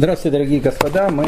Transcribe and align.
Здравствуйте, 0.00 0.38
дорогие 0.38 0.60
господа. 0.60 1.10
Мы 1.10 1.26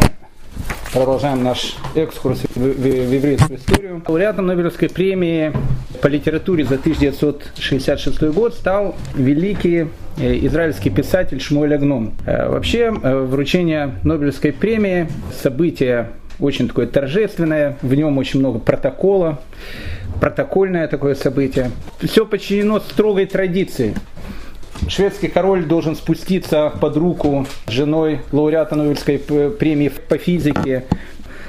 продолжаем 0.94 1.44
наш 1.44 1.76
экскурс 1.94 2.40
в, 2.54 2.86
еврейскую 2.86 3.58
историю. 3.58 4.02
Лауреатом 4.08 4.46
Нобелевской 4.46 4.88
премии 4.88 5.52
по 6.00 6.06
литературе 6.06 6.64
за 6.64 6.76
1966 6.76 8.22
год 8.32 8.54
стал 8.54 8.96
великий 9.14 9.88
э, 10.16 10.46
израильский 10.46 10.88
писатель 10.88 11.38
Шмуэль 11.38 11.74
Агнон. 11.74 12.14
Э, 12.24 12.48
вообще, 12.48 12.94
э, 13.02 13.24
вручение 13.26 13.96
Нобелевской 14.04 14.54
премии– 14.54 15.06
событие 15.42 16.08
очень 16.40 16.66
такое 16.66 16.86
торжественное, 16.86 17.76
в 17.82 17.92
нем 17.92 18.16
очень 18.16 18.40
много 18.40 18.58
протокола, 18.58 19.38
протокольное 20.18 20.88
такое 20.88 21.14
событие. 21.14 21.70
Все 22.00 22.24
подчинено 22.24 22.80
строгой 22.80 23.26
традиции– 23.26 23.94
шведский 24.88 25.28
король 25.28 25.64
должен 25.64 25.96
спуститься 25.96 26.72
под 26.80 26.96
руку 26.96 27.46
с 27.66 27.70
женой 27.70 28.20
лауреата 28.32 28.74
Нобелевской 28.74 29.18
премии 29.18 29.88
по 30.08 30.18
физике 30.18 30.84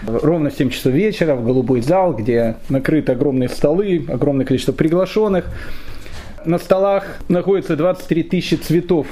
ровно 0.06 0.50
в 0.50 0.54
7 0.54 0.70
часов 0.70 0.94
вечера 0.94 1.36
в 1.36 1.46
голубой 1.46 1.82
зал, 1.82 2.14
где 2.14 2.56
накрыты 2.70 3.14
огромные 3.14 3.50
столы, 3.50 4.06
огромное 4.08 4.46
количество 4.46 4.74
приглашенных. 4.74 5.46
На 6.46 6.60
столах 6.60 7.20
находится 7.30 7.76
23 7.76 8.24
тысячи 8.24 8.56
цветов, 8.56 9.08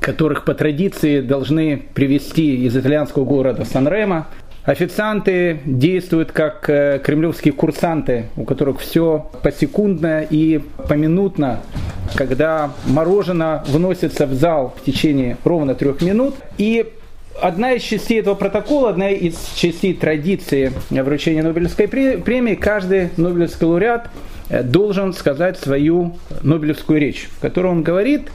которых 0.00 0.44
по 0.44 0.54
традиции 0.54 1.20
должны 1.20 1.82
привезти 1.94 2.64
из 2.64 2.76
итальянского 2.76 3.24
города 3.24 3.64
Сан-Ремо. 3.64 4.28
Официанты 4.64 5.60
действуют 5.64 6.32
как 6.32 6.68
э, 6.68 7.00
кремлевские 7.02 7.52
курсанты, 7.52 8.26
у 8.36 8.44
которых 8.44 8.80
все 8.80 9.30
посекундно 9.42 10.22
и 10.28 10.60
поминутно 10.88 11.60
когда 12.14 12.72
мороженое 12.86 13.62
вносится 13.66 14.26
в 14.26 14.34
зал 14.34 14.74
в 14.76 14.84
течение 14.84 15.36
ровно 15.44 15.74
трех 15.74 16.02
минут. 16.02 16.34
И 16.58 16.92
одна 17.40 17.72
из 17.72 17.82
частей 17.82 18.20
этого 18.20 18.34
протокола, 18.34 18.90
одна 18.90 19.10
из 19.10 19.36
частей 19.54 19.94
традиции 19.94 20.72
вручения 20.90 21.42
Нобелевской 21.42 21.88
премии, 21.88 22.54
каждый 22.54 23.10
Нобелевский 23.16 23.66
лауреат 23.66 24.08
э, 24.48 24.62
должен 24.62 25.12
сказать 25.12 25.58
свою 25.58 26.16
Нобелевскую 26.42 27.00
речь, 27.00 27.28
в 27.36 27.40
которой 27.40 27.68
он 27.68 27.82
говорит 27.82 28.30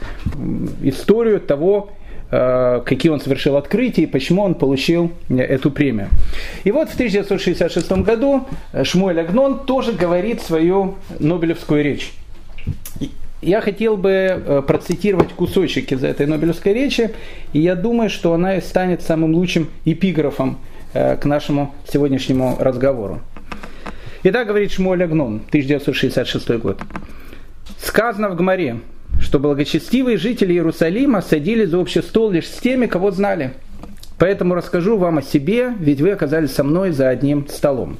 историю 0.82 1.40
того, 1.40 1.90
какие 2.30 3.10
он 3.10 3.20
совершил 3.20 3.56
открытия 3.56 4.02
и 4.02 4.06
почему 4.06 4.42
он 4.42 4.54
получил 4.54 5.12
э, 5.28 5.36
эту 5.38 5.70
премию. 5.70 6.08
И 6.64 6.72
вот 6.72 6.88
в 6.90 6.94
1966 6.94 7.92
году 8.02 8.46
Шмуэль 8.82 9.20
Агнон 9.20 9.64
тоже 9.64 9.92
говорит 9.92 10.42
свою 10.42 10.96
Нобелевскую 11.20 11.84
речь. 11.84 12.12
Я 13.42 13.60
хотел 13.60 13.96
бы 13.96 14.10
э, 14.10 14.62
процитировать 14.66 15.32
кусочек 15.32 15.92
из 15.92 16.02
этой 16.02 16.26
Нобелевской 16.26 16.72
речи, 16.72 17.12
и 17.52 17.60
я 17.60 17.76
думаю, 17.76 18.10
что 18.10 18.32
она 18.32 18.56
и 18.56 18.60
станет 18.60 19.02
самым 19.02 19.34
лучшим 19.34 19.68
эпиграфом 19.84 20.58
э, 20.94 21.16
к 21.16 21.26
нашему 21.26 21.74
сегодняшнему 21.86 22.56
разговору. 22.58 23.20
Итак, 24.24 24.48
говорит 24.48 24.72
Шмуэль 24.72 25.04
Агнон, 25.04 25.42
1966 25.48 26.50
год. 26.58 26.80
Сказано 27.78 28.30
в 28.30 28.36
Гмаре, 28.36 28.80
что 29.20 29.38
благочестивые 29.38 30.16
жители 30.16 30.52
Иерусалима 30.52 31.22
садились 31.22 31.70
за 31.70 31.78
общий 31.78 32.02
стол 32.02 32.30
лишь 32.30 32.46
с 32.46 32.58
теми, 32.58 32.86
кого 32.86 33.10
знали. 33.10 33.52
Поэтому 34.18 34.54
расскажу 34.54 34.96
вам 34.96 35.18
о 35.18 35.22
себе, 35.22 35.72
ведь 35.78 36.00
вы 36.00 36.10
оказались 36.10 36.52
со 36.52 36.64
мной 36.64 36.92
за 36.92 37.08
одним 37.08 37.48
столом. 37.48 37.98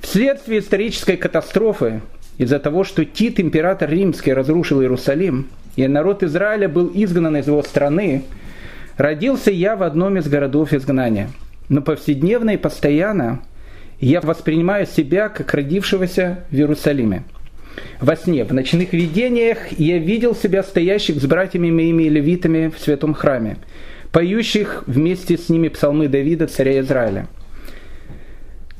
Вследствие 0.00 0.60
исторической 0.60 1.16
катастрофы 1.16 2.00
из-за 2.38 2.58
того, 2.58 2.84
что 2.84 3.04
Тит, 3.04 3.40
император 3.40 3.90
римский, 3.90 4.32
разрушил 4.32 4.82
Иерусалим, 4.82 5.48
и 5.76 5.86
народ 5.88 6.22
Израиля 6.22 6.68
был 6.68 6.90
изгнан 6.94 7.36
из 7.36 7.46
его 7.46 7.62
страны, 7.62 8.24
родился 8.96 9.50
я 9.50 9.76
в 9.76 9.82
одном 9.82 10.18
из 10.18 10.28
городов 10.28 10.72
изгнания. 10.72 11.30
Но 11.68 11.80
повседневно 11.80 12.50
и 12.50 12.56
постоянно 12.56 13.40
я 13.98 14.20
воспринимаю 14.20 14.86
себя 14.86 15.28
как 15.28 15.54
родившегося 15.54 16.44
в 16.50 16.54
Иерусалиме. 16.54 17.24
Во 18.00 18.16
сне, 18.16 18.44
в 18.44 18.52
ночных 18.52 18.92
видениях 18.92 19.72
я 19.78 19.98
видел 19.98 20.34
себя 20.34 20.62
стоящих 20.62 21.20
с 21.20 21.26
братьями 21.26 21.70
моими 21.70 22.04
левитами 22.04 22.72
в 22.74 22.80
святом 22.80 23.14
храме, 23.14 23.56
поющих 24.12 24.84
вместе 24.86 25.36
с 25.36 25.48
ними 25.48 25.68
псалмы 25.68 26.08
Давида, 26.08 26.46
царя 26.46 26.80
Израиля– 26.80 27.28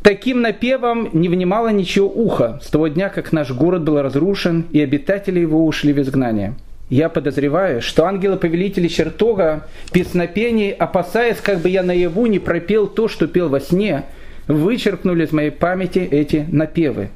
Таким 0.05 0.43
напевом 0.43 1.09
не 1.15 1.31
внимало 1.31 1.69
ничего 1.69 2.07
ухо 2.07 2.61
с 2.63 2.69
того 2.69 2.89
дня, 2.89 3.09
как 3.09 3.33
наш 3.33 3.51
город 3.53 3.85
был 3.85 4.03
разрушен, 4.03 4.67
и 4.71 4.83
обитатели 4.83 5.41
его 5.41 5.65
ушли 5.65 5.95
в 5.95 5.99
изгнание. 5.99 6.57
Я 6.91 7.09
подозреваю, 7.09 7.81
что 7.81 8.05
ангелы-повелители 8.05 8.89
чертога, 8.89 9.67
песнопений, 9.93 10.73
опасаясь, 10.73 11.39
как 11.39 11.61
бы 11.61 11.71
я 11.71 11.83
наяву 11.83 12.27
не 12.27 12.39
пропел 12.39 12.87
то, 12.87 13.09
что 13.09 13.27
пел 13.27 13.49
во 13.49 13.61
сне, 13.61 14.05
вычеркнули 14.47 15.25
из 15.25 15.33
моей 15.33 15.49
памяти 15.49 16.01
эти 16.01 16.45
напевы. 16.53 17.09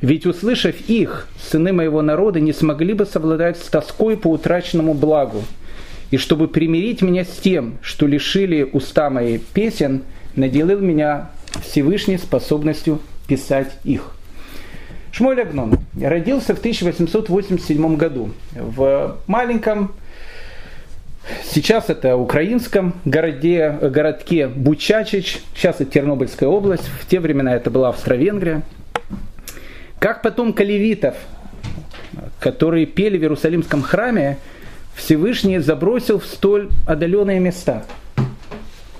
Ведь 0.00 0.26
услышав 0.26 0.76
их, 0.88 1.28
сыны 1.40 1.72
моего 1.72 2.02
народа 2.02 2.40
не 2.40 2.52
смогли 2.52 2.92
бы 2.92 3.04
совладать 3.04 3.58
с 3.58 3.68
тоской 3.68 4.16
по 4.16 4.28
утраченному 4.28 4.94
благу. 4.94 5.42
И 6.10 6.16
чтобы 6.16 6.48
примирить 6.48 7.02
меня 7.02 7.24
с 7.24 7.36
тем, 7.36 7.78
что 7.82 8.06
лишили 8.06 8.62
уста 8.62 9.10
моей 9.10 9.38
песен, 9.38 10.02
наделил 10.36 10.80
меня 10.80 11.30
Всевышней 11.64 12.18
способностью 12.18 13.00
писать 13.26 13.72
их. 13.84 14.12
Шмоль 15.10 15.40
Агнон 15.40 15.78
родился 16.00 16.54
в 16.54 16.58
1887 16.58 17.96
году 17.96 18.30
в 18.54 19.16
маленьком, 19.26 19.92
сейчас 21.44 21.90
это 21.90 22.16
украинском 22.16 22.94
городе, 23.04 23.76
городке 23.82 24.46
Бучачич, 24.46 25.40
сейчас 25.54 25.80
это 25.80 25.86
Тернопольская 25.86 26.48
область, 26.48 26.84
в 27.00 27.06
те 27.08 27.20
времена 27.20 27.56
это 27.56 27.70
была 27.70 27.88
Австро-Венгрия. 27.88 28.62
Как 29.98 30.22
потом 30.22 30.52
калевитов, 30.52 31.16
которые 32.40 32.86
пели 32.86 33.18
в 33.18 33.22
Иерусалимском 33.22 33.82
храме, 33.82 34.38
Всевышний 34.94 35.58
забросил 35.58 36.18
в 36.18 36.26
столь 36.26 36.70
отдаленные 36.86 37.40
места. 37.40 37.84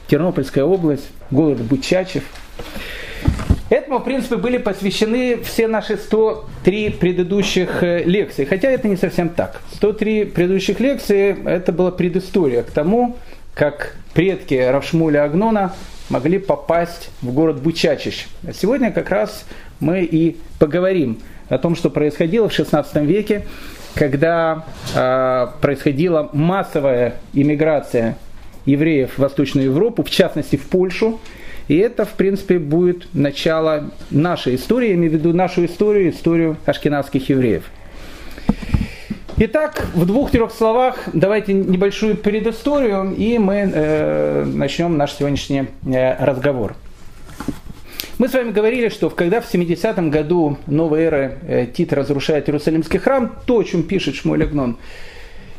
Тернопольская 0.06 0.64
область, 0.64 1.08
город 1.30 1.58
Бучачев– 1.58 2.24
Этому, 3.70 3.98
в 3.98 4.04
принципе, 4.04 4.36
были 4.36 4.56
посвящены 4.56 5.40
все 5.42 5.68
наши 5.68 5.98
103 5.98 6.90
предыдущих 6.90 7.82
э, 7.82 8.02
лекции. 8.04 8.46
Хотя 8.46 8.70
это 8.70 8.88
не 8.88 8.96
совсем 8.96 9.28
так. 9.28 9.60
103 9.74 10.24
предыдущих 10.26 10.80
лекции– 10.80 11.36
это 11.44 11.70
была 11.70 11.90
предыстория 11.90 12.62
к 12.62 12.70
тому, 12.70 13.16
как 13.54 13.96
предки 14.14 14.54
Равшмуля 14.54 15.24
Агнона 15.24 15.74
могли 16.08 16.38
попасть 16.38 17.10
в 17.22 17.32
город 17.32 17.60
Бучачищ. 17.62 18.26
А 18.46 18.52
сегодня 18.52 18.92
как 18.92 19.10
раз 19.10 19.44
мы 19.80 20.02
и 20.02 20.36
поговорим 20.58 21.18
о 21.48 21.58
том, 21.58 21.76
что 21.76 21.90
происходило 21.90 22.48
в 22.48 22.58
XVI 22.58 23.04
веке, 23.04 23.46
когда 23.94 24.64
э, 24.94 25.46
происходила 25.60 26.28
массовая 26.32 27.14
иммиграция 27.32 28.16
евреев 28.66 29.14
в 29.14 29.18
Восточную 29.18 29.66
Европу, 29.66 30.02
в 30.02 30.10
частности 30.10 30.56
в 30.56 30.66
Польшу, 30.66 31.20
и 31.68 31.76
это, 31.76 32.04
в 32.04 32.12
принципе, 32.12 32.58
будет 32.58 33.08
начало 33.14 33.90
нашей 34.10 34.54
истории, 34.54 34.88
я 34.88 34.94
имею 34.94 35.12
в 35.12 35.14
виду 35.14 35.34
нашу 35.34 35.66
историю, 35.66 36.10
историю 36.10 36.56
ашкенадских 36.64 37.28
евреев. 37.28 37.64
Итак, 39.40 39.86
в 39.94 40.04
двух-трех 40.04 40.50
словах 40.50 40.98
давайте 41.12 41.52
небольшую 41.52 42.16
предысторию, 42.16 43.14
и 43.16 43.38
мы 43.38 43.70
э, 43.72 44.44
начнем 44.44 44.96
наш 44.96 45.12
сегодняшний 45.12 45.66
э, 45.86 46.24
разговор. 46.24 46.74
Мы 48.18 48.28
с 48.28 48.32
вами 48.32 48.50
говорили, 48.50 48.88
что 48.88 49.10
когда 49.10 49.40
в 49.40 49.44
70-м 49.54 50.10
году 50.10 50.58
новой 50.66 51.02
эры 51.02 51.38
э, 51.46 51.66
Тит 51.72 51.92
разрушает 51.92 52.48
Иерусалимский 52.48 52.98
храм, 52.98 53.32
то, 53.46 53.58
о 53.58 53.62
чем 53.62 53.84
пишет 53.84 54.16
Шмуэль 54.16 54.42
Агнон, 54.42 54.76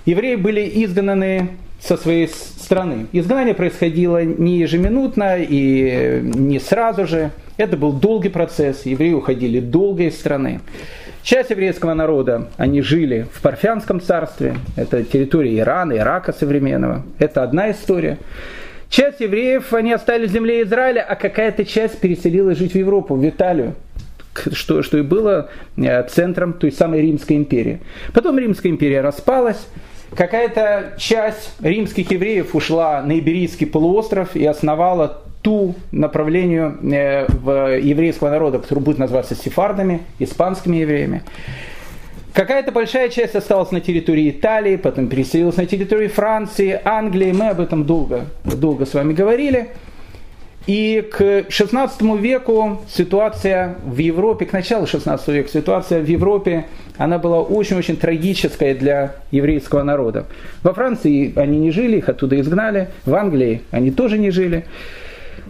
евреи 0.05 0.35
были 0.35 0.69
изгнаны 0.83 1.51
со 1.79 1.95
своей 1.95 2.27
страны. 2.27 3.07
Изгнание 3.13 3.53
происходило 3.53 4.21
не 4.25 4.57
ежеминутно 4.57 5.37
и 5.39 6.19
не 6.21 6.59
сразу 6.59 7.07
же. 7.07 7.31
Это 7.55 7.77
был 7.77 7.93
долгий 7.93 8.27
процесс, 8.27 8.85
евреи 8.85 9.13
уходили 9.13 9.61
долго 9.61 10.03
из 10.03 10.19
страны. 10.19 10.59
Часть 11.29 11.51
еврейского 11.51 11.93
народа, 11.93 12.47
они 12.57 12.81
жили 12.81 13.27
в 13.31 13.43
Парфянском 13.43 14.01
царстве, 14.01 14.55
это 14.75 15.03
территория 15.03 15.59
Ирана, 15.59 15.95
Ирака 15.95 16.33
современного, 16.33 17.05
это 17.19 17.43
одна 17.43 17.69
история. 17.69 18.17
Часть 18.89 19.19
евреев, 19.19 19.71
они 19.71 19.93
остались 19.93 20.31
в 20.31 20.33
земле 20.33 20.63
Израиля, 20.63 21.05
а 21.07 21.13
какая-то 21.13 21.65
часть 21.65 21.99
переселилась 21.99 22.57
жить 22.57 22.71
в 22.71 22.75
Европу, 22.79 23.13
в 23.13 23.29
Италию, 23.29 23.75
что, 24.53 24.81
что 24.81 24.97
и 24.97 25.03
было 25.03 25.51
э, 25.77 26.01
центром 26.07 26.53
той 26.53 26.71
самой 26.71 27.01
Римской 27.01 27.35
империи. 27.35 27.79
Потом 28.11 28.39
Римская 28.39 28.71
империя 28.71 29.01
распалась, 29.01 29.67
какая-то 30.15 30.95
часть 30.97 31.53
римских 31.61 32.09
евреев 32.09 32.55
ушла 32.55 33.03
на 33.03 33.19
Иберийский 33.19 33.67
полуостров 33.67 34.35
и 34.35 34.43
основала 34.47 35.21
ту 35.49 35.73
направлению 35.91 36.77
э, 36.83 37.79
еврейского 37.81 38.29
народа, 38.29 38.59
который 38.59 38.79
будет 38.79 38.99
называться 38.99 39.33
сефардами, 39.33 40.01
испанскими 40.19 40.77
евреями. 40.77 41.23
Какая-то 42.33 42.71
большая 42.71 43.09
часть 43.09 43.33
осталась 43.35 43.71
на 43.71 43.81
территории 43.81 44.29
Италии, 44.29 44.75
потом 44.75 45.07
переселилась 45.07 45.57
на 45.57 45.65
территории 45.65 46.07
Франции, 46.07 46.79
Англии. 46.85 47.31
Мы 47.31 47.49
об 47.49 47.59
этом 47.59 47.85
долго, 47.85 48.25
долго 48.43 48.85
с 48.85 48.93
вами 48.93 49.13
говорили. 49.13 49.69
И 50.67 51.03
к 51.11 51.45
16 51.49 51.99
веку 52.19 52.81
ситуация 52.87 53.77
в 53.83 53.97
Европе, 53.97 54.45
к 54.45 54.53
началу 54.53 54.85
16 54.85 55.27
века 55.29 55.49
ситуация 55.49 55.99
в 55.99 56.05
Европе, 56.07 56.67
она 56.99 57.17
была 57.17 57.41
очень-очень 57.41 57.97
трагическая 57.97 58.75
для 58.75 59.15
еврейского 59.31 59.81
народа. 59.81 60.27
Во 60.61 60.75
Франции 60.75 61.33
они 61.35 61.57
не 61.57 61.71
жили, 61.71 61.97
их 61.97 62.07
оттуда 62.07 62.39
изгнали, 62.39 62.89
в 63.05 63.15
Англии 63.15 63.63
они 63.71 63.89
тоже 63.89 64.19
не 64.19 64.29
жили. 64.29 64.65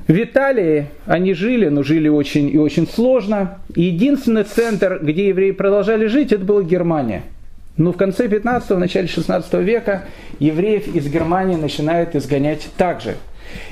В 0.10 0.24
Италии 0.24 0.88
они 1.06 1.36
жили, 1.36 1.68
но 1.68 1.84
жили 1.84 2.10
очень 2.10 2.50
и 2.50 2.58
очень 2.58 2.88
сложно. 2.88 3.60
И 3.76 3.84
единственный 3.84 4.44
центр, 4.44 4.98
где 5.04 5.28
евреи 5.28 5.52
продолжали 5.52 6.08
жить, 6.08 6.34
это 6.34 6.44
была 6.44 6.64
Германия. 6.64 7.22
Но 7.78 7.94
в 7.94 7.98
конце 7.98 8.26
15-го, 8.26 8.80
начале 8.80 9.08
16 9.08 9.54
века 9.54 10.06
евреев 10.40 10.88
из 10.96 11.08
Германии 11.08 11.58
начинают 11.58 12.16
изгонять 12.16 12.70
также. 12.76 13.18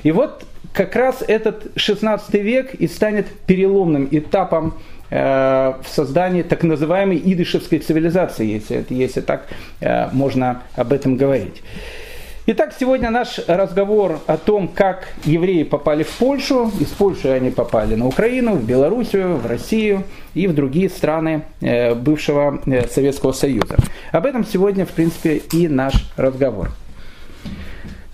И 0.04 0.12
вот 0.12 0.44
как 0.74 0.96
раз 0.96 1.24
этот 1.28 1.72
16 1.76 2.32
век 2.36 2.76
и 2.76 2.88
станет 2.88 3.26
переломным 3.48 4.08
этапом 4.12 4.76
э, 5.10 5.74
в 5.82 5.90
создании 5.90 6.44
так 6.44 6.62
называемой 6.62 7.20
идышевской 7.26 7.80
цивилизации, 7.80 8.46
если, 8.46 8.86
если 8.90 9.22
так 9.22 9.48
э, 9.80 10.10
можно 10.12 10.62
об 10.76 10.94
этом 10.94 11.18
говорить. 11.18 11.64
Итак, 12.50 12.74
сегодня 12.80 13.10
наш 13.10 13.42
разговор 13.46 14.22
о 14.26 14.38
том, 14.38 14.70
как 14.70 15.10
евреи 15.26 15.64
попали 15.64 16.04
в 16.04 16.12
Польшу. 16.12 16.72
Из 16.80 16.88
Польши 16.88 17.28
они 17.28 17.50
попали 17.50 17.96
на 17.96 18.08
Украину, 18.08 18.54
в 18.54 18.66
Белоруссию, 18.66 19.36
в 19.36 19.46
Россию 19.46 20.04
и 20.34 20.48
в 20.48 20.56
другие 20.56 20.88
страны 20.88 21.44
э, 21.60 21.94
бывшего 21.94 22.62
э, 22.66 22.88
Советского 22.88 23.34
Союза. 23.34 23.76
Об 24.14 24.26
этом 24.26 24.46
сегодня, 24.46 24.86
в 24.86 24.92
принципе, 24.92 25.42
и 25.52 25.68
наш 25.68 26.10
разговор. 26.16 26.70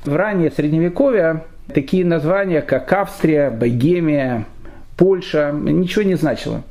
В 0.03 0.15
раннее 0.15 0.49
Средневековье 0.49 1.43
такие 1.71 2.03
названия, 2.03 2.63
как 2.63 2.91
Австрия, 2.91 3.51
Богемия, 3.51 4.47
Польша, 4.97 5.51
ничего 5.53 6.05
не 6.05 6.15
значило. 6.15 6.63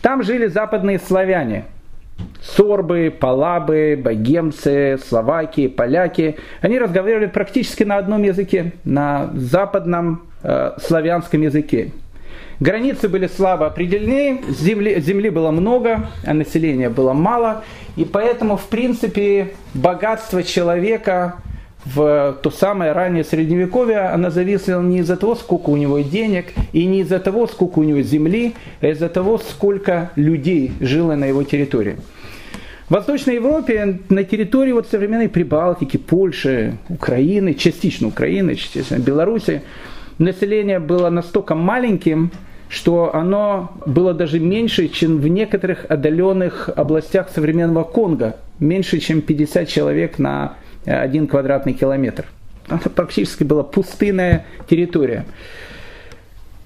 Там 0.00 0.22
жили 0.22 0.46
западные 0.46 0.98
славяне– 0.98 1.66
сорбы, 2.42 3.14
палабы, 3.18 4.00
богемцы, 4.02 4.98
словаки, 5.08 5.68
поляки, 5.68 6.36
они 6.60 6.78
разговаривали 6.78 7.26
практически 7.26 7.82
на 7.82 7.96
одном 7.96 8.22
языке, 8.22 8.72
на 8.84 9.30
западном 9.34 10.22
э, 10.42 10.72
славянском 10.80 11.42
языке. 11.42 11.92
Границы 12.58 13.08
были 13.08 13.26
слабо 13.26 13.66
определены, 13.66 14.42
земли, 14.48 14.98
земли 15.00 15.28
было 15.28 15.50
много, 15.50 16.08
а 16.24 16.32
населения 16.32 16.88
было 16.88 17.12
мало, 17.12 17.64
и 17.96 18.04
поэтому, 18.04 18.56
в 18.56 18.66
принципе, 18.68 19.54
богатство 19.74 20.42
человека 20.42 21.36
в 21.94 22.38
то 22.42 22.50
самое 22.50 22.92
раннее 22.92 23.24
средневековье, 23.24 24.00
она 24.00 24.30
зависела 24.30 24.82
не 24.82 24.98
из-за 24.98 25.16
того, 25.16 25.34
сколько 25.36 25.70
у 25.70 25.76
него 25.76 26.00
денег, 26.00 26.46
и 26.72 26.84
не 26.84 27.00
из-за 27.00 27.18
того, 27.20 27.46
сколько 27.46 27.78
у 27.78 27.84
него 27.84 28.02
земли, 28.02 28.54
а 28.80 28.88
из-за 28.88 29.08
того, 29.08 29.38
сколько 29.38 30.10
людей 30.16 30.72
жило 30.80 31.14
на 31.14 31.26
его 31.26 31.44
территории. 31.44 31.96
В 32.88 32.92
Восточной 32.92 33.34
Европе 33.34 33.98
на 34.08 34.24
территории 34.24 34.72
вот 34.72 34.88
современной 34.88 35.28
Прибалтики, 35.28 35.96
Польши, 35.96 36.78
Украины, 36.88 37.54
частично 37.54 38.08
Украины, 38.08 38.54
частично 38.54 38.98
Беларуси, 38.98 39.62
население 40.18 40.78
было 40.78 41.10
настолько 41.10 41.54
маленьким, 41.54 42.30
что 42.68 43.14
оно 43.14 43.72
было 43.86 44.12
даже 44.12 44.40
меньше, 44.40 44.88
чем 44.88 45.18
в 45.18 45.28
некоторых 45.28 45.86
отдаленных 45.88 46.68
областях 46.74 47.28
современного 47.34 47.84
Конго. 47.84 48.36
Меньше, 48.58 48.98
чем 48.98 49.20
50 49.20 49.68
человек 49.68 50.18
на 50.18 50.54
один 50.86 51.26
квадратный 51.26 51.72
километр. 51.72 52.26
Это 52.68 52.90
практически 52.90 53.44
была 53.44 53.62
пустынная 53.62 54.46
территория. 54.68 55.24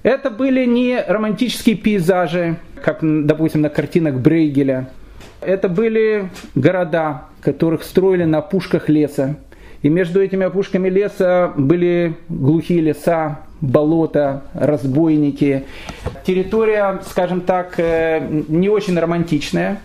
Это 0.03 0.31
были 0.31 0.65
не 0.65 0.99
романтические 0.99 1.75
пейзажи, 1.75 2.57
как, 2.83 2.99
допустим, 3.01 3.61
на 3.61 3.69
картинах 3.69 4.15
Брейгеля, 4.15 4.87
это 5.41 5.69
были 5.69 6.29
города, 6.53 7.23
которых 7.41 7.83
строили 7.83 8.23
на 8.25 8.39
опушках 8.39 8.89
леса. 8.89 9.37
И 9.81 9.89
между 9.89 10.21
этими 10.21 10.45
опушками 10.45 10.87
леса 10.87 11.51
были 11.57 12.15
глухие 12.29 12.81
леса, 12.81 13.39
болота, 13.59 14.43
разбойники. 14.53 15.63
Территория, 16.23 17.01
скажем 17.09 17.41
так, 17.41 17.79
э, 17.79 18.21
не 18.47 18.69
очень 18.69 18.97
романтичная. 18.97 19.79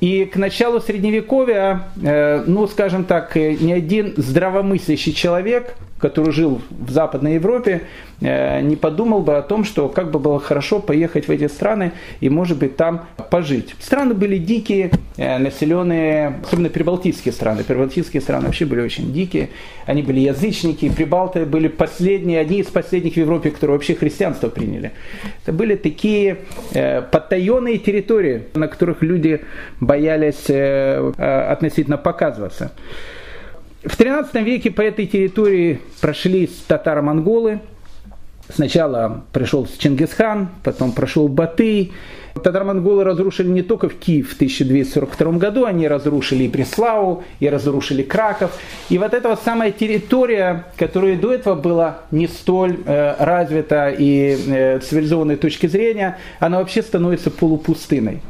И 0.00 0.24
к 0.24 0.36
началу 0.36 0.80
Средневековья, 0.80 1.82
э, 2.02 2.42
ну, 2.46 2.66
скажем 2.66 3.04
так, 3.04 3.36
э, 3.36 3.54
ни 3.54 3.72
один 3.72 4.14
здравомыслящий 4.16 5.12
человек 5.12 5.76
который 6.00 6.32
жил 6.32 6.60
в 6.70 6.90
Западной 6.90 7.34
Европе, 7.34 7.82
не 8.20 8.76
подумал 8.76 9.22
бы 9.22 9.36
о 9.36 9.42
том, 9.42 9.64
что 9.64 9.88
как 9.88 10.10
бы 10.10 10.18
было 10.18 10.38
хорошо 10.38 10.78
поехать 10.80 11.28
в 11.28 11.30
эти 11.30 11.48
страны 11.48 11.92
и, 12.20 12.28
может 12.28 12.58
быть, 12.58 12.76
там 12.76 13.06
пожить. 13.30 13.74
Страны 13.80 14.14
были 14.14 14.36
дикие, 14.36 14.90
э, 15.16 15.38
населенные, 15.38 16.40
особенно 16.42 16.68
прибалтийские 16.68 17.32
страны. 17.32 17.64
Прибалтийские 17.64 18.20
страны 18.20 18.46
вообще 18.46 18.66
были 18.66 18.82
очень 18.82 19.12
дикие. 19.12 19.48
Они 19.86 20.02
были 20.02 20.20
язычники. 20.20 20.90
Прибалты 20.90 21.46
были 21.46 21.68
последние, 21.68 22.40
одни 22.40 22.60
из 22.60 22.66
последних 22.66 23.14
в 23.14 23.16
Европе, 23.16 23.50
которые 23.50 23.76
вообще 23.76 23.94
христианство 23.94 24.48
приняли. 24.48 24.92
Это 25.42 25.52
были 25.52 25.76
такие 25.76 26.38
э, 26.74 27.02
потаенные 27.02 27.78
территории, 27.78 28.42
на 28.54 28.68
которых 28.68 29.02
люди 29.02 29.40
боялись 29.80 30.50
относительно 30.50 31.96
показываться. 31.96 32.72
В 33.82 33.98
XIII 33.98 34.42
веке 34.42 34.70
по 34.70 34.82
этой 34.82 35.06
территории 35.06 35.80
прошлись 36.02 36.50
татаро-монголы. 36.68 37.60
Сначала 38.54 39.24
пришел 39.32 39.66
Чингисхан, 39.78 40.48
потом 40.62 40.92
прошел 40.92 41.28
Батый. 41.28 41.92
Татаро-монголы 42.34 43.04
разрушили 43.04 43.48
не 43.48 43.62
только 43.62 43.88
в 43.88 43.96
Киев 43.96 44.30
в 44.30 44.34
1242 44.34 45.32
году, 45.32 45.64
они 45.64 45.88
разрушили 45.88 46.44
и 46.44 46.48
Преславу, 46.48 47.24
и 47.40 47.48
разрушили 47.48 48.02
Краков. 48.02 48.52
И 48.88 48.98
вот 48.98 49.14
эта 49.14 49.28
вот 49.28 49.40
самая 49.44 49.72
территория, 49.72 50.66
которая 50.76 51.16
до 51.16 51.34
этого 51.34 51.54
была 51.56 51.98
не 52.10 52.28
столь 52.28 52.78
э, 52.86 53.16
развита 53.18 53.90
и 53.90 54.38
э, 54.46 54.78
цивилизованной 54.78 55.36
точки 55.36 55.66
зрения, 55.66 56.18
она 56.38 56.58
вообще 56.58 56.82
становится 56.82 57.30
полупустыной. 57.30 58.20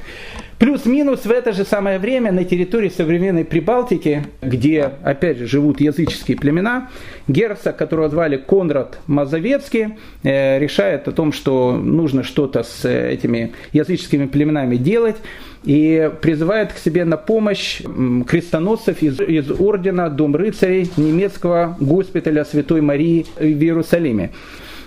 Плюс-минус 0.60 1.24
в 1.24 1.30
это 1.30 1.54
же 1.54 1.64
самое 1.64 1.98
время 1.98 2.32
на 2.32 2.44
территории 2.44 2.90
современной 2.90 3.46
Прибалтики, 3.46 4.26
где, 4.42 4.90
опять 5.02 5.38
же, 5.38 5.46
живут 5.46 5.80
языческие 5.80 6.36
племена, 6.36 6.90
герцог, 7.28 7.78
которого 7.78 8.10
звали 8.10 8.36
Конрад 8.36 8.98
Мазовецкий, 9.06 9.94
э, 10.22 10.58
решает 10.58 11.08
о 11.08 11.12
том, 11.12 11.32
что 11.32 11.72
нужно 11.72 12.22
что-то 12.24 12.62
с 12.62 12.84
э, 12.84 13.10
этими 13.10 13.52
языческими 13.72 14.26
племенами 14.26 14.76
делать, 14.76 15.16
и 15.64 16.10
призывает 16.20 16.74
к 16.74 16.76
себе 16.76 17.06
на 17.06 17.16
помощь 17.16 17.80
крестоносцев 18.28 19.00
из, 19.00 19.18
из 19.18 19.50
ордена 19.58 20.10
Дом 20.10 20.36
рыцарей 20.36 20.90
немецкого 20.98 21.74
госпиталя 21.80 22.44
Святой 22.44 22.82
Марии 22.82 23.24
в 23.38 23.42
Иерусалиме. 23.44 24.32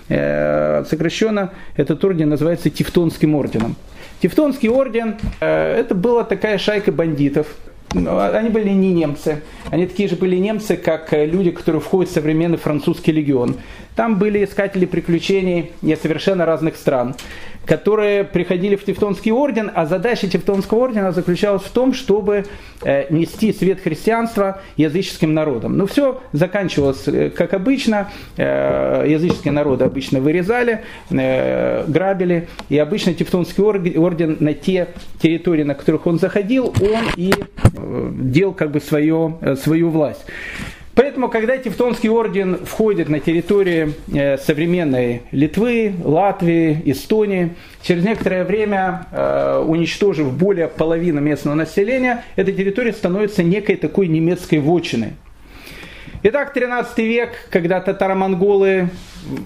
Э, 0.08 0.84
сокращенно 0.88 1.50
этот 1.76 2.04
орден 2.04 2.28
называется 2.28 2.70
Тевтонским 2.70 3.34
орденом. 3.34 3.74
Тевтонский 4.24 4.70
орден 4.70 5.16
э, 5.40 5.76
это 5.80 5.94
была 5.94 6.24
такая 6.24 6.56
шайка 6.56 6.90
бандитов. 6.90 7.46
Они 7.92 8.48
были 8.48 8.70
не 8.70 8.94
немцы. 8.94 9.42
Они 9.70 9.86
такие 9.86 10.08
же 10.08 10.16
были 10.16 10.36
немцы, 10.36 10.78
как 10.78 11.12
э, 11.12 11.26
люди, 11.26 11.50
которые 11.50 11.82
входят 11.82 12.10
в 12.10 12.14
современный 12.14 12.56
французский 12.56 13.12
легион. 13.12 13.56
Там 13.94 14.18
были 14.18 14.42
искатели 14.42 14.86
приключений 14.86 15.72
из 15.82 16.00
совершенно 16.00 16.46
разных 16.46 16.76
стран 16.76 17.14
которые 17.66 18.24
приходили 18.24 18.76
в 18.76 18.84
Тевтонский 18.84 19.32
орден, 19.32 19.70
а 19.74 19.86
задача 19.86 20.28
Тевтонского 20.28 20.84
ордена 20.84 21.12
заключалась 21.12 21.62
в 21.62 21.70
том, 21.70 21.94
чтобы 21.94 22.44
э, 22.82 23.12
нести 23.12 23.52
свет 23.52 23.80
христианства 23.80 24.60
языческим 24.76 25.34
народам. 25.34 25.76
Но 25.76 25.86
все 25.86 26.20
заканчивалось 26.32 27.06
э, 27.06 27.30
как 27.30 27.54
обычно, 27.54 28.10
э, 28.36 29.04
языческие 29.08 29.52
народы 29.52 29.84
обычно 29.84 30.20
вырезали, 30.20 30.82
грабили, 31.10 32.48
и 32.68 32.78
обычно 32.78 33.14
Тевтонский 33.14 33.62
орден 33.62 34.36
на 34.40 34.54
те 34.54 34.88
территории, 35.20 35.62
на 35.62 35.74
которых 35.74 36.06
он 36.06 36.18
заходил, 36.18 36.74
он 36.80 37.04
и 37.16 37.32
делал 37.72 38.52
как 38.52 38.70
бы 38.70 38.80
свое, 38.80 39.56
свою 39.62 39.90
власть. 39.90 40.24
Поэтому, 40.94 41.28
когда 41.28 41.56
Тевтонский 41.56 42.08
орден 42.08 42.64
входит 42.64 43.08
на 43.08 43.18
территорию 43.18 43.94
э, 44.12 44.38
современной 44.38 45.22
Литвы, 45.32 45.92
Латвии, 46.04 46.80
Эстонии, 46.84 47.54
через 47.82 48.04
некоторое 48.04 48.44
время, 48.44 49.06
э, 49.10 49.64
уничтожив 49.66 50.32
более 50.32 50.68
половины 50.68 51.20
местного 51.20 51.56
населения, 51.56 52.24
эта 52.36 52.52
территория 52.52 52.92
становится 52.92 53.42
некой 53.42 53.74
такой 53.74 54.06
немецкой 54.06 54.60
вотчиной. 54.60 55.14
Итак, 56.22 56.54
13 56.54 56.98
век, 56.98 57.30
когда 57.50 57.80
татаро-монголы 57.80 58.88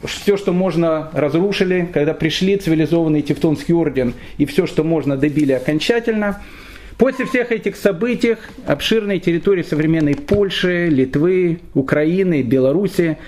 все, 0.04 0.36
что 0.36 0.52
можно, 0.52 1.10
разрушили, 1.14 1.88
когда 1.92 2.12
пришли 2.12 2.56
цивилизованный 2.56 3.22
Тевтонский 3.22 3.74
орден 3.74 4.12
и 4.36 4.44
все, 4.44 4.66
что 4.66 4.84
можно, 4.84 5.16
добили 5.16 5.52
окончательно– 5.52 6.42
После 6.98 7.26
всех 7.26 7.52
этих 7.52 7.76
событий 7.76 8.36
обширные 8.66 9.20
территории 9.20 9.62
современной 9.62 10.16
Польши, 10.16 10.88
Литвы, 10.88 11.60
Украины, 11.74 12.42
Белоруссии 12.42 13.18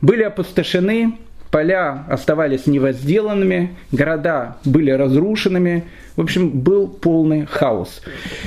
были 0.00 0.22
опустошены, 0.22 1.18
поля 1.50 2.04
оставались 2.08 2.68
невозделанными, 2.68 3.74
города 3.90 4.58
были 4.64 4.92
разрушенными, 4.92 5.84
в 6.14 6.20
общем, 6.20 6.50
был 6.50 6.86
полный 6.86 7.46
хаос. 7.46 8.00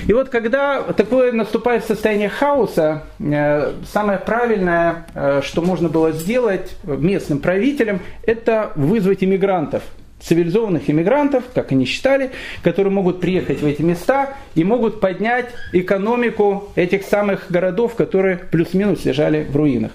И 0.08 0.14
вот 0.14 0.30
когда 0.30 0.82
такое 0.82 1.34
наступает 1.34 1.84
состояние 1.84 2.30
хаоса, 2.30 3.04
э, 3.20 3.74
самое 3.92 4.18
правильное, 4.18 5.08
э, 5.14 5.42
что 5.44 5.62
можно 5.62 5.90
было 5.90 6.14
сделать 6.14 6.74
местным 6.84 7.40
правителям, 7.40 8.00
это 8.24 8.72
вызвать 8.76 9.26
иммигрантов– 9.26 9.84
цивилизованных 10.20 10.90
иммигрантов, 10.90 11.44
как 11.54 11.72
они 11.72 11.86
считали, 11.86 12.32
которые 12.62 12.92
могут 12.92 13.22
приехать 13.22 13.62
в 13.62 13.66
эти 13.66 13.82
места 13.82 14.36
и 14.56 14.64
могут 14.64 15.00
поднять 15.00 15.48
экономику 15.74 16.70
этих 16.76 17.04
самых 17.04 17.48
городов, 17.50 17.96
которые 17.96 18.38
плюс-минус 18.38 19.06
лежали 19.06 19.46
в 19.50 19.56
руинах. 19.56 19.92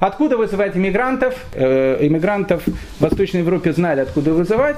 Откуда 0.00 0.36
вызывать 0.36 0.76
иммигрантов? 0.76 1.34
Э, 1.54 1.98
иммигрантов 2.00 2.62
в 2.66 3.00
Восточной 3.00 3.40
Европе 3.40 3.72
знали, 3.72 4.00
откуда 4.00 4.32
вызывать. 4.32 4.76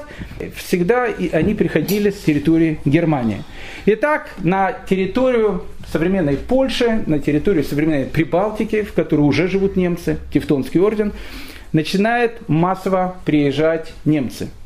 Всегда 0.55 1.07
они 1.31 1.53
приходили 1.53 2.09
с 2.09 2.21
территории 2.21 2.79
Германии. 2.85 3.43
Итак, 3.85 4.29
на 4.39 4.71
территорию 4.71 5.63
современной 5.91 6.37
Польши, 6.37 7.03
на 7.05 7.19
территорию 7.19 7.63
современной 7.63 8.05
Прибалтики, 8.05 8.81
в 8.81 8.93
которой 8.93 9.21
уже 9.21 9.47
живут 9.47 9.75
немцы, 9.75 10.17
Тевтонский 10.33 10.79
орден, 10.79 11.13
начинает 11.71 12.49
массово 12.49 13.17
приезжать 13.23 13.93
немцы– 14.05 14.49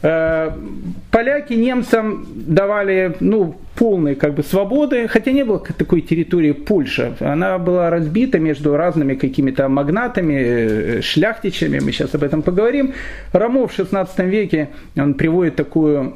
поляки 0.00 1.52
немцам 1.52 2.26
давали 2.34 3.16
ну, 3.20 3.56
полной 3.74 4.14
как 4.14 4.34
бы, 4.34 4.42
свободы, 4.42 5.08
хотя 5.08 5.32
не 5.32 5.44
было 5.44 5.58
такой 5.58 6.00
территории 6.00 6.52
Польши. 6.52 7.14
Она 7.20 7.58
была 7.58 7.90
разбита 7.90 8.38
между 8.38 8.76
разными 8.76 9.14
какими-то 9.14 9.68
магнатами, 9.68 10.34
э, 10.34 11.00
шляхтичами, 11.02 11.80
мы 11.80 11.92
сейчас 11.92 12.14
об 12.14 12.22
этом 12.22 12.42
поговорим. 12.42 12.92
Рамо 13.32 13.66
в 13.66 13.72
16 13.72 14.18
веке, 14.20 14.68
он 14.96 15.14
приводит 15.14 15.56
такую 15.56 16.14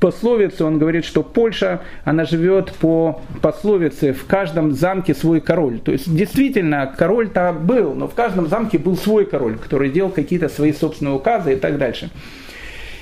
пословицу, 0.00 0.66
он 0.66 0.78
говорит, 0.78 1.04
что 1.04 1.22
Польша, 1.22 1.80
она 2.04 2.24
живет 2.24 2.72
по 2.74 3.20
пословице 3.42 4.12
«в 4.12 4.26
каждом 4.26 4.72
замке 4.72 5.14
свой 5.14 5.40
король». 5.40 5.78
То 5.78 5.92
есть 5.92 6.14
действительно 6.14 6.92
король-то 6.96 7.52
был, 7.52 7.94
но 7.94 8.06
в 8.06 8.14
каждом 8.14 8.48
замке 8.48 8.78
был 8.78 8.96
свой 8.96 9.24
король, 9.24 9.56
который 9.56 9.90
делал 9.90 10.10
какие-то 10.10 10.48
свои 10.48 10.72
собственные 10.72 11.14
указы 11.14 11.54
и 11.54 11.56
так 11.56 11.78
дальше. 11.78 12.10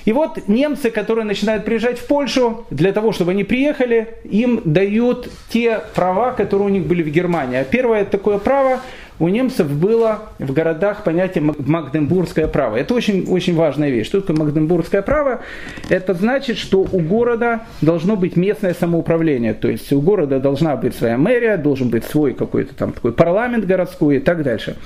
И 0.05 0.13
вот 0.13 0.49
немцы, 0.49 0.91
которые 0.91 1.25
начинают 1.25 1.65
приезжать 1.65 1.99
в 1.99 2.07
Польшу, 2.07 2.65
для 2.71 2.93
того, 2.93 3.13
чтобы 3.13 3.33
они 3.33 3.45
приехали, 3.45 4.09
им 4.25 4.61
дают 4.65 5.29
те 5.49 5.81
права, 5.95 6.33
которые 6.33 6.67
у 6.67 6.71
них 6.71 6.87
были 6.87 7.03
в 7.03 7.09
Германии. 7.09 7.59
А 7.59 7.65
первое 7.65 8.05
такое 8.05 8.39
право 8.39 8.81
у 9.19 9.29
немцев 9.29 9.71
было 9.71 10.31
в 10.41 10.53
городах 10.53 11.05
понятие 11.05 11.45
Магденбургское 11.57 12.49
право. 12.49 12.77
Это 12.77 12.95
очень, 12.95 13.27
очень 13.29 13.55
важная 13.55 13.91
вещь. 13.91 14.07
Что 14.07 14.21
такое 14.21 14.37
Магденбургское 14.37 15.03
право? 15.03 15.43
Это 15.89 16.15
значит, 16.15 16.59
что 16.59 16.81
у 16.81 16.99
города 16.99 17.61
должно 17.81 18.17
быть 18.17 18.37
местное 18.37 18.75
самоуправление. 18.75 19.55
То 19.55 19.69
есть 19.69 19.93
у 19.93 20.01
города 20.01 20.41
должна 20.41 20.75
быть 20.77 20.97
своя 20.97 21.19
мэрия, 21.19 21.57
должен 21.57 21.89
быть 21.89 22.05
свой 22.05 22.33
какой-то 22.33 22.75
там 22.75 22.93
такой 22.93 23.13
парламент 23.13 23.65
городской 23.65 24.17
и 24.17 24.19
так 24.19 24.43
дальше. 24.43 24.77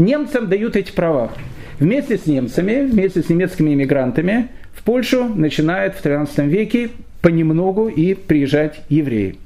Немцам 0.00 0.48
дают 0.48 0.76
эти 0.76 0.92
права. 0.92 1.30
Вместе 1.78 2.16
с 2.16 2.24
немцами, 2.24 2.86
вместе 2.86 3.22
с 3.22 3.28
немецкими 3.28 3.74
иммигрантами 3.74 4.48
в 4.72 4.82
Польшу 4.82 5.24
начинают 5.26 5.94
в 5.94 6.00
13 6.00 6.38
веке 6.46 6.88
понемногу 7.20 7.88
и 7.88 8.14
приезжать 8.14 8.80
евреи. 8.88 9.36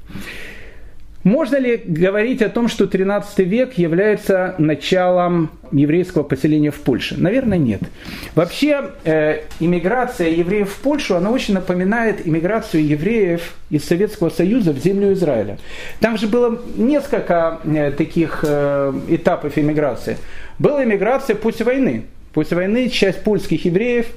Можно 1.25 1.55
ли 1.55 1.81
говорить 1.83 2.43
о 2.43 2.49
том, 2.49 2.67
что 2.67 2.85
13 2.85 3.39
век 3.39 3.73
является 3.79 4.53
началом 4.59 5.49
еврейского 5.71 6.21
поселения 6.21 6.69
в 6.69 6.79
Польше? 6.79 7.15
Наверное, 7.17 7.57
нет. 7.57 7.81
Вообще, 8.35 8.91
э, 9.05 9.39
иммиграция 9.59 10.29
евреев 10.29 10.69
в 10.69 10.79
Польшу, 10.81 11.15
она 11.15 11.31
очень 11.31 11.55
напоминает 11.55 12.27
иммиграцию 12.27 12.85
евреев 12.87 13.55
из 13.71 13.83
Советского 13.85 14.29
Союза 14.29 14.71
в 14.71 14.77
землю 14.77 15.13
Израиля. 15.13 15.57
Там 15.99 16.15
же 16.19 16.27
было 16.27 16.61
несколько 16.77 17.59
э, 17.65 17.89
таких 17.89 18.45
э, 18.47 18.93
этапов 19.09 19.57
иммиграции. 19.57 20.17
Была 20.59 20.83
иммиграция 20.83 21.35
после 21.35 21.65
войны. 21.65 22.05
После 22.33 22.57
войны 22.57 22.89
часть 22.89 23.23
польских 23.23 23.65
евреев, 23.65 24.07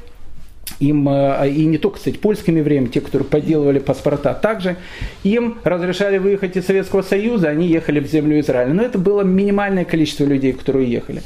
им, 0.81 1.09
э, 1.09 1.51
и 1.51 1.65
не 1.65 1.79
только, 1.79 1.99
кстати, 1.99 2.17
польским 2.17 2.57
евреям, 2.57 2.89
те, 2.89 3.01
которые 3.01 3.29
подделывали 3.29 3.79
паспорта, 3.79 4.35
также 4.35 4.77
им 5.25 5.59
разрешали 5.65 6.19
выехать 6.19 6.57
из 6.57 6.67
Советского 6.67 7.03
Союза, 7.03 7.49
они 7.49 7.67
ехали 7.69 8.01
в 8.01 8.07
землю 8.07 8.39
Израиля. 8.41 8.75
Но 8.75 8.83
это 8.83 8.99
было 8.99 9.23
минимальное 9.23 9.85
количество 9.85 10.25
людей, 10.25 10.53
которые 10.53 10.91
ехали. 10.91 11.23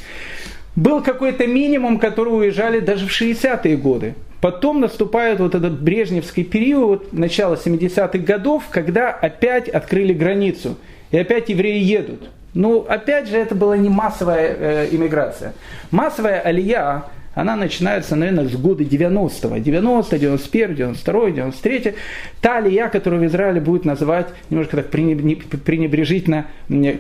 Был 0.77 1.03
какой-то 1.03 1.47
минимум, 1.47 1.99
которые 1.99 2.35
уезжали 2.35 2.81
даже 2.81 3.07
в 3.07 3.11
60-е 3.11 3.77
годы. 3.77 4.15
Потом 4.41 4.81
наступает 4.81 5.39
вот 5.39 5.55
этот 5.55 5.81
брежневский 5.81 6.45
период, 6.45 7.13
начало 7.13 7.55
70-х 7.55 8.19
годов, 8.19 8.65
когда 8.71 9.11
опять 9.11 9.69
открыли 9.69 10.13
границу. 10.13 10.77
И 11.11 11.19
опять 11.19 11.51
евреи 11.51 11.79
едут. 11.79 12.31
Ну, 12.55 12.85
опять 12.89 13.29
же, 13.29 13.37
это 13.37 13.55
была 13.55 13.77
не 13.77 13.89
массовая 13.89 14.57
э, 14.59 14.89
иммиграция. 14.93 15.55
Массовая 15.91 16.41
алия, 16.41 17.05
она 17.35 17.57
начинается, 17.57 18.15
наверное, 18.15 18.47
с 18.47 18.57
года 18.57 18.85
90-го. 18.85 19.57
90 19.57 20.19
91 20.19 20.75
92 20.75 21.31
93 21.31 21.95
Та 22.41 22.59
алия, 22.59 22.89
которую 22.89 23.23
в 23.23 23.27
Израиле 23.27 23.61
будет 23.61 23.85
называть 23.85 24.29
немножко 24.51 24.77
так 24.77 24.91
пренебрежительно 24.91 26.47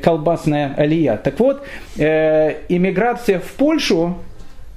колбасная 0.03 0.75
алия. 0.77 1.17
Так 1.19 1.39
вот, 1.39 1.67
э, 1.99 2.55
иммиграция 2.69 3.39
в 3.39 3.53
Польшу, 3.53 4.17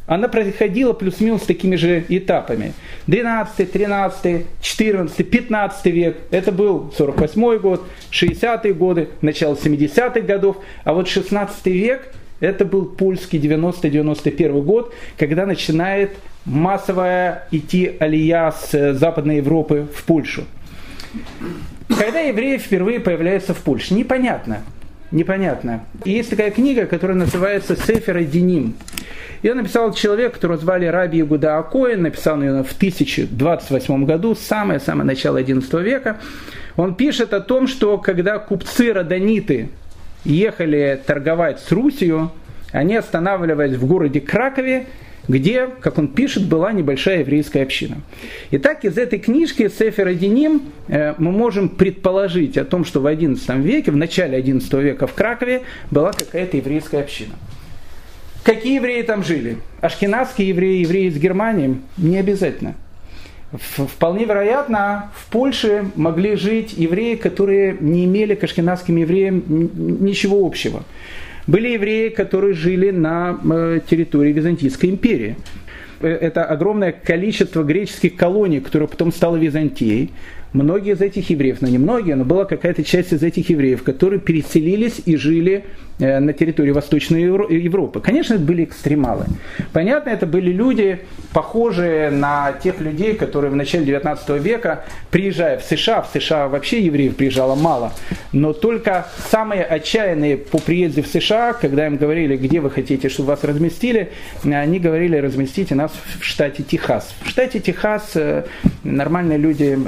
она 0.08 0.28
происходила 0.28 0.94
плюс-минус 0.94 1.42
такими 1.44 1.76
же 1.76 2.06
этапами. 2.10 2.74
12, 3.08 3.72
13, 3.72 4.46
14, 4.62 5.30
15 5.30 5.86
век, 5.88 6.18
это 6.32 6.52
был 6.52 6.94
48 6.96 7.58
год, 7.58 7.84
60-е 8.12 8.74
годы, 8.74 9.10
начало 9.22 9.56
70-х 9.56 10.22
годов, 10.22 10.58
а 10.84 10.94
вот 10.94 11.08
16 11.08 11.66
век, 11.68 12.14
это 12.40 12.66
был 12.66 12.86
польский 12.86 13.40
90-91 13.40 14.62
год, 14.62 14.94
когда 15.18 15.46
начинает 15.46 16.12
массовая 16.46 17.48
идти 17.52 17.96
алия 18.00 18.52
с 18.52 18.94
Западной 18.94 19.38
Европы 19.38 19.88
в 19.94 20.04
Польшу. 20.04 20.44
Когда 21.88 22.20
евреи 22.20 22.58
впервые 22.58 23.00
появляются 23.00 23.54
в 23.54 23.60
Польше, 23.60 23.94
непонятно, 23.94 24.64
непонятно. 25.16 25.84
И 26.04 26.12
есть 26.12 26.30
такая 26.30 26.52
книга, 26.52 26.86
которая 26.86 27.18
называется 27.18 27.76
«Сефера 27.76 28.24
Деним». 28.24 28.76
Ее 29.42 29.54
написал 29.54 29.94
человек, 29.94 30.34
которого 30.34 30.58
звали 30.58 30.86
Раби 30.86 31.20
Ягуда 31.20 31.58
Акоин, 31.58 32.04
написал 32.04 32.42
ее 32.42 32.64
в 32.64 32.74
1028 32.76 34.06
году, 34.06 34.36
самое-самое 34.36 35.06
начало 35.06 35.42
XI 35.42 35.84
века. 35.84 36.18
Он 36.78 36.96
пишет 36.96 37.34
о 37.34 37.42
том, 37.42 37.68
что 37.68 37.98
когда 37.98 38.40
купцы-родониты 38.40 39.70
ехали 40.24 41.00
торговать 41.06 41.60
с 41.60 41.72
Русью, 41.72 42.32
они 42.72 42.96
останавливались 42.96 43.78
в 43.78 43.86
городе 43.86 44.20
Кракове, 44.20 44.88
где, 45.28 45.68
как 45.82 45.98
он 45.98 46.08
пишет, 46.08 46.48
была 46.48 46.72
небольшая 46.72 47.20
еврейская 47.20 47.64
община. 47.64 47.98
Итак, 48.52 48.86
из 48.86 48.98
этой 48.98 49.20
книжки 49.20 49.70
Сефера 49.70 50.14
Деним 50.14 50.62
э, 50.88 51.16
мы 51.18 51.32
можем 51.32 51.70
предположить 51.70 52.58
о 52.58 52.66
том, 52.66 52.86
что 52.86 53.00
в 53.00 53.06
XI 53.06 53.62
веке, 53.62 53.92
в 53.92 53.96
начале 53.96 54.40
XI 54.40 54.82
века 54.82 55.08
в 55.08 55.14
Кракове 55.14 55.62
была 55.92 56.12
какая-то 56.12 56.58
еврейская 56.58 57.00
община. 57.00 57.36
Какие 58.44 58.76
евреи 58.76 59.02
там 59.02 59.24
жили? 59.24 59.58
Ашкенадские 59.82 60.50
евреи, 60.50 60.82
евреи 60.82 61.08
из 61.08 61.18
Германии? 61.18 61.82
Не 61.98 62.20
обязательно. 62.20 62.76
Вполне 63.52 64.26
вероятно, 64.26 65.12
в 65.16 65.32
Польше 65.32 65.86
могли 65.96 66.36
жить 66.36 66.74
евреи, 66.74 67.16
которые 67.16 67.78
не 67.80 68.06
имели 68.06 68.36
к 68.36 68.44
ашкенадским 68.44 68.98
евреям 68.98 69.44
ничего 70.04 70.46
общего. 70.46 70.84
Были 71.48 71.70
евреи, 71.70 72.10
которые 72.10 72.54
жили 72.54 72.90
на 72.90 73.40
э, 73.44 73.80
территории 73.88 74.32
Византийской 74.32 74.90
империи. 74.90 75.36
Э, 76.00 76.08
это 76.08 76.44
огромное 76.44 76.92
количество 76.92 77.64
греческих 77.64 78.16
колоний, 78.16 78.60
которые 78.60 78.90
потом 78.90 79.12
стало 79.12 79.36
Византией. 79.38 80.12
Многие 80.56 80.94
из 80.94 81.02
этих 81.02 81.30
евреев, 81.32 81.58
но 81.60 81.68
не 81.68 81.78
многие, 81.78 82.16
но 82.16 82.24
была 82.24 82.46
какая-то 82.46 82.82
часть 82.82 83.12
из 83.12 83.22
этих 83.24 83.50
евреев, 83.50 83.84
которые 83.84 84.22
переселились 84.22 85.02
и 85.06 85.18
жили 85.18 85.66
Э, 85.98 86.20
на 86.20 86.34
территории 86.34 86.72
Восточной 86.72 87.22
Европы. 87.22 88.02
Конечно, 88.02 88.34
это 88.34 88.44
были 88.44 88.66
экстремалы. 88.66 89.28
Понятно, 89.72 90.10
это 90.10 90.26
были 90.26 90.52
люди, 90.52 91.00
похожие 91.32 92.10
на 92.10 92.52
тех 92.52 92.82
людей, 92.82 93.14
которые 93.14 93.50
в 93.50 93.56
начале 93.56 93.86
19 93.86 94.30
века, 94.42 94.84
приезжая 95.10 95.58
в 95.58 95.64
США, 95.64 96.02
в 96.02 96.10
США 96.12 96.50
вообще 96.50 96.82
евреев 96.82 97.16
приезжало 97.16 97.56
мало, 97.56 97.94
но 98.34 98.52
только 98.52 99.08
самые 99.32 99.64
отчаянные 99.64 100.36
по 100.36 100.58
приезде 100.58 101.02
в 101.02 101.08
США, 101.08 101.54
когда 101.54 101.88
им 101.88 101.96
говорили, 101.96 102.36
где 102.36 102.60
вы 102.60 102.72
хотите, 102.72 103.08
чтобы 103.08 103.30
вас 103.30 103.46
разместили, 103.46 104.12
они 104.44 104.80
говорили, 104.80 105.16
разместите 105.16 105.76
нас 105.76 105.94
в 106.20 106.26
штате 106.26 106.64
Техас. 106.64 107.16
В 107.22 107.30
штате 107.30 107.62
Техас 107.62 108.12
э, 108.16 108.44
нормальные 108.84 109.38
люди 109.38 109.80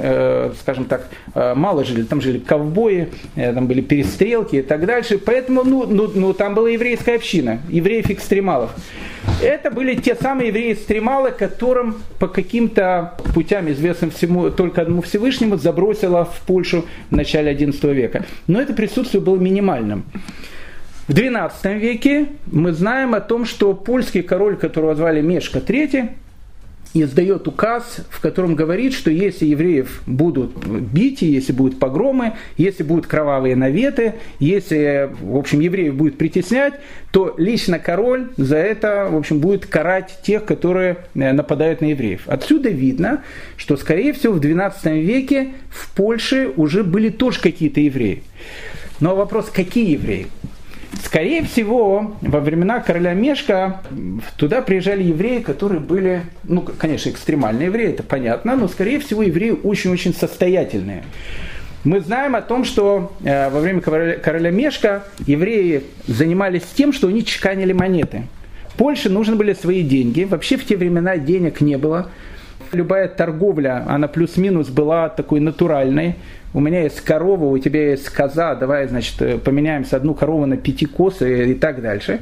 скажем 0.60 0.84
так, 0.84 1.08
мало 1.34 1.84
жили. 1.84 2.02
Там 2.02 2.20
жили 2.20 2.38
ковбои, 2.38 3.08
там 3.34 3.66
были 3.66 3.80
перестрелки 3.80 4.56
и 4.56 4.62
так 4.62 4.86
дальше. 4.86 5.18
Поэтому, 5.18 5.64
ну, 5.64 5.86
ну, 5.86 6.10
ну 6.14 6.32
там 6.32 6.54
была 6.54 6.70
еврейская 6.70 7.16
община, 7.16 7.60
евреев-экстремалов. 7.68 8.70
Это 9.42 9.70
были 9.70 9.94
те 9.94 10.14
самые 10.14 10.48
евреи-экстремалы, 10.48 11.30
которым 11.30 12.02
по 12.18 12.28
каким-то 12.28 13.14
путям, 13.34 13.70
известным 13.70 14.10
всему, 14.10 14.50
только 14.50 14.82
одному 14.82 15.02
Всевышнему, 15.02 15.56
забросило 15.56 16.24
в 16.24 16.40
Польшу 16.46 16.86
в 17.10 17.14
начале 17.14 17.52
XI 17.52 17.94
века. 17.94 18.24
Но 18.46 18.60
это 18.60 18.72
присутствие 18.72 19.20
было 19.22 19.36
минимальным. 19.36 20.04
В 21.06 21.14
XII 21.14 21.78
веке 21.78 22.26
мы 22.46 22.72
знаем 22.72 23.14
о 23.14 23.20
том, 23.20 23.44
что 23.44 23.72
польский 23.74 24.22
король, 24.22 24.56
которого 24.56 24.94
звали 24.94 25.20
Мешка 25.20 25.58
III, 25.60 26.10
издает 26.94 27.46
указ, 27.46 27.98
в 28.10 28.20
котором 28.20 28.54
говорит, 28.54 28.94
что 28.94 29.10
если 29.10 29.46
евреев 29.46 30.02
будут 30.06 30.56
бить, 30.66 31.22
если 31.22 31.52
будут 31.52 31.78
погромы, 31.78 32.34
если 32.56 32.82
будут 32.82 33.06
кровавые 33.06 33.56
наветы, 33.56 34.14
если, 34.38 35.10
в 35.20 35.36
общем, 35.36 35.60
евреев 35.60 35.94
будет 35.94 36.18
притеснять, 36.18 36.74
то 37.10 37.34
лично 37.38 37.78
король 37.78 38.30
за 38.36 38.56
это, 38.56 39.08
в 39.10 39.16
общем, 39.16 39.40
будет 39.40 39.66
карать 39.66 40.18
тех, 40.22 40.44
которые 40.44 40.98
э, 41.14 41.32
нападают 41.32 41.80
на 41.80 41.86
евреев. 41.86 42.22
Отсюда 42.26 42.68
видно, 42.68 43.22
что, 43.56 43.76
скорее 43.76 44.12
всего, 44.12 44.34
в 44.34 44.40
XII 44.40 45.00
веке 45.00 45.48
в 45.70 45.94
Польше 45.94 46.52
уже 46.56 46.84
были 46.84 47.08
тоже 47.08 47.40
какие-то 47.40 47.80
евреи. 47.80 48.22
Но 49.00 49.14
вопрос, 49.14 49.50
какие 49.52 49.92
евреи? 49.92 50.26
Скорее 51.04 51.44
всего, 51.44 52.16
во 52.22 52.40
времена 52.40 52.80
короля 52.80 53.12
Мешка 53.12 53.82
туда 54.36 54.62
приезжали 54.62 55.02
евреи, 55.02 55.40
которые 55.40 55.80
были, 55.80 56.22
ну, 56.44 56.62
конечно, 56.62 57.10
экстремальные 57.10 57.66
евреи, 57.66 57.90
это 57.90 58.02
понятно, 58.02 58.56
но, 58.56 58.68
скорее 58.68 58.98
всего, 58.98 59.22
евреи 59.22 59.50
очень-очень 59.62 60.14
состоятельные. 60.14 61.04
Мы 61.84 62.00
знаем 62.00 62.34
о 62.34 62.42
том, 62.42 62.64
что 62.64 63.12
э, 63.22 63.48
во 63.50 63.60
время 63.60 63.80
короля, 63.80 64.16
короля 64.16 64.50
Мешка 64.50 65.04
евреи 65.26 65.84
занимались 66.06 66.64
тем, 66.74 66.92
что 66.92 67.08
они 67.08 67.24
чеканили 67.24 67.72
монеты. 67.72 68.22
Польше 68.76 69.10
нужны 69.10 69.36
были 69.36 69.52
свои 69.52 69.82
деньги. 69.82 70.24
Вообще 70.24 70.56
в 70.56 70.64
те 70.64 70.76
времена 70.76 71.18
денег 71.18 71.60
не 71.60 71.78
было. 71.78 72.10
Любая 72.72 73.08
торговля, 73.08 73.84
она 73.88 74.08
плюс-минус 74.08 74.68
была 74.68 75.08
такой 75.08 75.40
натуральной 75.40 76.16
у 76.54 76.60
меня 76.60 76.82
есть 76.82 77.00
корова, 77.02 77.44
у 77.44 77.58
тебя 77.58 77.90
есть 77.90 78.08
коза, 78.08 78.54
давай, 78.54 78.88
значит, 78.88 79.20
э, 79.20 79.38
поменяемся 79.38 79.96
одну 79.96 80.14
корову 80.14 80.46
на 80.46 80.56
пяти 80.56 80.86
коз 80.86 81.20
и, 81.20 81.54
так 81.54 81.82
дальше. 81.82 82.20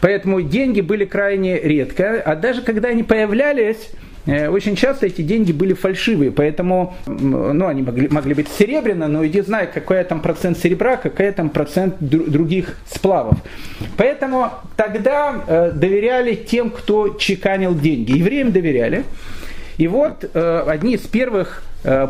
Поэтому 0.00 0.42
деньги 0.42 0.80
были 0.80 1.04
крайне 1.04 1.58
редко, 1.58 2.20
а 2.20 2.36
даже 2.36 2.60
когда 2.60 2.90
они 2.90 3.02
появлялись, 3.02 3.90
э, 4.26 4.48
очень 4.48 4.76
часто 4.76 5.06
эти 5.06 5.22
деньги 5.22 5.52
были 5.52 5.72
фальшивые, 5.72 6.30
поэтому 6.30 6.94
ну, 7.06 7.66
они 7.66 7.82
могли, 7.82 8.08
могли 8.08 8.34
быть 8.34 8.48
серебряные, 8.48 9.08
но 9.08 9.26
иди 9.26 9.40
знай, 9.40 9.66
какой 9.72 10.04
там 10.04 10.20
процент 10.20 10.58
серебра, 10.58 10.96
какой 10.96 11.32
там 11.32 11.48
процент 11.48 11.94
других 11.98 12.76
сплавов. 12.86 13.38
Поэтому 13.96 14.50
тогда 14.76 15.34
э, 15.46 15.72
доверяли 15.72 16.34
тем, 16.34 16.68
кто 16.68 17.08
чеканил 17.08 17.74
деньги. 17.74 18.18
Евреям 18.18 18.52
доверяли. 18.52 19.04
И 19.78 19.88
вот 19.88 20.36
одни 20.36 20.94
из 20.94 21.00
первых 21.00 21.64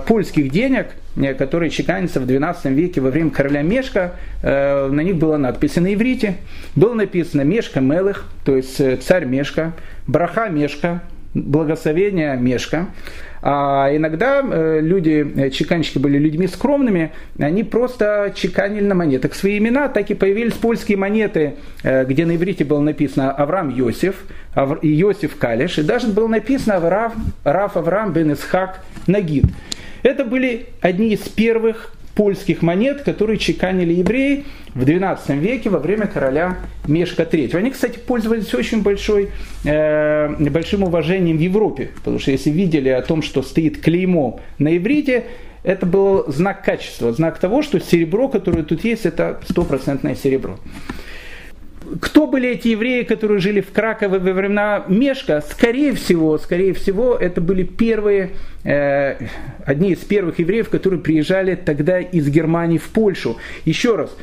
польских 0.07 0.51
денег, 0.51 0.89
э, 1.17 1.35
которые 1.35 1.71
чеканятся 1.71 2.21
в 2.21 2.27
XII 2.27 2.73
веке 2.73 3.01
во 3.01 3.11
время 3.11 3.31
короля 3.31 3.63
Мешка, 3.63 4.13
э, 4.43 4.89
на 4.89 5.01
них 5.01 5.17
была 5.17 5.39
надпись 5.39 5.77
на 5.77 5.95
иврите. 5.95 6.37
Было 6.77 6.95
написано 6.95 7.43
Мешка 7.43 7.81
Мелых, 7.81 8.27
то 8.45 8.57
есть 8.57 8.81
э, 8.81 8.97
царь 8.97 9.25
Мешка, 9.25 9.73
Браха 10.07 10.49
Мешка, 10.49 11.03
благословение 11.35 12.37
Мешка. 12.37 12.89
А 13.45 13.91
иногда 13.95 14.41
э, 14.41 14.79
люди, 14.81 15.27
э, 15.37 15.51
чеканщики 15.51 15.99
были 15.99 16.17
людьми 16.17 16.47
скромными, 16.47 17.11
они 17.41 17.65
просто 17.65 18.33
чеканили 18.37 18.85
на 18.85 18.95
монетах 18.95 19.35
свои 19.35 19.59
имена, 19.59 19.89
так 19.89 20.11
и 20.11 20.15
появились 20.15 20.55
польские 20.55 20.97
монеты, 20.97 21.55
э, 21.83 22.05
где 22.05 22.25
на 22.25 22.37
иврите 22.37 22.65
было 22.65 22.81
написано 22.81 23.33
Авраам 23.33 23.69
Йосиф, 23.69 24.25
Йосиф 24.83 25.37
Калиш, 25.39 25.79
и 25.79 25.83
даже 25.83 26.07
было 26.07 26.29
написано 26.29 26.77
Авраам, 26.77 27.13
Раф 27.43 27.77
Авраам 27.77 28.13
бен 28.13 28.33
Исхак 28.33 28.81
Нагид. 29.09 29.47
Это 30.05 30.25
были 30.25 30.67
одни 30.81 31.15
из 31.15 31.21
первых 31.21 31.93
польских 32.15 32.63
монет, 32.63 33.03
которые 33.03 33.39
чеканили 33.39 33.95
евреи 33.95 34.45
в 34.75 34.85
XII 34.85 35.39
веке 35.39 35.71
во 35.71 35.79
время 35.79 36.07
короля 36.07 36.59
Мешка 36.87 37.25
III. 37.25 37.57
Они, 37.57 37.71
кстати, 37.71 37.99
пользовались 37.99 38.53
очень 38.55 38.83
большой, 38.83 39.31
э, 39.65 40.51
большим 40.51 40.83
уважением 40.83 41.39
в 41.39 41.41
Европе, 41.41 41.91
потому 41.97 42.19
что 42.19 42.31
если 42.31 42.51
видели 42.51 42.89
о 42.89 43.03
том, 43.03 43.23
что 43.23 43.43
стоит 43.43 43.81
клеймо 43.81 44.41
на 44.59 44.77
иврите, 44.77 45.25
это 45.63 45.87
был 45.87 46.25
знак 46.27 46.65
качества, 46.65 47.13
знак 47.13 47.39
того, 47.39 47.63
что 47.63 47.79
серебро, 47.81 48.29
которое 48.29 48.65
тут 48.65 48.85
есть, 48.85 49.07
это 49.07 49.41
стопроцентное 49.49 50.15
серебро. 50.15 50.59
Кто 52.01 52.27
были 52.27 52.51
эти 52.51 52.69
евреи, 52.69 53.03
которые 53.03 53.39
жили 53.39 53.61
в 53.61 53.73
Кракове 53.73 54.19
во 54.19 54.33
времена 54.33 54.85
Мешка? 54.89 55.43
Скорее 55.43 55.95
всего, 55.95 56.39
скорее 56.39 56.73
всего, 56.75 57.15
это 57.15 57.41
были 57.41 57.65
первые, 57.65 58.31
э, 58.65 59.17
одни 59.65 59.93
из 59.93 59.99
первых 59.99 60.39
евреев, 60.39 60.69
которые 60.69 61.01
приезжали 61.01 61.55
тогда 61.55 61.99
из 62.01 62.29
Германии 62.29 62.79
в 62.79 62.89
Польшу. 62.89 63.37
Еще 63.65 63.97
раз, 63.97 64.17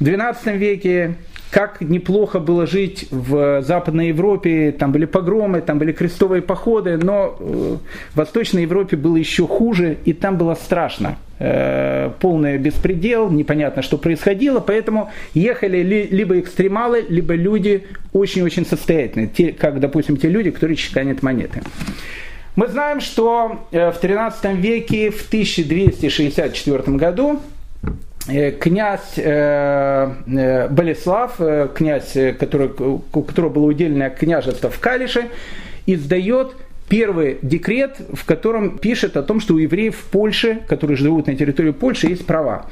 в 0.00 0.04
XII 0.04 0.56
веке 0.56 1.14
как 1.56 1.80
неплохо 1.80 2.38
было 2.38 2.66
жить 2.66 3.06
в 3.10 3.62
Западной 3.62 4.08
Европе, 4.08 4.72
там 4.72 4.92
были 4.92 5.06
погромы, 5.06 5.62
там 5.62 5.78
были 5.78 5.92
крестовые 5.92 6.42
походы, 6.42 6.98
но 6.98 7.34
в 7.38 7.78
Восточной 8.14 8.60
Европе 8.60 8.98
было 8.98 9.16
еще 9.16 9.46
хуже, 9.46 9.96
и 10.04 10.12
там 10.12 10.36
было 10.36 10.54
страшно. 10.54 11.16
Э, 11.38 12.10
полный 12.20 12.58
беспредел, 12.58 13.30
непонятно, 13.30 13.80
что 13.80 13.96
происходило, 13.96 14.60
поэтому 14.60 15.10
ехали 15.32 15.78
либо 16.10 16.38
экстремалы, 16.40 17.02
либо 17.08 17.32
люди 17.32 17.86
очень-очень 18.12 18.66
состоятельные, 18.66 19.28
те, 19.28 19.52
как, 19.52 19.80
допустим, 19.80 20.18
те 20.18 20.28
люди, 20.28 20.50
которые 20.50 20.76
чеканят 20.76 21.22
монеты. 21.22 21.62
Мы 22.54 22.68
знаем, 22.68 23.00
что 23.00 23.66
э, 23.70 23.92
в 23.92 23.98
13 23.98 24.56
веке, 24.56 25.10
в 25.10 25.26
1264 25.26 26.96
году, 26.98 27.34
э, 27.34 27.55
князь 28.26 29.18
Болеслав, 30.70 31.40
князь, 31.74 32.16
который, 32.38 32.68
у 32.68 33.22
которого 33.22 33.50
было 33.50 33.66
уделенное 33.66 34.10
княжество 34.10 34.70
в 34.70 34.78
Калише, 34.80 35.28
издает 35.86 36.56
первый 36.88 37.38
декрет, 37.42 37.96
в 38.12 38.24
котором 38.24 38.78
пишет 38.78 39.16
о 39.16 39.22
том, 39.22 39.40
что 39.40 39.54
у 39.54 39.58
евреев 39.58 39.96
в 39.96 40.04
Польше, 40.04 40.60
которые 40.68 40.96
живут 40.96 41.26
на 41.26 41.34
территории 41.34 41.72
Польши, 41.72 42.06
есть 42.08 42.26
права. 42.26 42.66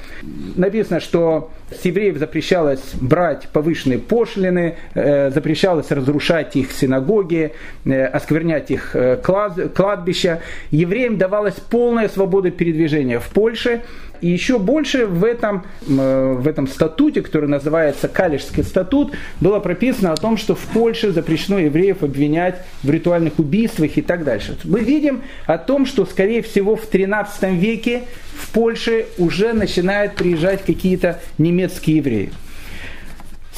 Написано, 0.55 1.01
что 1.01 1.51
с 1.71 1.85
евреев 1.85 2.19
запрещалось 2.19 2.83
брать 3.01 3.49
повышенные 3.53 3.99
пошлины, 3.99 4.77
э, 4.95 5.31
запрещалось 5.31 5.91
разрушать 5.91 6.57
их 6.57 6.73
синагоги, 6.73 7.53
э, 7.85 8.05
осквернять 8.05 8.71
их 8.71 8.95
э, 8.95 9.17
кладбища. 9.17 10.43
Евреям 10.71 11.17
давалась 11.17 11.55
полная 11.55 12.09
свобода 12.09 12.51
передвижения 12.51 13.19
в 13.19 13.29
Польше, 13.29 13.83
и 14.21 14.29
еще 14.29 14.59
больше 14.59 15.07
в 15.07 15.23
этом, 15.23 15.65
в 15.87 16.49
этом 16.49 16.67
статуте, 16.67 17.21
который 17.21 17.49
называется 17.49 18.09
Калишский 18.09 18.63
статут, 18.63 19.13
было 19.41 19.61
прописано 19.61 20.13
о 20.13 20.17
том, 20.17 20.39
что 20.39 20.55
в 20.55 20.61
Польше 20.73 21.13
запрещено 21.13 21.59
евреев 21.59 22.03
обвинять 22.03 22.63
в 22.83 22.91
ритуальных 22.91 23.39
убийствах 23.39 23.99
и 23.99 24.03
так 24.03 24.25
дальше. 24.25 24.57
Мы 24.65 24.81
видим 24.81 25.23
о 25.47 25.59
том, 25.59 25.85
что, 25.85 26.07
скорее 26.07 26.41
всего, 26.41 26.75
в 26.75 26.87
13 26.87 27.53
веке 27.53 28.05
в 28.37 28.51
Польше 28.51 29.07
уже 29.19 29.53
начинают 29.53 30.15
приезжать 30.15 30.63
какие-то 30.65 31.21
немецкие 31.39 31.54
евреи. 31.91 32.31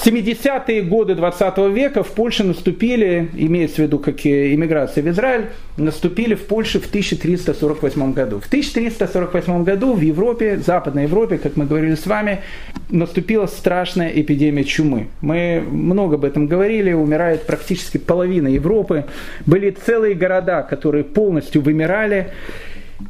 70-е 0.04 0.82
годы 0.82 1.14
20 1.14 1.58
века 1.72 2.02
в 2.02 2.12
Польше 2.12 2.44
наступили, 2.44 3.28
имеется 3.34 3.76
в 3.76 3.78
виду 3.80 3.98
как 3.98 4.26
иммиграция 4.26 5.02
в 5.02 5.08
Израиль, 5.08 5.46
наступили 5.78 6.34
в 6.34 6.44
Польше 6.46 6.80
в 6.80 6.86
1348 6.86 8.12
году. 8.12 8.38
В 8.40 8.46
1348 8.46 9.64
году 9.64 9.94
в 9.94 10.00
Европе, 10.00 10.58
Западной 10.58 11.04
Европе, 11.04 11.38
как 11.38 11.56
мы 11.56 11.64
говорили 11.64 11.94
с 11.94 12.06
вами, 12.06 12.42
наступила 12.90 13.46
страшная 13.46 14.10
эпидемия 14.10 14.64
чумы. 14.64 15.08
Мы 15.22 15.64
много 15.68 16.16
об 16.16 16.24
этом 16.24 16.46
говорили, 16.46 16.92
умирает 16.92 17.46
практически 17.46 17.96
половина 17.96 18.48
Европы. 18.48 19.06
Были 19.46 19.70
целые 19.70 20.14
города, 20.14 20.62
которые 20.62 21.04
полностью 21.04 21.62
вымирали. 21.62 22.32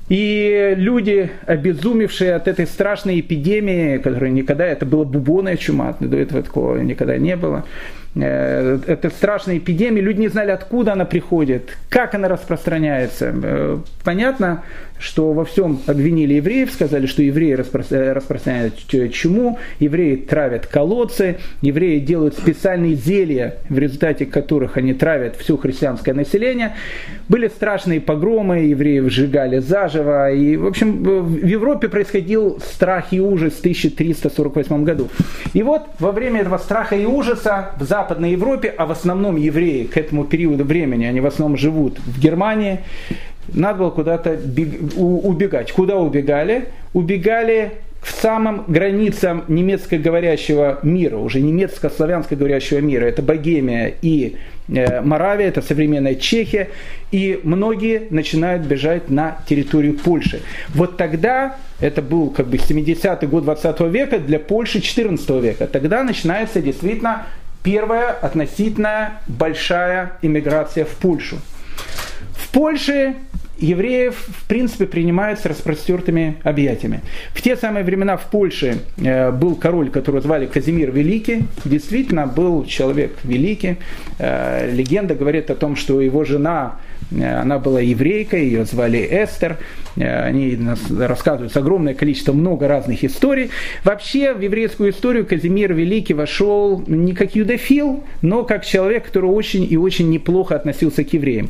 И 0.09 0.75
люди, 0.77 1.31
обезумевшие 1.47 2.35
от 2.35 2.49
этой 2.49 2.67
страшной 2.67 3.21
эпидемии, 3.21 3.99
которая 3.99 4.31
никогда, 4.31 4.67
это 4.67 4.85
была 4.85 5.05
бубонная 5.05 5.57
чума, 5.57 5.97
до 6.01 6.17
этого 6.17 6.43
такого 6.43 6.79
никогда 6.79 7.17
не 7.19 7.37
было, 7.37 7.65
э, 8.15 8.79
эта 8.87 9.11
страшная 9.11 9.59
эпидемия, 9.59 10.01
люди 10.01 10.21
не 10.21 10.29
знали, 10.29 10.51
откуда 10.51 10.95
она 10.95 11.05
приходит, 11.05 11.77
как 11.89 12.15
она 12.15 12.29
распространяется. 12.29 13.33
Э, 13.43 13.79
понятно, 14.05 14.63
что 14.99 15.33
во 15.33 15.45
всем 15.45 15.81
обвинили 15.87 16.35
евреев, 16.35 16.71
сказали, 16.71 17.07
что 17.07 17.23
евреи 17.23 17.53
распространяют 17.53 18.75
чуму, 19.13 19.59
евреи 19.79 20.17
травят 20.17 20.67
колодцы, 20.67 21.37
евреи 21.63 21.99
делают 21.99 22.35
специальные 22.35 22.95
зелья, 22.95 23.57
в 23.69 23.79
результате 23.79 24.27
которых 24.27 24.77
они 24.77 24.95
травят 24.95 25.37
все 25.37 25.57
христианское 25.57 26.13
население. 26.13 26.77
Были 27.29 27.49
страшные 27.49 28.01
погромы, 28.01 28.59
евреев 28.61 29.11
сжигали 29.11 29.59
заживо, 29.59 30.33
и, 30.33 30.57
в 30.57 30.67
общем, 30.67 31.03
в 31.03 31.45
Европе 31.45 31.89
происходил 31.89 32.61
страх 32.61 33.13
и 33.13 33.21
ужас 33.21 33.55
в 33.55 33.61
1348 33.61 34.85
году. 34.85 35.09
И 35.53 35.63
вот 35.63 35.83
во 35.99 36.13
время 36.13 36.41
этого 36.41 36.59
страха 36.59 36.97
и 36.97 37.05
ужаса 37.05 37.73
в 37.79 37.85
Западной 37.85 38.33
Европе, 38.33 38.75
а 38.77 38.87
в 38.87 38.91
основном 38.91 39.37
евреи 39.37 39.85
к 39.85 39.97
этому 39.97 40.25
периоду 40.25 40.65
времени, 40.65 41.05
они 41.05 41.21
в 41.21 41.27
основном 41.27 41.57
живут 41.57 41.99
в 41.99 42.21
Германии, 42.21 42.81
надо 43.53 43.79
было 43.79 43.91
куда-то 43.91 44.39
убегать. 44.97 45.73
Куда 45.73 45.97
убегали? 45.97 46.67
Убегали 46.93 47.73
к 48.07 48.09
самым 48.09 48.65
границам 48.69 49.45
немецкоговорящего 49.49 50.79
мира, 50.83 51.17
уже 51.17 51.41
немецко-славянско 51.41 52.37
говорящего 52.37 52.79
мира. 52.79 53.05
Это 53.05 53.21
Богемия 53.21 53.95
и 54.01 54.37
э, 54.69 55.01
Моравия, 55.01 55.49
это 55.49 55.61
современная 55.61 56.15
Чехия. 56.15 56.69
И 57.11 57.41
многие 57.43 58.07
начинают 58.11 58.63
бежать 58.63 59.11
на 59.11 59.39
территорию 59.49 59.99
Польши. 59.99 60.41
Вот 60.69 60.97
тогда, 60.97 61.57
это 61.81 62.01
был 62.01 62.31
как 62.31 62.47
бы 62.47 62.59
70-й 62.59 63.27
год 63.27 63.43
20 63.45 63.81
века, 63.81 64.19
для 64.19 64.39
Польши 64.39 64.81
14 64.81 65.29
века. 65.43 65.67
Тогда 65.67 66.05
начинается 66.05 66.63
действительно 66.63 67.27
первая 67.65 68.11
относительно 68.13 69.15
большая 69.27 70.13
иммиграция 70.23 70.85
в 70.85 70.91
Польшу. 70.91 71.39
В 72.35 72.53
Польше 72.53 73.17
евреев, 73.59 74.15
в 74.29 74.49
принципе, 74.49 74.87
принимают 74.87 75.41
с 75.41 75.47
распростертыми 75.47 76.37
объятиями. 76.43 77.01
В 77.33 77.43
те 77.43 77.57
самые 77.57 77.85
времена 77.85 78.17
в 78.17 78.27
Польше 78.27 78.79
э, 78.99 79.31
был 79.31 79.57
король, 79.57 79.91
которого 79.91 80.21
звали 80.21 80.47
Казимир 80.47 80.91
Великий. 80.91 81.45
Действительно, 81.65 82.27
был 82.27 82.65
человек 82.67 83.13
великий. 83.25 83.77
Э, 84.19 84.71
легенда 84.73 85.15
говорит 85.15 85.51
о 85.51 85.55
том, 85.55 85.77
что 85.77 86.01
его 86.01 86.25
жена, 86.25 86.77
э, 87.11 87.41
она 87.41 87.59
была 87.59 87.81
еврейкой, 87.81 88.45
ее 88.45 88.65
звали 88.65 88.99
Эстер. 88.99 89.59
Они 89.97 90.59
рассказывают 90.99 91.57
огромное 91.57 91.95
количество, 91.95 92.35
много 92.35 92.69
разных 92.69 93.03
историй. 93.03 93.51
Вообще, 93.83 94.35
в 94.35 94.41
еврейскую 94.43 94.91
историю 94.91 95.25
Казимир 95.25 95.73
Великий 95.73 96.13
вошел 96.13 96.85
не 96.87 97.15
как 97.15 97.35
юдофил, 97.35 98.05
но 98.21 98.45
как 98.45 98.67
человек, 98.67 99.07
который 99.07 99.31
очень 99.31 99.67
и 99.71 99.79
очень 99.79 100.11
неплохо 100.11 100.55
относился 100.55 101.03
к 101.03 101.13
евреям. 101.15 101.49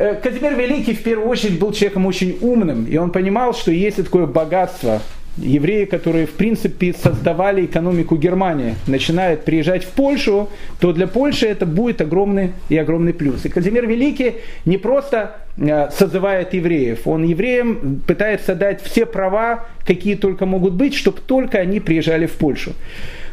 Э, 0.00 0.14
Казимир 0.14 0.54
Великий 0.54 0.94
в 0.94 1.02
первую 1.02 1.28
очередь 1.28 1.58
был 1.58 1.72
человеком 1.72 2.06
очень 2.06 2.38
умным, 2.40 2.86
и 2.86 2.96
он 2.96 3.10
понимал, 3.10 3.52
что 3.52 3.70
есть 3.70 3.98
такое 3.98 4.24
богатство, 4.24 5.02
евреи, 5.36 5.84
которые 5.84 6.26
в 6.26 6.30
принципе 6.30 6.94
создавали 6.94 7.66
экономику 7.66 8.16
Германии, 8.16 8.76
начинают 8.86 9.44
приезжать 9.44 9.84
в 9.84 9.88
Польшу, 9.88 10.48
то 10.80 10.94
для 10.94 11.06
Польши 11.06 11.46
это 11.46 11.66
будет 11.66 12.00
огромный 12.00 12.52
и 12.70 12.78
огромный 12.78 13.12
плюс. 13.12 13.44
И 13.44 13.50
Казимир 13.50 13.86
Великий 13.86 14.36
не 14.64 14.78
просто 14.78 15.36
э, 15.58 15.90
созывает 15.90 16.54
евреев, 16.54 17.06
он 17.06 17.24
евреям 17.24 18.00
пытается 18.06 18.54
дать 18.54 18.82
все 18.82 19.04
права, 19.04 19.66
какие 19.86 20.14
только 20.14 20.46
могут 20.46 20.72
быть, 20.72 20.94
чтобы 20.94 21.18
только 21.26 21.58
они 21.58 21.78
приезжали 21.78 22.24
в 22.24 22.32
Польшу. 22.32 22.72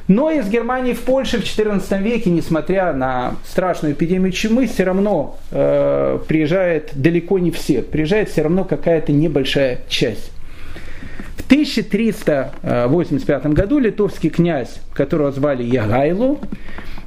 Но 0.08 0.32
из 0.32 0.50
Германии 0.50 0.93
в 0.93 1.02
Польшу 1.02 1.39
в 1.39 1.41
XIV 1.41 2.02
веке, 2.02 2.30
несмотря 2.30 2.93
на 2.93 3.36
страшную 3.46 3.93
эпидемию 3.93 4.32
чумы, 4.32 4.67
все 4.67 4.86
равно 4.86 5.38
э, 5.52 6.20
приезжает 6.28 6.91
далеко 6.96 7.39
не 7.39 7.52
все. 7.52 7.82
Приезжает 7.82 8.30
все 8.30 8.43
равно 8.43 8.63
какая-то 8.63 9.12
небольшая 9.12 9.80
часть. 9.89 10.32
В 11.36 11.41
1385 11.46 13.48
году 13.48 13.80
литовский 13.80 14.30
князь, 14.30 14.80
которого 14.93 15.32
звали 15.32 15.63
Ягайлу, 15.63 16.39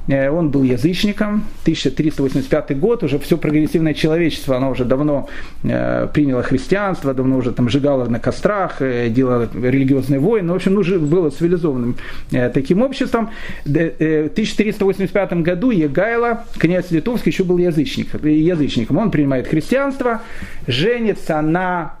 он 0.07 0.49
был 0.49 0.63
язычником. 0.63 1.45
1385 1.63 2.79
год, 2.79 3.03
уже 3.03 3.19
все 3.19 3.37
прогрессивное 3.37 3.93
человечество, 3.93 4.57
оно 4.57 4.71
уже 4.71 4.85
давно 4.85 5.29
э, 5.63 6.07
приняло 6.13 6.43
христианство, 6.43 7.13
давно 7.13 7.37
уже 7.37 7.51
там 7.51 7.69
сжигало 7.69 8.05
на 8.05 8.19
кострах, 8.19 8.81
э, 8.81 9.09
делало 9.09 9.47
религиозные 9.53 10.19
войны. 10.19 10.51
В 10.51 10.55
общем, 10.55 10.73
ну, 10.73 10.99
было 10.99 11.29
цивилизованным 11.29 11.97
таким 12.29 12.81
обществом. 12.81 13.29
В 13.65 13.69
1385 13.69 15.33
году 15.33 15.71
Егайло, 15.71 16.45
князь 16.57 16.91
Литовский, 16.91 17.31
еще 17.31 17.43
был 17.43 17.57
язычник, 17.57 18.23
язычником. 18.23 18.97
Он 18.97 19.11
принимает 19.11 19.47
христианство, 19.47 20.21
женится 20.67 21.41
на 21.41 21.95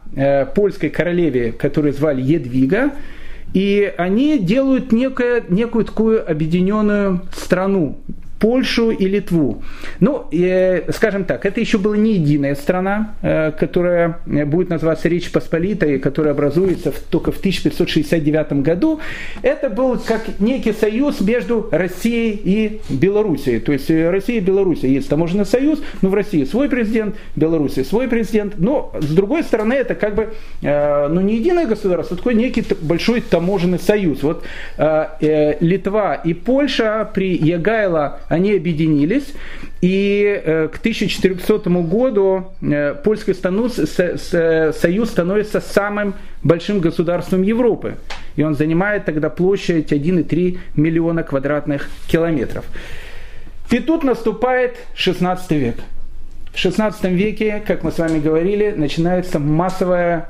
польской 0.55 0.89
королеве, 0.89 1.51
которую 1.51 1.93
звали 1.93 2.21
Едвига, 2.21 2.91
и 3.53 3.93
они 3.97 4.39
делают 4.39 4.91
некое, 4.91 5.43
некую 5.49 5.85
такую 5.85 6.29
объединенную 6.29 7.21
страну, 7.35 7.97
Польшу 8.41 8.89
и 8.89 9.07
Литву. 9.07 9.61
Ну, 9.99 10.25
э, 10.31 10.91
скажем 10.91 11.25
так, 11.25 11.45
это 11.45 11.59
еще 11.59 11.77
была 11.77 11.95
не 11.95 12.15
единая 12.15 12.55
страна, 12.55 13.13
э, 13.21 13.51
которая 13.51 14.19
будет 14.25 14.69
называться 14.69 15.07
Речь 15.07 15.31
Посполитой, 15.31 15.99
которая 15.99 16.33
образуется 16.33 16.91
в, 16.91 16.99
только 16.99 17.31
в 17.31 17.37
1569 17.37 18.53
году. 18.63 18.99
Это 19.43 19.69
был 19.69 19.99
как 19.99 20.39
некий 20.39 20.73
союз 20.73 21.21
между 21.21 21.69
Россией 21.71 22.41
и 22.43 22.81
Белоруссией. 22.89 23.59
То 23.59 23.73
есть 23.73 23.91
э, 23.91 24.09
Россия 24.09 24.37
и 24.37 24.39
Белоруссия 24.39 24.91
есть 24.91 25.07
таможенный 25.07 25.45
союз, 25.45 25.79
но 26.01 26.09
в 26.09 26.15
России 26.15 26.43
свой 26.43 26.67
президент, 26.67 27.15
в 27.35 27.39
Белоруссии 27.39 27.83
свой 27.83 28.07
президент. 28.07 28.55
Но 28.57 28.91
с 28.99 29.13
другой 29.13 29.43
стороны, 29.43 29.73
это 29.73 29.93
как 29.93 30.15
бы 30.15 30.33
э, 30.63 31.07
ну, 31.09 31.21
не 31.21 31.35
единое 31.35 31.67
государство, 31.67 32.15
а 32.15 32.17
такой 32.17 32.33
некий 32.33 32.65
большой 32.81 33.21
таможенный 33.21 33.79
союз. 33.79 34.23
Вот 34.23 34.43
э, 34.77 35.05
э, 35.21 35.57
Литва 35.59 36.15
и 36.15 36.33
Польша 36.33 37.07
при 37.13 37.37
Ягайло 37.37 38.19
они 38.31 38.53
объединились, 38.53 39.33
и 39.81 40.41
э, 40.45 40.69
к 40.69 40.77
1400 40.77 41.69
году 41.81 42.45
э, 42.61 42.95
Польский 43.03 43.33
союз 43.33 45.09
становится 45.09 45.59
самым 45.59 46.13
большим 46.41 46.79
государством 46.79 47.41
Европы. 47.41 47.95
И 48.37 48.43
он 48.43 48.55
занимает 48.55 49.03
тогда 49.03 49.29
площадь 49.29 49.91
1,3 49.91 50.59
миллиона 50.77 51.23
квадратных 51.23 51.89
километров. 52.07 52.63
И 53.69 53.79
тут 53.79 54.05
наступает 54.05 54.77
16 54.95 55.51
век. 55.51 55.75
В 56.53 56.57
16 56.57 57.03
веке, 57.11 57.61
как 57.67 57.83
мы 57.83 57.91
с 57.91 57.97
вами 57.97 58.19
говорили, 58.19 58.73
начинается 58.77 59.39
массовая 59.39 60.29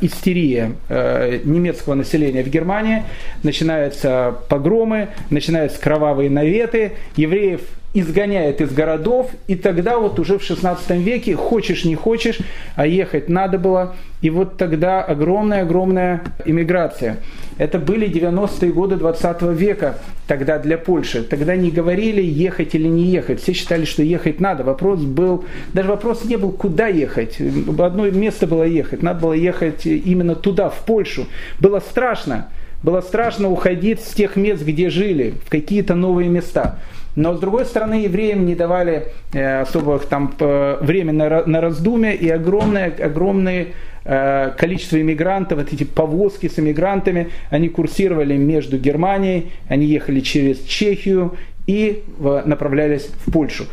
истерия 0.00 0.72
э, 0.88 1.40
немецкого 1.44 1.94
населения 1.94 2.42
в 2.42 2.48
Германии, 2.48 3.02
начинаются 3.42 4.36
погромы, 4.48 5.08
начинаются 5.30 5.80
кровавые 5.80 6.30
наветы, 6.30 6.92
евреев 7.16 7.62
изгоняет 7.94 8.60
из 8.60 8.72
городов, 8.72 9.30
и 9.46 9.56
тогда 9.56 9.98
вот 9.98 10.18
уже 10.18 10.38
в 10.38 10.42
16 10.42 10.90
веке, 10.90 11.34
хочешь 11.34 11.84
не 11.84 11.94
хочешь, 11.94 12.38
а 12.76 12.86
ехать 12.86 13.28
надо 13.28 13.58
было, 13.58 13.96
и 14.20 14.30
вот 14.30 14.56
тогда 14.56 15.02
огромная-огромная 15.02 16.22
иммиграция. 16.44 17.18
Это 17.56 17.78
были 17.78 18.08
90-е 18.08 18.72
годы 18.72 18.96
20 18.96 19.42
века 19.42 19.98
тогда 20.26 20.58
для 20.58 20.76
Польши. 20.76 21.22
Тогда 21.22 21.56
не 21.56 21.70
говорили, 21.70 22.20
ехать 22.20 22.74
или 22.74 22.88
не 22.88 23.04
ехать. 23.04 23.40
Все 23.40 23.52
считали, 23.52 23.84
что 23.84 24.02
ехать 24.02 24.40
надо. 24.40 24.64
Вопрос 24.64 25.00
был, 25.00 25.44
даже 25.72 25.88
вопрос 25.88 26.24
не 26.24 26.36
был, 26.36 26.52
куда 26.52 26.88
ехать. 26.88 27.40
Одно 27.40 28.10
место 28.10 28.46
было 28.46 28.64
ехать. 28.64 29.02
Надо 29.02 29.20
было 29.20 29.32
ехать 29.32 29.86
именно 29.86 30.34
туда, 30.34 30.68
в 30.68 30.84
Польшу. 30.84 31.26
Было 31.58 31.80
страшно. 31.80 32.48
Было 32.82 33.00
страшно 33.00 33.50
уходить 33.50 34.00
с 34.00 34.12
тех 34.14 34.36
мест, 34.36 34.62
где 34.62 34.88
жили, 34.88 35.34
в 35.44 35.50
какие-то 35.50 35.96
новые 35.96 36.28
места. 36.28 36.78
Но 37.16 37.34
с 37.34 37.40
другой 37.40 37.64
стороны, 37.64 37.94
евреям 37.94 38.46
не 38.46 38.54
давали 38.54 39.08
э, 39.32 39.60
особых 39.60 40.06
там 40.06 40.34
времени 40.38 41.16
на, 41.16 41.44
на 41.46 41.60
раздумье 41.60 42.14
и 42.14 42.28
огромное, 42.28 42.92
огромное 42.98 43.68
э, 44.04 44.52
количество 44.56 45.00
иммигрантов, 45.00 45.58
вот 45.58 45.72
эти 45.72 45.84
повозки 45.84 46.48
с 46.48 46.58
иммигрантами, 46.58 47.30
они 47.50 47.68
курсировали 47.68 48.36
между 48.36 48.78
Германией, 48.78 49.52
они 49.68 49.86
ехали 49.86 50.20
через 50.20 50.60
Чехию 50.60 51.36
и 51.66 52.02
направлялись 52.46 53.10
в 53.26 53.32
Польшу. 53.32 53.66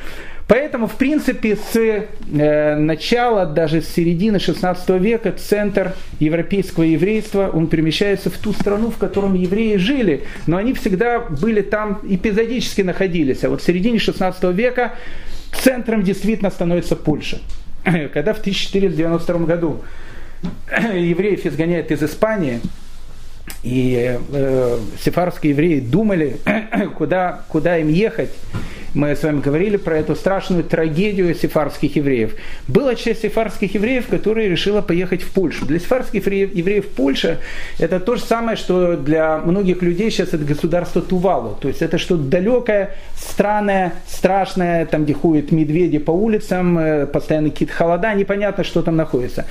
Поэтому, 0.47 0.87
в 0.87 0.95
принципе, 0.95 1.55
с 1.55 1.75
э, 1.75 2.75
начала, 2.75 3.47
даже 3.47 3.81
с 3.81 3.87
середины 3.87 4.39
16 4.39 4.89
века, 5.01 5.31
центр 5.31 5.95
европейского 6.19 6.83
еврейства, 6.83 7.49
он 7.51 7.67
перемещается 7.67 8.29
в 8.29 8.37
ту 8.37 8.53
страну, 8.53 8.91
в 8.91 8.97
котором 8.97 9.33
евреи 9.33 9.77
жили. 9.77 10.23
Но 10.45 10.57
они 10.57 10.73
всегда 10.73 11.19
были 11.19 11.61
там, 11.61 11.99
эпизодически 12.07 12.81
находились. 12.81 13.43
А 13.43 13.49
вот 13.49 13.61
в 13.61 13.65
середине 13.65 13.97
16 13.97 14.43
века 14.55 14.93
центром 15.51 16.03
действительно 16.03 16.51
становится 16.51 16.95
Польша. 16.95 17.39
Когда 18.13 18.35
в 18.35 18.39
1492 18.39 19.39
году 19.47 19.81
евреев 20.93 21.43
изгоняют 21.47 21.89
из 21.89 22.03
Испании, 22.03 22.61
И 23.63 24.19
э, 24.31 24.77
сефарские 25.03 25.53
евреи 25.53 25.79
думали, 25.79 26.37
куда, 26.97 27.41
куда 27.49 27.77
им 27.77 27.89
ехать. 27.89 28.29
Мы 28.95 29.13
с 29.13 29.23
вами 29.23 29.41
говорили 29.41 29.75
про 29.75 29.97
эту 29.97 30.15
страшную 30.15 30.63
трагедию 30.63 31.35
сефарских 31.35 31.97
евреев. 31.97 32.33
Была 32.69 32.95
часть 32.95 33.23
сефарских 33.23 33.75
евреев, 33.75 34.07
которая 34.07 34.47
решила 34.47 34.81
поехать 34.81 35.21
в 35.21 35.33
Польшу. 35.33 35.65
Для 35.65 35.79
сефарских 35.79 36.25
евреев 36.25 36.87
Польша 36.87 37.39
это 37.77 37.99
то 37.99 38.15
же 38.15 38.21
самое, 38.21 38.55
что 38.55 38.95
для 38.95 39.39
многих 39.39 39.81
людей 39.81 40.09
сейчас 40.09 40.29
это 40.29 40.45
государство 40.45 41.01
Тувалу. 41.01 41.57
То 41.59 41.67
есть 41.67 41.81
это 41.81 41.97
что-то 41.97 42.23
далекое, 42.23 42.95
странное, 43.17 43.95
страшное, 44.07 44.85
там 44.85 45.03
где 45.03 45.13
ходят 45.13 45.51
медведи 45.51 45.97
по 45.97 46.11
улицам, 46.11 46.79
э, 46.79 47.05
постоянно 47.05 47.49
какие-то 47.49 47.73
холода, 47.73 48.13
непонятно, 48.13 48.63
что 48.63 48.81
там 48.81 48.95
находится. 48.95 49.45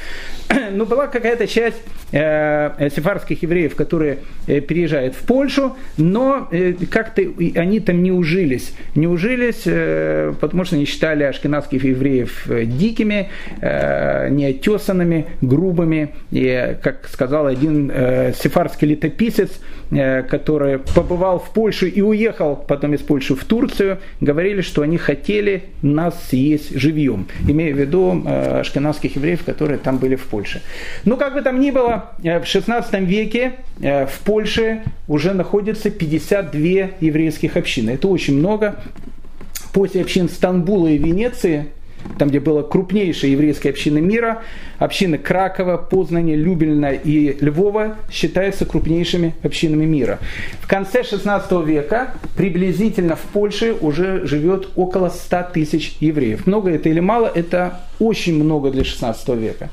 Но 0.72 0.86
была 0.86 1.06
какая-то 1.06 1.46
часть 1.46 1.76
э, 2.12 2.88
сефарских 2.94 3.42
евреев, 3.42 3.74
которые 3.84 4.18
э, 4.46 4.60
переезжают 4.60 5.14
в 5.14 5.26
Польшу, 5.26 5.76
но 5.98 6.48
э, 6.50 6.72
как-то 6.90 7.22
они 7.54 7.80
там 7.80 8.02
не 8.02 8.12
ужились. 8.12 8.74
Не 8.94 9.06
ужились 9.06 9.62
э, 9.66 10.32
потому 10.40 10.64
что 10.64 10.76
они 10.76 10.86
считали 10.86 11.24
ашкенадских 11.24 11.84
евреев 11.84 12.48
дикими, 12.64 13.28
неотесанными, 13.60 15.26
грубыми. 15.40 16.14
И, 16.30 16.76
как 16.82 17.08
сказал 17.12 17.46
один 17.46 17.92
сефарский 18.34 18.88
летописец, 18.88 19.50
который 19.90 20.78
побывал 20.78 21.38
в 21.38 21.50
Польше 21.52 21.88
и 21.88 22.00
уехал 22.00 22.56
потом 22.56 22.94
из 22.94 23.00
Польши 23.00 23.34
в 23.34 23.44
Турцию, 23.44 23.98
говорили, 24.20 24.62
что 24.62 24.82
они 24.82 24.98
хотели 24.98 25.64
нас 25.82 26.14
съесть 26.28 26.78
живьем, 26.78 27.26
имея 27.48 27.74
в 27.74 27.78
виду 27.78 28.22
ашкенадских 28.26 29.16
евреев, 29.16 29.44
которые 29.44 29.78
там 29.78 29.98
были 29.98 30.16
в 30.16 30.24
Польше. 30.24 30.62
Ну, 31.04 31.16
как 31.16 31.34
бы 31.34 31.42
там 31.42 31.60
ни 31.60 31.70
было, 31.70 32.12
в 32.18 32.44
16 32.44 33.00
веке 33.00 33.52
в 33.78 34.20
Польше 34.24 34.82
уже 35.08 35.34
находится 35.34 35.90
52 35.90 36.60
еврейских 37.00 37.56
общины. 37.56 37.90
Это 37.90 38.08
очень 38.08 38.38
много 38.38 38.76
после 39.72 40.02
общин 40.02 40.28
Стамбула 40.28 40.88
и 40.88 40.98
Венеции, 40.98 41.66
там, 42.18 42.28
где 42.28 42.38
была 42.38 42.62
крупнейшая 42.62 43.30
еврейская 43.32 43.70
община 43.70 43.98
мира, 43.98 44.42
общины 44.78 45.18
Кракова, 45.18 45.76
Познани, 45.76 46.34
Любельна 46.34 46.92
и 46.92 47.36
Львова 47.44 47.96
считаются 48.10 48.66
крупнейшими 48.66 49.34
общинами 49.42 49.84
мира. 49.84 50.18
В 50.60 50.68
конце 50.68 51.02
16 51.02 51.66
века 51.66 52.14
приблизительно 52.36 53.16
в 53.16 53.22
Польше 53.22 53.74
уже 53.80 54.26
живет 54.26 54.68
около 54.76 55.08
100 55.08 55.48
тысяч 55.54 55.96
евреев. 56.00 56.46
Много 56.46 56.70
это 56.70 56.88
или 56.88 57.00
мало? 57.00 57.30
Это 57.34 57.80
очень 57.98 58.42
много 58.42 58.70
для 58.70 58.84
16 58.84 59.28
века. 59.30 59.70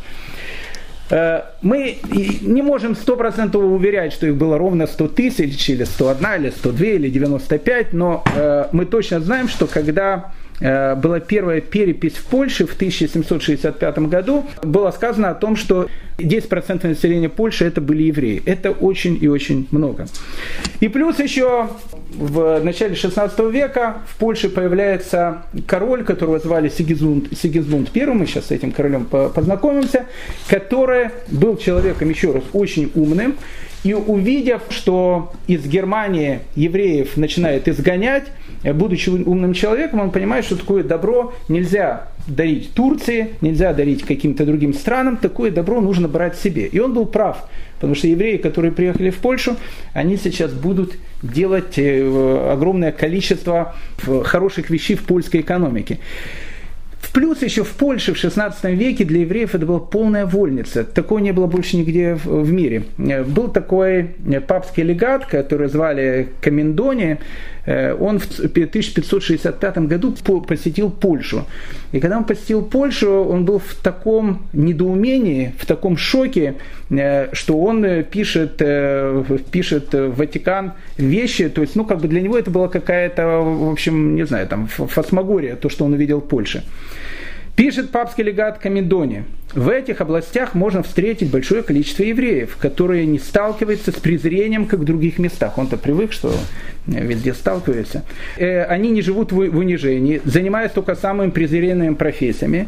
Э, 1.12 1.42
мы 1.62 1.98
не 2.42 2.62
можем 2.62 2.96
стопроцентово 2.96 3.66
уверять, 3.66 4.14
что 4.14 4.28
их 4.28 4.36
было 4.36 4.58
ровно 4.58 4.88
100 4.88 5.08
тысяч, 5.10 5.70
или 5.70 5.84
101, 5.84 6.42
или 6.42 6.50
102, 6.50 6.86
или 6.88 7.10
95, 7.10 7.94
но 7.94 8.24
э, 8.34 8.68
мы 8.72 8.86
точно 8.86 9.20
знаем, 9.20 9.50
что 9.50 9.68
когда 9.68 10.32
была 10.62 11.20
первая 11.20 11.60
перепись 11.60 12.14
в 12.14 12.26
Польше 12.26 12.68
в 12.68 12.74
1765 12.76 14.00
году, 14.00 14.46
было 14.62 14.92
сказано 14.92 15.32
о 15.32 15.34
том, 15.34 15.56
что 15.56 15.88
10% 16.18 16.88
населения 16.88 17.30
Польши 17.30 17.66
это 17.66 17.82
были 17.82 18.04
евреи. 18.04 18.42
Это 18.46 18.72
очень 18.72 19.18
и 19.20 19.28
очень 19.28 19.68
много. 19.72 20.08
И 20.80 20.88
плюс 20.88 21.20
еще 21.20 21.70
в 22.14 22.60
начале 22.64 22.96
16 22.96 23.40
века 23.52 23.98
в 24.08 24.18
Польше 24.18 24.50
появляется 24.50 25.44
король, 25.66 26.04
которого 26.04 26.40
звали 26.40 26.70
Сигизмунд, 26.70 27.36
Сигизмунд 27.36 27.90
I, 27.96 28.06
мы 28.08 28.26
сейчас 28.26 28.48
с 28.48 28.52
этим 28.52 28.72
королем 28.72 29.06
познакомимся, 29.06 30.06
который 30.48 31.10
был 31.30 31.58
человеком, 31.58 32.10
еще 32.10 32.34
раз, 32.34 32.44
очень 32.54 32.92
умным, 32.96 33.36
и 33.84 33.94
увидев, 33.94 34.62
что 34.70 35.34
из 35.48 35.66
Германии 35.66 36.42
евреев 36.56 37.18
начинает 37.18 37.68
изгонять, 37.68 38.26
будучи 38.64 39.10
умным 39.10 39.54
человеком, 39.54 40.00
он 40.00 40.12
понимает, 40.12 40.46
что 40.46 40.56
такое 40.56 40.84
добро 40.84 41.34
нельзя 41.50 42.08
дарить 42.28 42.74
Турции, 42.74 43.30
нельзя 43.42 43.74
дарить 43.74 44.04
каким-то 44.04 44.46
другим 44.46 44.74
странам, 44.74 45.18
такое 45.18 45.52
добро 45.52 45.82
нужно 45.82 46.08
брать 46.08 46.38
себе. 46.38 46.68
И 46.68 46.80
он 46.80 46.94
был 46.94 47.06
прав, 47.06 47.46
потому 47.76 47.96
что 47.96 48.08
евреи, 48.08 48.38
которые 48.38 48.72
приехали 48.72 49.10
в 49.10 49.18
Польшу, 49.18 49.56
они 49.94 50.18
сейчас 50.18 50.52
будут 50.52 50.94
делать 51.24 51.78
э, 51.78 52.52
огромное 52.52 52.92
количество 52.92 53.76
хороших 54.24 54.70
вещей 54.70 54.96
в 54.96 55.04
польской 55.04 55.42
экономике. 55.42 56.00
В 57.00 57.14
плюс 57.14 57.42
еще 57.42 57.64
в 57.64 57.72
Польше 57.72 58.14
в 58.14 58.18
16 58.18 58.64
веке 58.66 59.04
для 59.04 59.22
евреев 59.22 59.56
это 59.56 59.66
была 59.66 59.80
полная 59.80 60.26
вольница. 60.28 60.84
Такого 60.84 61.18
не 61.20 61.34
было 61.34 61.48
больше 61.48 61.76
нигде 61.76 62.14
в, 62.14 62.52
мире. 62.52 62.84
Был 62.98 63.50
такой 63.50 64.12
папский 64.48 64.84
легат, 64.84 65.26
который 65.26 65.68
звали 65.68 66.30
Камендони, 66.42 67.18
Э, 67.18 67.18
он 67.66 68.20
в 68.20 68.40
1565 68.40 69.78
году 69.78 70.16
посетил 70.48 70.90
Польшу. 70.90 71.46
И 71.92 72.00
когда 72.00 72.18
он 72.18 72.24
посетил 72.24 72.64
Польшу, 72.64 73.10
он 73.10 73.46
был 73.46 73.60
в 73.60 73.76
таком 73.76 74.48
недоумении, 74.54 75.54
в 75.60 75.66
таком 75.66 75.98
шоке, 75.98 76.56
э, 76.90 77.34
что 77.34 77.60
он 77.60 77.86
э, 77.86 78.04
пишет, 78.04 78.62
пишет 79.52 79.94
в 79.94 80.16
Ватикан 80.16 80.74
вещи, 80.98 81.50
то 81.50 81.62
есть, 81.62 81.76
ну, 81.76 81.86
как 81.86 82.00
бы 82.00 82.08
для 82.08 82.22
него 82.22 82.38
это 82.38 82.52
была 82.52 82.68
какая-то, 82.68 83.42
в 83.42 83.72
общем, 83.72 84.16
не 84.16 84.26
знаю, 84.26 84.48
там, 84.48 84.68
фасмагория, 84.68 85.56
то, 85.56 85.70
что 85.70 85.86
он 85.86 85.94
увидел 85.94 86.20
в 86.20 86.28
Польше. 86.28 86.64
Пишет 87.62 87.92
папский 87.92 88.24
легат 88.24 88.58
Камедони. 88.58 89.24
В 89.54 89.70
этих 89.70 90.02
областях 90.02 90.56
можно 90.56 90.82
встретить 90.82 91.30
большое 91.30 91.62
количество 91.62 92.02
евреев, 92.02 92.58
которые 92.60 93.06
не 93.06 93.20
сталкиваются 93.20 93.92
с 93.92 93.96
презрением, 93.98 94.66
как 94.66 94.80
в 94.80 94.84
других 94.84 95.20
местах. 95.20 95.60
Он-то 95.60 95.78
привык, 95.78 96.12
что 96.12 96.34
везде 96.88 97.36
сталкиваются. 97.36 98.04
Э, 98.38 98.64
они 98.64 98.90
не 98.90 99.04
живут 99.04 99.32
в 99.32 99.38
унижении, 99.38 100.24
занимаются 100.26 100.74
только 100.74 100.96
самыми 100.96 101.30
презренными 101.30 101.94
профессиями. 101.94 102.68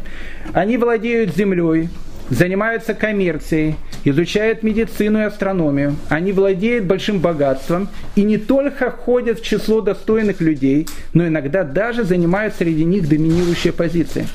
Они 0.52 0.76
владеют 0.76 1.34
землей, 1.34 1.88
занимаются 2.30 2.94
коммерцией, 2.94 3.74
изучают 4.04 4.62
медицину 4.62 5.18
и 5.18 5.22
астрономию, 5.22 5.96
они 6.08 6.30
владеют 6.32 6.84
большим 6.84 7.18
богатством 7.18 7.88
и 8.14 8.22
не 8.22 8.38
только 8.38 8.92
ходят 8.92 9.40
в 9.40 9.44
число 9.44 9.80
достойных 9.80 10.40
людей, 10.40 10.86
но 11.12 11.26
иногда 11.26 11.64
даже 11.64 12.04
занимают 12.04 12.54
среди 12.54 12.84
них 12.84 13.08
доминирующие 13.08 13.72
позиции. 13.72 14.26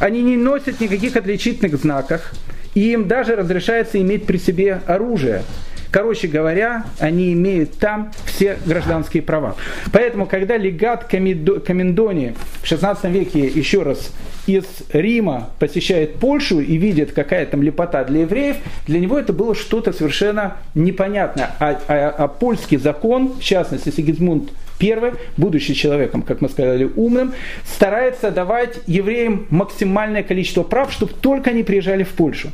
Они 0.00 0.22
не 0.22 0.36
носят 0.36 0.80
никаких 0.80 1.16
отличительных 1.16 1.76
знаков, 1.76 2.32
и 2.74 2.92
им 2.92 3.08
даже 3.08 3.36
разрешается 3.36 4.00
иметь 4.00 4.26
при 4.26 4.38
себе 4.38 4.80
оружие. 4.86 5.42
Короче 5.90 6.28
говоря, 6.28 6.84
они 6.98 7.32
имеют 7.32 7.78
там 7.78 8.12
все 8.26 8.58
гражданские 8.66 9.22
права. 9.22 9.56
Поэтому, 9.90 10.26
когда 10.26 10.56
легат 10.58 11.04
Комендони 11.04 12.34
в 12.62 12.66
16 12.66 13.04
веке 13.04 13.46
еще 13.46 13.82
раз 13.82 14.12
из 14.46 14.64
Рима 14.92 15.50
посещает 15.58 16.16
Польшу 16.16 16.60
и 16.60 16.76
видит, 16.76 17.12
какая 17.12 17.46
там 17.46 17.62
лепота 17.62 18.04
для 18.04 18.20
евреев, 18.20 18.56
для 18.86 19.00
него 19.00 19.18
это 19.18 19.32
было 19.32 19.54
что-то 19.54 19.92
совершенно 19.92 20.58
непонятное. 20.74 21.50
А, 21.58 21.80
а, 21.88 22.14
а 22.18 22.28
польский 22.28 22.76
закон, 22.76 23.34
в 23.38 23.42
частности 23.42 23.90
Сигизмунд 23.90 24.50
I, 24.80 25.14
будучи 25.36 25.74
человеком, 25.74 26.22
как 26.22 26.40
мы 26.40 26.48
сказали, 26.48 26.90
умным, 26.96 27.32
старается 27.64 28.30
давать 28.30 28.78
евреям 28.86 29.46
максимальное 29.50 30.22
количество 30.22 30.62
прав, 30.62 30.92
чтобы 30.92 31.12
только 31.12 31.50
они 31.50 31.62
приезжали 31.62 32.04
в 32.04 32.10
Польшу. 32.10 32.50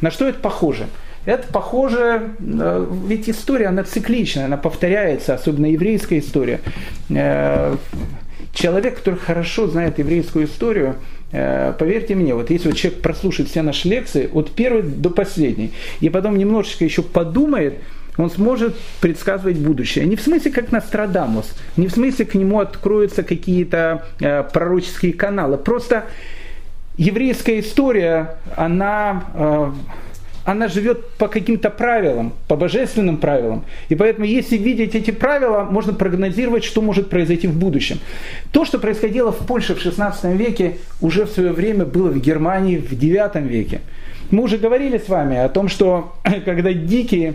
На 0.00 0.10
что 0.10 0.28
это 0.28 0.38
похоже? 0.38 0.86
Это 1.26 1.46
похоже, 1.52 2.30
э, 2.38 2.86
ведь 3.06 3.28
история, 3.28 3.66
она 3.66 3.84
цикличная, 3.84 4.46
она 4.46 4.56
повторяется, 4.56 5.34
особенно 5.34 5.66
еврейская 5.66 6.18
история. 6.18 6.60
Э, 7.10 7.76
человек, 8.54 8.96
который 8.96 9.16
хорошо 9.16 9.66
знает 9.66 9.98
еврейскую 9.98 10.46
историю, 10.46 10.96
э, 11.32 11.74
поверьте 11.78 12.14
мне, 12.14 12.34
вот 12.34 12.48
если 12.50 12.68
вот 12.68 12.78
человек 12.78 13.02
прослушает 13.02 13.50
все 13.50 13.60
наши 13.60 13.86
лекции 13.86 14.30
от 14.32 14.50
первой 14.52 14.82
до 14.82 15.10
последней, 15.10 15.72
и 16.00 16.08
потом 16.08 16.38
немножечко 16.38 16.84
еще 16.86 17.02
подумает, 17.02 17.74
он 18.22 18.30
сможет 18.30 18.76
предсказывать 19.00 19.58
будущее. 19.58 20.06
Не 20.06 20.16
в 20.16 20.20
смысле, 20.20 20.50
как 20.50 20.72
Нострадамус, 20.72 21.54
не 21.76 21.88
в 21.88 21.92
смысле, 21.92 22.24
к 22.24 22.34
нему 22.34 22.60
откроются 22.60 23.22
какие-то 23.22 24.04
пророческие 24.52 25.12
каналы. 25.12 25.56
Просто 25.56 26.04
еврейская 26.96 27.60
история, 27.60 28.36
она 28.56 29.72
она 30.44 30.68
живет 30.68 31.10
по 31.10 31.28
каким-то 31.28 31.70
правилам, 31.70 32.32
по 32.48 32.56
божественным 32.56 33.18
правилам. 33.18 33.64
И 33.88 33.94
поэтому, 33.94 34.26
если 34.26 34.56
видеть 34.56 34.94
эти 34.94 35.10
правила, 35.10 35.66
можно 35.70 35.92
прогнозировать, 35.92 36.64
что 36.64 36.82
может 36.82 37.10
произойти 37.10 37.46
в 37.46 37.56
будущем. 37.56 37.98
То, 38.50 38.64
что 38.64 38.78
происходило 38.78 39.32
в 39.32 39.46
Польше 39.46 39.74
в 39.74 39.80
16 39.80 40.36
веке, 40.36 40.78
уже 41.00 41.24
в 41.24 41.30
свое 41.30 41.52
время 41.52 41.84
было 41.84 42.08
в 42.08 42.18
Германии 42.18 42.78
в 42.78 42.98
9 42.98 43.36
веке. 43.46 43.80
Мы 44.30 44.42
уже 44.42 44.58
говорили 44.58 44.98
с 44.98 45.08
вами 45.08 45.36
о 45.36 45.48
том, 45.48 45.68
что 45.68 46.14
когда 46.44 46.72
дикие 46.72 47.34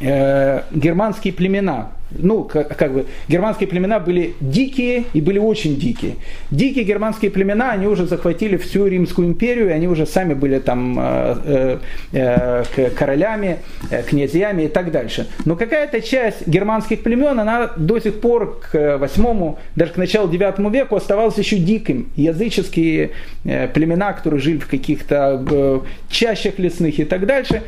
э, 0.00 0.62
германские 0.72 1.32
племена, 1.32 1.90
ну, 2.18 2.44
как, 2.44 2.76
как 2.76 2.92
бы, 2.92 3.06
германские 3.28 3.68
племена 3.68 3.98
были 3.98 4.34
дикие 4.40 5.04
и 5.12 5.20
были 5.20 5.38
очень 5.38 5.76
дикие. 5.76 6.16
Дикие 6.50 6.84
германские 6.84 7.30
племена, 7.30 7.72
они 7.72 7.86
уже 7.86 8.06
захватили 8.06 8.56
всю 8.56 8.86
Римскую 8.86 9.28
империю, 9.28 9.74
они 9.74 9.88
уже 9.88 10.06
сами 10.06 10.34
были 10.34 10.58
там 10.58 10.98
э, 10.98 11.78
э, 12.12 12.64
э, 12.76 12.90
королями, 12.90 13.58
э, 13.90 14.02
князьями 14.02 14.64
и 14.64 14.68
так 14.68 14.90
дальше. 14.90 15.28
Но 15.44 15.56
какая-то 15.56 16.00
часть 16.00 16.46
германских 16.46 17.02
племен, 17.02 17.38
она 17.38 17.70
до 17.76 17.98
сих 17.98 18.20
пор 18.20 18.60
к 18.60 18.98
восьмому, 18.98 19.58
даже 19.76 19.92
к 19.92 19.96
началу 19.96 20.28
девятому 20.28 20.70
веку 20.70 20.96
оставалась 20.96 21.38
еще 21.38 21.56
диким. 21.56 22.08
Языческие 22.16 23.10
племена, 23.42 24.12
которые 24.12 24.40
жили 24.40 24.58
в 24.58 24.68
каких-то 24.68 25.82
чащах 26.10 26.58
лесных 26.58 26.98
и 26.98 27.04
так 27.04 27.26
дальше. 27.26 27.62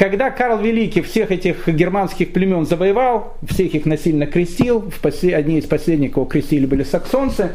Когда 0.00 0.30
Карл 0.30 0.62
Великий 0.62 1.02
всех 1.02 1.30
этих 1.30 1.68
германских 1.68 2.32
племен 2.32 2.64
завоевал, 2.64 3.36
всех 3.46 3.74
их 3.74 3.84
насильно 3.84 4.26
крестил, 4.26 4.90
одни 5.02 5.58
из 5.58 5.66
последних, 5.66 6.12
кого 6.12 6.24
крестили, 6.24 6.64
были 6.64 6.84
саксонцы, 6.84 7.50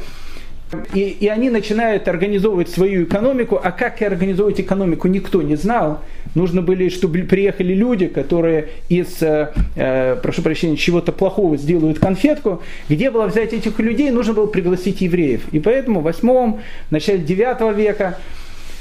и, 0.94 1.00
и 1.00 1.28
они 1.28 1.50
начинают 1.50 2.08
организовывать 2.08 2.70
свою 2.70 3.06
экономику, 3.06 3.60
а 3.64 3.72
как 3.72 4.00
и 4.04 4.06
организовывать 4.06 4.62
экономику 4.62 5.08
никто 5.08 5.42
не 5.42 5.56
знал. 5.56 6.02
Нужно 6.36 6.62
были, 6.62 6.90
чтобы 6.90 7.24
приехали 7.24 7.74
люди, 7.74 8.06
которые 8.06 8.70
из, 8.90 9.24
э, 9.24 9.52
э 9.76 10.16
прошу 10.22 10.44
прощения, 10.44 10.78
чего-то 10.78 11.12
плохого 11.12 11.58
сделают 11.58 11.98
конфетку. 11.98 12.62
Где 12.90 13.10
было 13.10 13.26
взять 13.26 13.54
этих 13.54 13.80
людей? 13.80 14.12
Нужно 14.12 14.34
было 14.36 14.46
пригласить 14.46 15.02
евреев. 15.02 15.42
И 15.52 15.60
поэтому 15.60 16.02
в 16.02 16.04
8 16.04 16.58
начале 16.92 17.18
9 17.18 17.76
века 17.76 18.20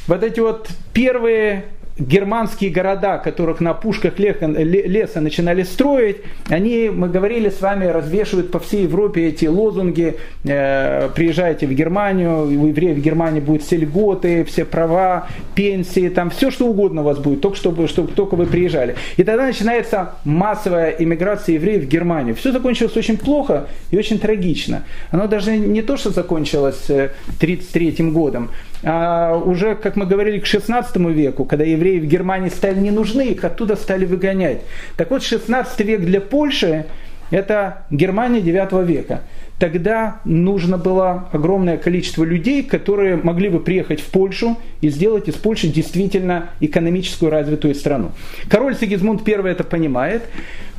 вот 0.07 0.23
эти 0.23 0.41
вот 0.41 0.69
первые 0.93 1.65
германские 1.99 2.71
города, 2.71 3.19
которых 3.19 3.61
на 3.61 3.73
пушках 3.73 4.19
леса 4.19 5.21
начинали 5.21 5.63
строить, 5.63 6.17
они, 6.49 6.91
мы 6.93 7.09
говорили 7.09 7.51
с 7.51 7.61
вами, 7.61 7.87
развешивают 7.87 8.51
по 8.51 8.59
всей 8.59 8.83
Европе 8.85 9.29
эти 9.29 9.47
лозунги, 9.47 10.17
э, 10.45 11.09
приезжайте 11.15 11.67
в 11.67 11.73
Германию, 11.73 12.47
у 12.47 12.67
евреев 12.67 12.97
в 12.97 13.01
Германии 13.01 13.41
будут 13.41 13.63
все 13.63 13.77
льготы, 13.77 14.45
все 14.45 14.65
права, 14.65 15.29
пенсии, 15.55 16.09
там 16.09 16.31
все 16.31 16.51
что 16.51 16.67
угодно 16.67 17.03
у 17.03 17.05
вас 17.05 17.19
будет, 17.19 17.41
только 17.41 17.57
чтобы, 17.57 17.87
чтобы 17.87 18.13
только 18.13 18.35
вы 18.35 18.47
приезжали. 18.47 18.97
И 19.17 19.23
тогда 19.23 19.47
начинается 19.47 20.15
массовая 20.25 20.91
иммиграция 20.91 21.55
евреев 21.55 21.85
в 21.85 21.89
Германию. 21.89 22.35
Все 22.35 22.51
закончилось 22.51 22.97
очень 22.97 23.19
плохо 23.19 23.69
и 23.93 23.97
очень 23.97 24.19
трагично. 24.19 24.83
Оно 25.13 25.29
даже 25.29 25.57
не 25.57 25.83
то, 25.83 25.97
что 25.97 26.11
закончилось 26.11 26.85
1933 26.87 27.97
э, 27.99 28.03
годом, 28.11 28.51
а 28.83 29.37
уже, 29.37 29.77
как 29.77 29.97
мы 29.97 30.05
говорили, 30.05 30.41
к 30.41 30.47
16 30.47 30.97
веку, 30.97 31.45
когда 31.45 31.65
евреи 31.65 31.84
в 32.01 32.07
Германии 32.07 32.49
стали 32.49 32.79
не 32.81 32.91
нужны, 32.91 33.29
их 33.29 33.45
оттуда 33.45 33.77
стали 33.77 34.05
выгонять. 34.05 34.61
Так 34.97 35.11
вот, 35.11 35.23
16 35.23 35.81
век 35.81 36.01
для 36.01 36.21
Польши– 36.21 36.87
это 37.31 37.85
Германия 37.91 38.41
9 38.41 38.87
века. 38.87 39.23
Тогда 39.59 40.21
нужно 40.25 40.79
было 40.79 41.29
огромное 41.33 41.77
количество 41.77 42.25
людей, 42.25 42.65
которые 42.65 43.17
могли 43.17 43.49
бы 43.49 43.61
приехать 43.61 44.01
в 44.01 44.07
Польшу 44.07 44.59
и 44.81 44.89
сделать 44.89 45.29
из 45.29 45.35
Польши 45.35 45.69
действительно 45.69 46.51
экономическую 46.61 47.31
развитую 47.31 47.75
страну. 47.75 48.11
Король 48.49 48.77
Сигизмунд 48.77 49.27
I 49.27 49.51
это 49.51 49.63
понимает. 49.63 50.23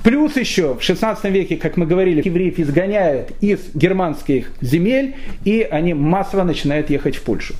Плюс 0.04 0.36
еще 0.36 0.76
в 0.76 0.84
16 0.84 1.26
веке, 1.32 1.56
как 1.56 1.78
мы 1.78 1.86
говорили, 1.88 2.22
евреев 2.24 2.60
изгоняют 2.60 3.32
из 3.42 3.60
германских 3.74 4.52
земель, 4.62 5.16
и 5.46 5.62
они 5.62 5.94
массово 5.94 6.44
начинают 6.44 6.90
ехать 6.90 7.16
в 7.16 7.24
Польшу. 7.24 7.56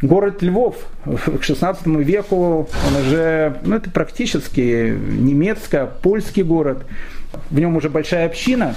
Город 0.00 0.42
Львов 0.42 0.76
к 1.04 1.42
16 1.42 1.86
веку, 1.86 2.68
он 2.86 2.96
уже, 3.00 3.58
ну 3.64 3.74
это 3.74 3.90
практически 3.90 4.96
немецко-польский 4.96 6.44
город, 6.44 6.84
в 7.50 7.58
нем 7.58 7.74
уже 7.76 7.90
большая 7.90 8.26
община. 8.26 8.76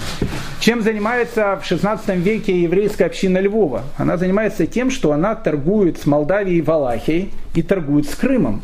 Чем 0.60 0.82
занимается 0.82 1.60
в 1.62 1.66
16 1.66 2.16
веке 2.18 2.64
еврейская 2.64 3.06
община 3.06 3.38
Львова? 3.38 3.84
Она 3.98 4.18
занимается 4.18 4.66
тем, 4.66 4.90
что 4.90 5.12
она 5.12 5.36
торгует 5.36 6.00
с 6.00 6.08
Молдавией 6.08 6.58
и 6.58 6.62
Валахией 6.62 7.32
и 7.54 7.62
торгует 7.62 8.10
с 8.10 8.16
Крымом. 8.16 8.64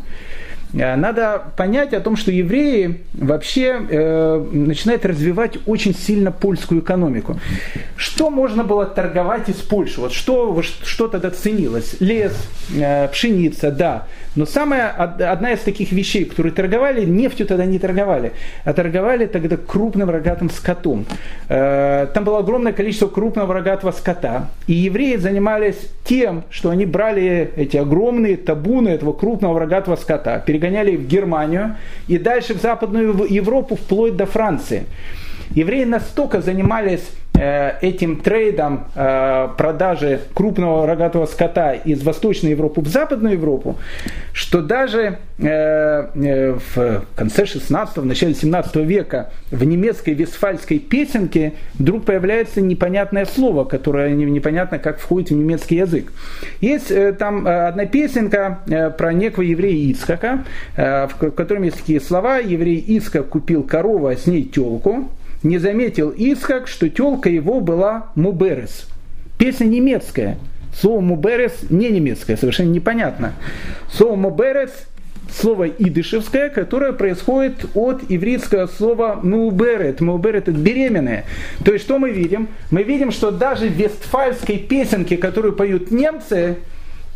Э, 0.72 0.96
надо 0.96 1.42
понять 1.56 1.94
о 1.94 2.00
том, 2.00 2.16
что 2.16 2.30
евреи 2.30 3.00
вообще 3.14 3.80
э, 3.88 4.46
начинают 4.52 5.04
развивать 5.06 5.58
очень 5.66 5.94
сильно 5.94 6.32
польскую 6.32 6.80
экономику. 6.80 7.38
Что 7.96 8.30
можно 8.30 8.64
было 8.64 8.86
торговать 8.86 9.48
из 9.48 9.56
Польши? 9.56 10.00
Вот 10.00 10.12
что, 10.12 10.62
что 10.62 11.08
тогда 11.08 11.30
ценилось? 11.30 11.96
Лес, 12.00 12.34
э, 12.74 13.08
пшеница, 13.08 13.70
да. 13.70 14.06
Но 14.38 14.46
самая 14.46 14.90
одна 14.90 15.50
из 15.50 15.58
таких 15.62 15.90
вещей, 15.90 16.24
которые 16.24 16.52
торговали, 16.52 17.04
нефтью 17.04 17.44
тогда 17.44 17.64
не 17.64 17.80
торговали, 17.80 18.34
а 18.64 18.72
торговали 18.72 19.26
тогда 19.26 19.56
крупным 19.56 20.10
рогатым 20.10 20.48
скотом. 20.48 21.06
Э, 21.48 22.06
там 22.14 22.22
было 22.22 22.38
огромное 22.38 22.72
количество 22.72 23.08
крупного 23.08 23.52
рогатого 23.52 23.90
скота. 23.90 24.50
И 24.68 24.74
евреи 24.74 25.16
занимались 25.16 25.90
тем, 26.04 26.44
что 26.50 26.70
они 26.70 26.86
брали 26.86 27.50
эти 27.56 27.78
огромные 27.78 28.36
табуны 28.36 28.90
этого 28.90 29.12
крупного 29.12 29.58
рогатого 29.58 29.96
скота, 29.96 30.38
перегоняли 30.38 30.94
в 30.94 31.08
Германию 31.08 31.74
и 32.06 32.16
дальше 32.16 32.54
в 32.54 32.62
Западную 32.62 33.26
Европу 33.28 33.74
вплоть 33.74 34.14
до 34.14 34.26
Франции. 34.26 34.84
Евреи 35.50 35.82
настолько 35.82 36.40
занимались 36.42 37.10
этим 37.80 38.16
трейдом 38.16 38.86
э, 38.94 39.48
продажи 39.56 40.20
крупного 40.34 40.86
рогатого 40.86 41.26
скота 41.26 41.72
из 41.72 42.02
Восточной 42.02 42.50
Европы 42.50 42.80
в 42.80 42.88
Западную 42.88 43.34
Европу, 43.34 43.78
что 44.32 44.60
даже 44.60 45.18
э, 45.38 46.58
в 46.74 47.04
конце 47.14 47.44
16-го, 47.44 48.02
начале 48.02 48.34
17 48.34 48.76
века 48.76 49.30
в 49.50 49.64
немецкой 49.64 50.14
вестфальской 50.14 50.78
песенке 50.78 51.54
вдруг 51.78 52.04
появляется 52.04 52.60
непонятное 52.60 53.24
слово, 53.24 53.64
которое 53.64 54.10
непонятно 54.10 54.78
как 54.78 54.98
входит 54.98 55.30
в 55.30 55.34
немецкий 55.34 55.76
язык. 55.76 56.12
Есть 56.60 56.92
там 57.18 57.46
одна 57.46 57.86
песенка 57.86 58.58
про 58.98 59.12
некого 59.12 59.42
еврея 59.42 59.90
Ицхака, 59.92 60.44
в 60.76 61.30
котором 61.34 61.62
есть 61.62 61.78
такие 61.78 62.00
слова. 62.00 62.38
Еврей 62.38 62.78
Ицхак 62.78 63.28
купил 63.28 63.62
корову, 63.62 64.06
а 64.06 64.16
с 64.16 64.26
ней 64.26 64.44
телку, 64.44 65.08
не 65.42 65.58
заметил 65.58 66.12
Исхак, 66.16 66.68
что 66.68 66.88
телка 66.88 67.28
его 67.28 67.60
была 67.60 68.08
Муберес. 68.14 68.88
Песня 69.38 69.66
немецкая. 69.66 70.38
Слово 70.74 71.00
Муберес 71.00 71.70
не 71.70 71.90
немецкое, 71.90 72.36
совершенно 72.36 72.70
непонятно. 72.70 73.34
Слово 73.90 74.16
Муберес 74.16 74.70
слово 75.30 75.68
идышевское, 75.68 76.48
которое 76.48 76.92
происходит 76.92 77.66
от 77.74 78.02
ивритского 78.08 78.66
слова 78.66 79.18
муберет. 79.22 80.00
Муберет 80.00 80.48
это 80.48 80.58
беременная. 80.58 81.24
То 81.64 81.72
есть 81.72 81.84
что 81.84 81.98
мы 81.98 82.10
видим? 82.10 82.48
Мы 82.70 82.82
видим, 82.82 83.10
что 83.10 83.30
даже 83.30 83.68
в 83.68 83.72
вестфальской 83.72 84.58
песенке, 84.58 85.16
которую 85.16 85.54
поют 85.54 85.90
немцы, 85.90 86.56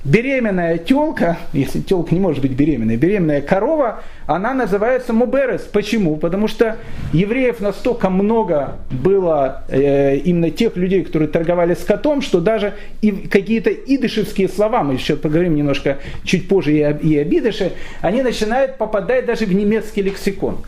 беременная 0.04 0.78
телка, 0.78 1.38
если 1.52 1.80
телка 1.80 2.14
не 2.14 2.20
может 2.20 2.42
быть 2.42 2.52
беременной, 2.52 2.96
беременная 2.96 3.40
корова, 3.40 4.02
она 4.26 4.52
называется 4.52 5.12
муберес. 5.12 5.62
Почему? 5.62 6.16
Потому 6.16 6.48
что 6.48 6.76
евреев 7.12 7.60
настолько 7.60 8.10
много 8.10 8.78
было 8.90 9.64
э, 9.68 10.16
именно 10.16 10.50
тех 10.50 10.76
людей, 10.76 11.04
которые 11.04 11.28
торговали 11.28 11.74
с 11.74 11.84
котом, 11.84 12.20
что 12.22 12.40
даже 12.40 12.74
и 13.00 13.12
какие-то 13.12 13.70
идышевские 13.70 14.48
слова, 14.48 14.82
мы 14.82 14.94
еще 14.94 15.16
поговорим 15.16 15.54
немножко 15.54 15.98
чуть 16.24 16.48
позже 16.48 16.72
и 16.76 16.82
об, 16.82 17.02
идыше, 17.02 17.72
они 18.00 18.22
начинают 18.22 18.78
попадать 18.78 19.26
даже 19.26 19.46
в 19.46 19.54
немецкий 19.54 20.02
лексикон. 20.02 20.58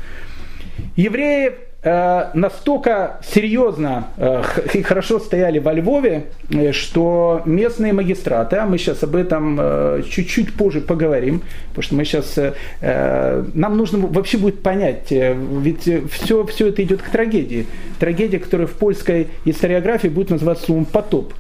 Евреи 0.97 1.53
Э, 1.53 1.74
настолько 1.85 3.21
серьезно 3.23 4.09
э, 4.17 4.43
и 4.73 4.83
хорошо 4.83 5.19
стояли 5.19 5.59
во 5.59 5.73
Львове, 5.75 6.27
э, 6.51 6.73
что 6.73 7.43
местные 7.45 7.93
магистраты, 7.93 8.57
а 8.57 8.67
мы 8.67 8.79
сейчас 8.79 9.03
об 9.03 9.15
этом 9.15 9.61
чуть-чуть 10.09 10.55
позже 10.55 10.81
поговорим, 10.81 11.43
потому 11.69 11.83
что 11.83 11.95
мы 11.95 12.05
сейчас, 12.05 12.39
нам 12.81 13.77
нужно 13.77 13.99
вообще 14.07 14.39
будет 14.39 14.63
понять, 14.63 15.11
ведь 15.11 15.89
все, 16.11 16.47
все 16.47 16.69
это 16.69 16.83
идет 16.83 17.03
к 17.03 17.11
трагедии. 17.11 17.67
Трагедия, 17.99 18.39
которая 18.39 18.67
в 18.67 18.73
польской 18.73 19.29
историографии 19.45 20.09
будет 20.09 20.31
называться 20.31 20.67
словом 20.67 20.85
«потоп». 20.87 21.33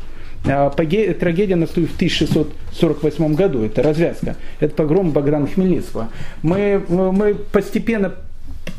Трагедия 0.44 1.56
наступит 1.56 1.90
в 1.90 1.96
1648 1.96 3.34
году, 3.34 3.64
это 3.64 3.82
развязка. 3.82 4.36
Это 4.60 4.74
погром 4.74 5.10
Богдана 5.10 5.46
Хмельницкого. 5.46 6.10
Мы, 6.42 6.82
мы 6.88 7.34
постепенно 7.34 8.14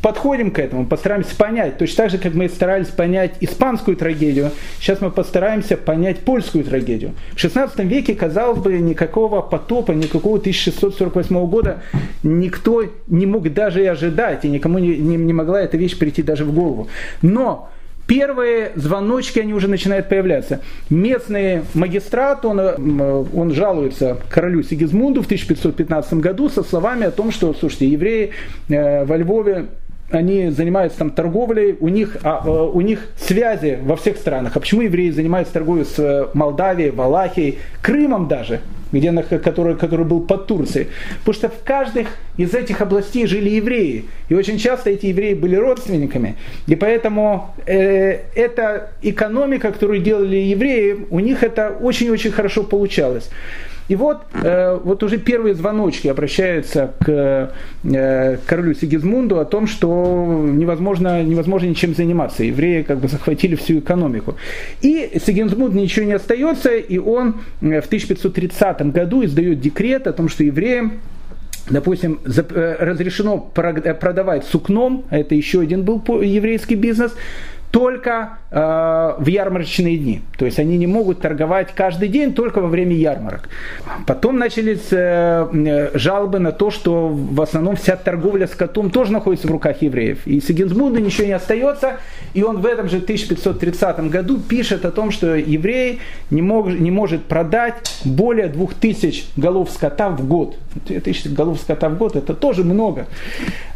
подходим 0.06 0.52
к 0.52 0.60
этому, 0.60 0.86
постараемся 0.86 1.34
понять. 1.34 1.78
Точно 1.78 2.04
так 2.04 2.10
же, 2.12 2.18
как 2.18 2.32
мы 2.32 2.48
старались 2.48 2.86
понять 2.86 3.32
испанскую 3.40 3.96
трагедию, 3.96 4.52
сейчас 4.78 5.00
мы 5.00 5.10
постараемся 5.10 5.76
понять 5.76 6.20
польскую 6.20 6.62
трагедию. 6.62 7.14
В 7.32 7.44
XVI 7.44 7.84
веке, 7.84 8.14
казалось 8.14 8.60
бы, 8.60 8.78
никакого 8.78 9.40
потопа, 9.42 9.90
никакого 9.90 10.38
1648 10.38 11.46
года 11.48 11.82
никто 12.22 12.84
не 13.08 13.26
мог 13.26 13.52
даже 13.52 13.82
и 13.82 13.86
ожидать, 13.86 14.44
и 14.44 14.48
никому 14.48 14.78
не, 14.78 14.96
не, 14.96 15.16
не 15.16 15.32
могла 15.32 15.60
эта 15.60 15.76
вещь 15.76 15.98
прийти 15.98 16.22
даже 16.22 16.44
в 16.44 16.54
голову. 16.54 16.86
Но 17.20 17.68
первые 18.06 18.70
звоночки, 18.76 19.40
они 19.40 19.54
уже 19.54 19.66
начинают 19.66 20.08
появляться. 20.08 20.60
Местный 20.88 21.62
магистрат, 21.74 22.44
он, 22.44 22.60
он 22.60 23.52
жалуется 23.52 24.18
королю 24.30 24.62
Сигизмунду 24.62 25.22
в 25.22 25.24
1515 25.24 26.14
году 26.14 26.48
со 26.48 26.62
словами 26.62 27.06
о 27.06 27.10
том, 27.10 27.32
что, 27.32 27.52
слушайте, 27.54 27.88
евреи 27.88 28.30
э, 28.68 29.04
во 29.04 29.16
Львове 29.16 29.66
они 30.10 30.50
занимаются 30.50 30.98
там 30.98 31.10
торговлей, 31.10 31.76
у 31.80 31.88
них, 31.88 32.16
а, 32.22 32.42
э, 32.44 32.48
у 32.48 32.80
них 32.80 33.08
связи 33.16 33.78
во 33.82 33.96
всех 33.96 34.16
странах. 34.16 34.56
А 34.56 34.60
почему 34.60 34.82
евреи 34.82 35.10
занимаются 35.10 35.54
торговлей 35.54 35.84
с 35.84 35.98
э, 35.98 36.28
Молдавией, 36.32 36.90
Валахией, 36.90 37.58
Крымом 37.82 38.28
даже, 38.28 38.60
где, 38.92 39.12
который, 39.12 39.76
который 39.76 40.06
был 40.06 40.20
под 40.20 40.46
Турцией? 40.46 40.88
Потому 41.24 41.34
что 41.34 41.48
в 41.48 41.64
каждых 41.64 42.06
из 42.36 42.54
этих 42.54 42.80
областей 42.80 43.26
жили 43.26 43.50
евреи. 43.50 44.04
И 44.28 44.34
очень 44.34 44.58
часто 44.58 44.90
эти 44.90 45.06
евреи 45.06 45.34
были 45.34 45.56
родственниками. 45.56 46.36
И 46.68 46.76
поэтому 46.76 47.54
э, 47.66 48.20
эта 48.36 48.90
экономика, 49.02 49.72
которую 49.72 50.00
делали 50.00 50.36
евреи, 50.36 51.06
у 51.10 51.18
них 51.18 51.42
это 51.42 51.70
очень-очень 51.80 52.30
хорошо 52.30 52.62
получалось. 52.62 53.28
И 53.88 53.94
вот, 53.94 54.22
э, 54.42 54.78
вот 54.82 55.02
уже 55.02 55.18
первые 55.18 55.54
звоночки 55.54 56.08
обращаются 56.08 56.92
к 57.00 57.52
э, 57.82 58.36
королю 58.46 58.74
Сигизмунду 58.74 59.38
о 59.38 59.44
том, 59.44 59.66
что 59.66 60.44
невозможно, 60.48 61.22
невозможно 61.22 61.66
ничем 61.66 61.94
заниматься. 61.94 62.42
Евреи 62.42 62.82
как 62.82 62.98
бы 62.98 63.08
захватили 63.08 63.54
всю 63.54 63.78
экономику. 63.78 64.36
И 64.82 65.18
Сигизмунд 65.24 65.74
ничего 65.74 66.06
не 66.06 66.14
остается, 66.14 66.70
и 66.70 66.98
он 66.98 67.36
э, 67.60 67.80
в 67.80 67.86
1530 67.86 68.92
году 68.92 69.24
издает 69.24 69.60
декрет 69.60 70.06
о 70.06 70.12
том, 70.12 70.28
что 70.28 70.42
евреям 70.42 71.00
допустим, 71.68 72.20
э, 72.24 72.76
разрешено 72.78 73.38
продавать 73.38 74.44
сукном, 74.44 75.04
а 75.10 75.18
это 75.18 75.34
еще 75.34 75.60
один 75.60 75.82
был 75.82 76.00
еврейский 76.22 76.76
бизнес, 76.76 77.12
только 77.76 78.38
э, 78.50 78.56
в 79.18 79.26
ярмарочные 79.26 79.98
дни. 79.98 80.22
То 80.38 80.46
есть 80.46 80.58
они 80.58 80.78
не 80.78 80.86
могут 80.86 81.20
торговать 81.20 81.74
каждый 81.74 82.08
день, 82.08 82.32
только 82.32 82.62
во 82.62 82.68
время 82.68 82.96
ярмарок. 82.96 83.50
Потом 84.06 84.38
начались 84.38 84.90
э, 84.92 85.46
э 85.52 85.98
жалобы 85.98 86.38
на 86.38 86.52
то, 86.52 86.70
что 86.70 87.08
в 87.08 87.38
основном 87.38 87.76
вся 87.76 87.96
торговля 87.96 88.46
скотом 88.46 88.88
тоже 88.88 89.12
находится 89.12 89.46
в 89.46 89.50
руках 89.50 89.82
евреев. 89.82 90.26
И 90.26 90.40
Сигизмунду 90.40 91.00
ничего 91.00 91.26
не 91.26 91.34
остается, 91.34 91.98
и 92.32 92.42
он 92.42 92.62
в 92.62 92.66
этом 92.66 92.88
же 92.88 92.96
1530 92.96 94.10
году 94.10 94.38
пишет 94.38 94.86
о 94.86 94.90
том, 94.90 95.10
что 95.10 95.34
еврей 95.34 96.00
не, 96.30 96.40
мог, 96.40 96.68
не 96.68 96.90
может 96.90 97.24
продать 97.24 98.00
более 98.06 98.48
2000 98.48 99.24
голов 99.36 99.70
скота 99.70 100.08
в 100.08 100.26
год. 100.26 100.56
2000 100.86 101.28
голов 101.28 101.60
скота 101.60 101.90
в 101.90 101.98
год 101.98 102.16
это 102.16 102.32
тоже 102.32 102.64
много. 102.64 103.06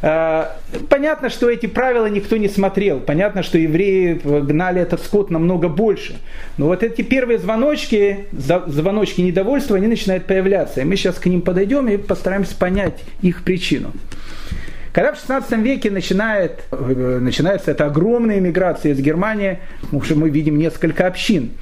Э, 0.01 0.45
понятно, 0.89 1.29
что 1.29 1.51
эти 1.51 1.67
правила 1.67 2.07
никто 2.07 2.39
не 2.39 2.49
смотрел. 2.49 3.01
Понятно, 3.01 3.43
что 3.43 3.59
евреи 3.59 3.90
гнали 4.23 4.81
этот 4.81 5.03
скот 5.03 5.31
намного 5.31 5.69
больше. 5.69 6.19
Но 6.57 6.67
вот 6.67 6.83
эти 6.83 7.03
первые 7.03 7.39
звоночки, 7.39 8.27
звоночки 8.33 9.21
недовольства, 9.21 9.77
они 9.77 9.87
начинают 9.87 10.27
появляться. 10.27 10.81
И 10.81 10.85
мы 10.85 10.97
сейчас 10.97 11.17
к 11.17 11.27
ним 11.27 11.43
подойдем 11.43 11.89
и 11.89 11.97
постараемся 11.97 12.57
понять 12.57 13.03
их 13.23 13.43
причину. 13.43 13.93
Когда 14.93 15.13
в 15.13 15.17
16 15.17 15.53
веке 15.59 15.91
начинает, 15.91 16.63
э, 16.73 17.19
начинается 17.21 17.71
эта 17.71 17.87
огромная 17.87 18.41
миграция 18.41 18.93
из 18.93 18.99
Германии, 18.99 19.59
уже 19.93 20.17
мы 20.17 20.31
видим 20.31 20.59
несколько 20.59 21.07
общин– 21.07 21.51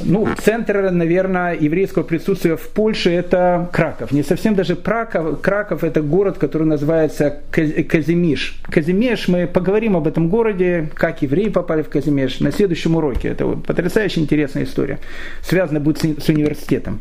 ну, 0.00 0.28
центр, 0.42 0.90
наверное, 0.90 1.56
еврейского 1.56 2.02
присутствия 2.02 2.56
в 2.56 2.68
Польше 2.68 3.10
это 3.10 3.68
Краков. 3.72 4.12
Не 4.12 4.22
совсем 4.22 4.54
даже 4.54 4.76
Праков. 4.76 5.40
Краков 5.40 5.84
это 5.84 6.02
город, 6.02 6.38
который 6.38 6.66
называется 6.66 7.42
Казимиш. 7.50 8.58
Казимеш, 8.64 9.28
мы 9.28 9.46
поговорим 9.46 9.96
об 9.96 10.06
этом 10.06 10.28
городе, 10.28 10.90
как 10.94 11.22
евреи 11.22 11.48
попали 11.48 11.82
в 11.82 11.88
Казимеш 11.88 12.40
на 12.40 12.52
следующем 12.52 12.96
уроке. 12.96 13.28
Это 13.28 13.46
вот 13.46 13.66
потрясающе 13.66 14.20
интересная 14.20 14.64
история. 14.64 14.98
Связана 15.42 15.80
будет 15.80 16.22
с 16.22 16.28
университетом. 16.28 17.00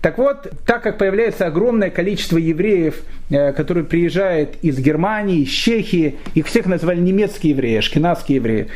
Так 0.00 0.18
вот, 0.18 0.52
так 0.66 0.82
как 0.82 0.98
появляется 0.98 1.46
огромное 1.46 1.88
количество 1.88 2.36
евреев, 2.36 2.96
э, 3.30 3.52
которые 3.52 3.84
приезжают 3.84 4.56
из 4.60 4.78
Германии, 4.78 5.42
из 5.42 5.48
Чехии, 5.48 6.16
их 6.34 6.46
всех 6.46 6.66
назвали 6.66 7.00
немецкие 7.00 7.52
евреи, 7.52 7.78
ашкенадские 7.78 8.36
евреи, 8.36 8.68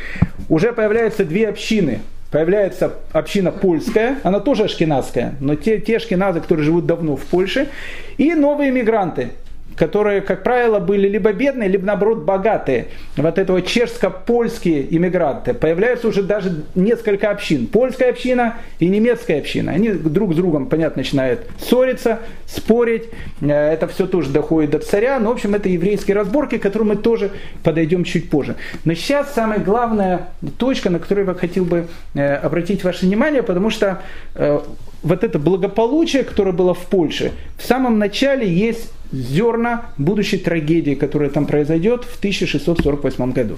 уже 0.47 0.73
появляются 0.73 1.25
две 1.25 1.47
общины– 1.49 1.99
появляется 2.31 2.93
община 3.11 3.51
польская, 3.51 4.17
она 4.23 4.39
тоже 4.39 4.65
ашкенадская, 4.65 5.35
но 5.39 5.55
те, 5.55 5.79
те 5.79 5.97
ашкеназы, 5.97 6.41
которые 6.41 6.65
живут 6.65 6.85
давно 6.85 7.15
в 7.15 7.25
Польше, 7.25 7.69
и 8.17 8.33
новые 8.33 8.71
мигранты, 8.71 9.31
которые, 9.79 10.19
как 10.19 10.43
правило, 10.43 10.79
были 10.79 11.07
либо 11.07 11.31
бедные, 11.31 11.69
либо 11.69 11.85
наоборот 11.85 12.19
богатые. 12.25 12.87
Вот 13.15 13.37
этого 13.37 13.61
чешско-польские 13.61 14.93
иммигранты. 14.93 15.53
Появляются 15.53 16.09
уже 16.09 16.21
даже 16.21 16.65
несколько 16.75 17.31
общин. 17.31 17.65
Польская 17.65 18.09
община 18.09 18.57
и 18.79 18.89
немецкая 18.89 19.39
община. 19.39 19.71
Они 19.71 19.89
друг 19.91 20.33
с 20.33 20.35
другом, 20.35 20.65
понятно, 20.65 20.99
начинают 20.99 21.47
ссориться, 21.61 22.19
спорить. 22.45 23.03
Э, 23.39 23.71
это 23.71 23.87
все 23.87 24.05
тоже 24.05 24.31
доходит 24.31 24.71
до 24.71 24.79
царя. 24.79 25.17
Но, 25.17 25.29
в 25.29 25.33
общем, 25.35 25.55
это 25.55 25.69
еврейские 25.69 26.17
разборки, 26.17 26.57
к 26.57 26.61
которым 26.61 26.89
мы 26.89 26.97
тоже 26.97 27.31
подойдем 27.63 28.03
чуть 28.03 28.29
позже. 28.29 28.57
Но 28.83 28.93
сейчас 28.95 29.33
самая 29.33 29.59
главная 29.59 30.27
точка, 30.57 30.89
на 30.89 30.99
которую 30.99 31.25
я 31.25 31.33
хотел 31.35 31.63
бы 31.63 31.87
э, 32.15 32.35
обратить 32.35 32.83
ваше 32.83 33.05
внимание, 33.05 33.43
потому 33.43 33.69
что 33.69 34.01
э, 34.35 34.59
вот 35.03 35.23
это 35.23 35.39
благополучие, 35.39 36.25
которое 36.25 36.51
было 36.51 36.73
в 36.73 36.85
Польше, 36.87 37.31
в 37.57 37.65
самом 37.65 37.97
начале 37.97 38.45
есть 38.45 38.91
зерна 39.11 39.91
будущей 39.97 40.37
трагедии, 40.37 40.95
которая 40.95 41.29
там 41.29 41.45
произойдет 41.45 42.03
в 42.03 42.17
1648 42.17 43.31
году. 43.31 43.57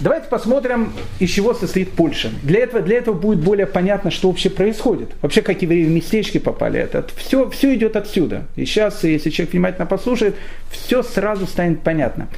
Давайте 0.00 0.28
посмотрим, 0.28 0.92
из 1.18 1.30
чего 1.30 1.54
состоит 1.54 1.90
Польша. 1.92 2.30
Для 2.42 2.60
этого, 2.60 2.82
для 2.82 2.98
этого 2.98 3.14
будет 3.14 3.40
более 3.40 3.66
понятно, 3.66 4.10
что 4.10 4.28
вообще 4.28 4.50
происходит. 4.50 5.10
Вообще, 5.22 5.42
как 5.42 5.62
евреи 5.62 5.84
в 5.84 5.90
местечки 5.90 6.38
попали. 6.38 6.78
Это, 6.78 7.04
все, 7.16 7.48
все 7.50 7.74
идет 7.74 7.96
отсюда. 7.96 8.46
И 8.54 8.64
сейчас, 8.64 9.02
если 9.04 9.30
человек 9.30 9.52
внимательно 9.52 9.86
послушает, 9.86 10.36
все 10.70 11.02
сразу 11.02 11.46
станет 11.46 11.80
понятно. 11.80 12.28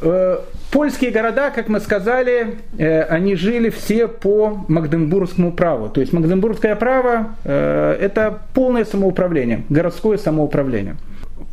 Э, 0.00 0.38
польские 0.70 1.10
города, 1.10 1.50
как 1.50 1.68
мы 1.68 1.80
сказали, 1.80 2.58
э, 2.78 3.02
они 3.02 3.34
жили 3.34 3.70
все 3.70 4.08
по 4.08 4.64
Магденбургскому 4.68 5.52
праву. 5.52 5.88
То 5.88 6.00
есть 6.00 6.12
Магденбургское 6.12 6.76
право 6.76 7.36
э, 7.44 7.98
это 8.00 8.40
полное 8.54 8.84
самоуправление, 8.84 9.64
городское 9.68 10.18
самоуправление. 10.18 10.96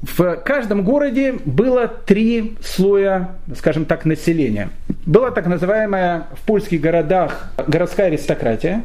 В 0.02 0.36
каждом 0.36 0.84
городе 0.84 1.36
было 1.46 1.88
три 1.88 2.58
слоя, 2.62 3.36
скажем 3.56 3.86
так, 3.86 4.04
населения. 4.04 4.70
Была 5.06 5.32
так 5.32 5.48
называемая 5.48 6.28
в 6.34 6.46
польских 6.46 6.82
городах 6.82 7.54
городская 7.68 8.08
аристократия. 8.08 8.84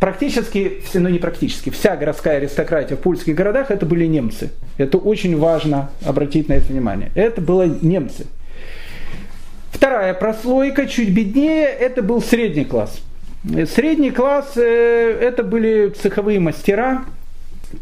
Практически, 0.00 0.80
ну 0.94 1.08
не 1.08 1.18
практически, 1.18 1.70
вся 1.70 1.96
городская 1.96 2.36
аристократия 2.36 2.94
в 2.94 3.00
польских 3.00 3.34
городах 3.34 3.72
это 3.72 3.84
были 3.84 4.06
немцы. 4.06 4.50
Это 4.76 4.96
очень 4.96 5.36
важно 5.36 5.90
обратить 6.04 6.48
на 6.48 6.52
это 6.54 6.66
внимание. 6.66 7.10
Это 7.16 7.40
были 7.40 7.74
немцы. 7.82 8.26
Вторая 9.72 10.14
прослойка, 10.14 10.86
чуть 10.86 11.10
беднее, 11.10 11.66
это 11.66 12.02
был 12.02 12.22
средний 12.22 12.64
класс. 12.64 13.00
Средний 13.74 14.10
класс 14.10 14.52
э, 14.56 15.18
это 15.20 15.42
были 15.42 15.90
цеховые 15.90 16.40
мастера. 16.40 17.04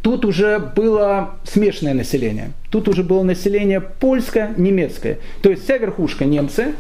Тут 0.03 0.25
уже 0.25 0.59
было 0.59 1.37
смешанное 1.45 1.95
население. 1.95 2.51
Тут 2.71 2.89
уже 2.89 3.03
было 3.03 3.23
население 3.23 3.81
польское, 3.81 4.53
немецкое. 4.57 5.19
То 5.43 5.51
есть 5.51 5.65
вся 5.65 5.79
верхушка 5.79 6.25
немцы, 6.25 6.75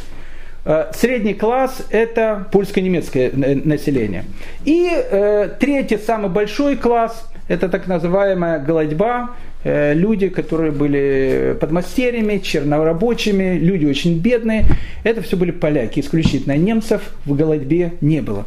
Средний 0.92 1.34
класс– 1.34 1.86
это 1.90 2.46
польско-немецкое 2.50 3.30
население. 3.32 4.24
И 4.64 4.90
э, 4.90 5.48
третий, 5.60 5.96
самый 5.96 6.28
большой 6.28 6.76
класс– 6.76 7.28
это 7.48 7.68
так 7.68 7.86
называемая 7.86 8.58
голодьба, 8.58 9.30
Э, 9.68 9.94
люди, 9.94 10.28
которые 10.28 10.70
были 10.70 11.56
подмастерьями, 11.60 12.38
чернорабочими, 12.38 13.58
люди 13.58 13.84
очень 13.84 14.20
бедные. 14.20 14.64
Это 15.02 15.22
все 15.22 15.36
были 15.36 15.50
поляки, 15.50 15.98
исключительно 15.98 16.56
немцев 16.56 17.02
в 17.24 17.34
голодьбе 17.34 17.94
не 18.00 18.20
было. 18.22 18.44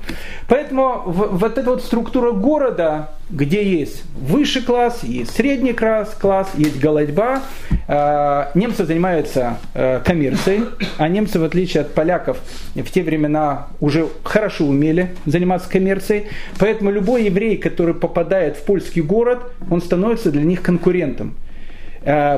Поэтому 0.47 1.03
вот 1.05 1.57
эта 1.57 1.71
вот 1.71 1.83
структура 1.83 2.31
города, 2.31 3.09
где 3.29 3.63
есть 3.63 4.03
высший 4.15 4.61
класс, 4.61 5.03
есть 5.03 5.31
средний 5.31 5.73
класс, 5.73 6.15
класс 6.19 6.49
есть 6.55 6.79
голодьба, 6.79 7.41
э, 7.87 8.45
немцы 8.55 8.85
занимаются 8.85 9.57
э, 9.73 10.01
коммерцией, 10.03 10.63
а 10.97 11.07
немцы, 11.07 11.39
в 11.39 11.43
отличие 11.43 11.81
от 11.81 11.93
поляков, 11.93 12.39
в 12.75 12.91
те 12.91 13.03
времена 13.03 13.67
уже 13.79 14.07
хорошо 14.23 14.65
умели 14.65 15.11
заниматься 15.25 15.69
коммерцией. 15.69 16.27
Поэтому 16.57 16.91
любой 16.91 17.25
еврей, 17.25 17.57
который 17.57 17.93
попадает 17.93 18.57
в 18.57 18.63
польский 18.63 19.01
город, 19.01 19.39
он 19.69 19.81
становится 19.81 20.31
для 20.31 20.43
них 20.43 20.61
конкурентом 20.61 21.35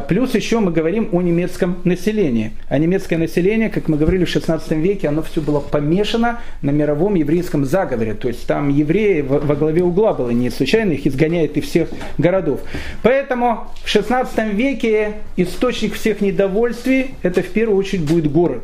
плюс 0.07 0.33
еще 0.35 0.59
мы 0.59 0.71
говорим 0.71 1.09
о 1.11 1.21
немецком 1.21 1.77
населении. 1.83 2.51
А 2.69 2.77
немецкое 2.77 3.19
население, 3.19 3.69
как 3.69 3.87
мы 3.87 3.97
говорили 3.97 4.25
в 4.25 4.29
16 4.29 4.71
веке, 4.71 5.07
оно 5.07 5.21
все 5.21 5.41
было 5.41 5.59
помешано 5.59 6.39
на 6.61 6.71
мировом 6.71 7.15
еврейском 7.15 7.65
заговоре. 7.65 8.13
То 8.13 8.27
есть 8.27 8.45
там 8.47 8.69
евреи 8.69 9.21
во 9.21 9.55
главе 9.55 9.83
угла 9.83 10.13
было, 10.13 10.29
не 10.29 10.49
случайно 10.49 10.93
их 10.93 11.05
изгоняют 11.05 11.57
из 11.57 11.65
всех 11.65 11.89
городов. 12.17 12.61
Поэтому 13.03 13.67
в 13.83 13.89
16 13.89 14.53
веке 14.53 15.13
источник 15.37 15.93
всех 15.93 16.21
недовольствий, 16.21 17.15
это 17.21 17.41
в 17.41 17.47
первую 17.47 17.77
очередь 17.77 18.03
будет 18.03 18.31
город. 18.31 18.63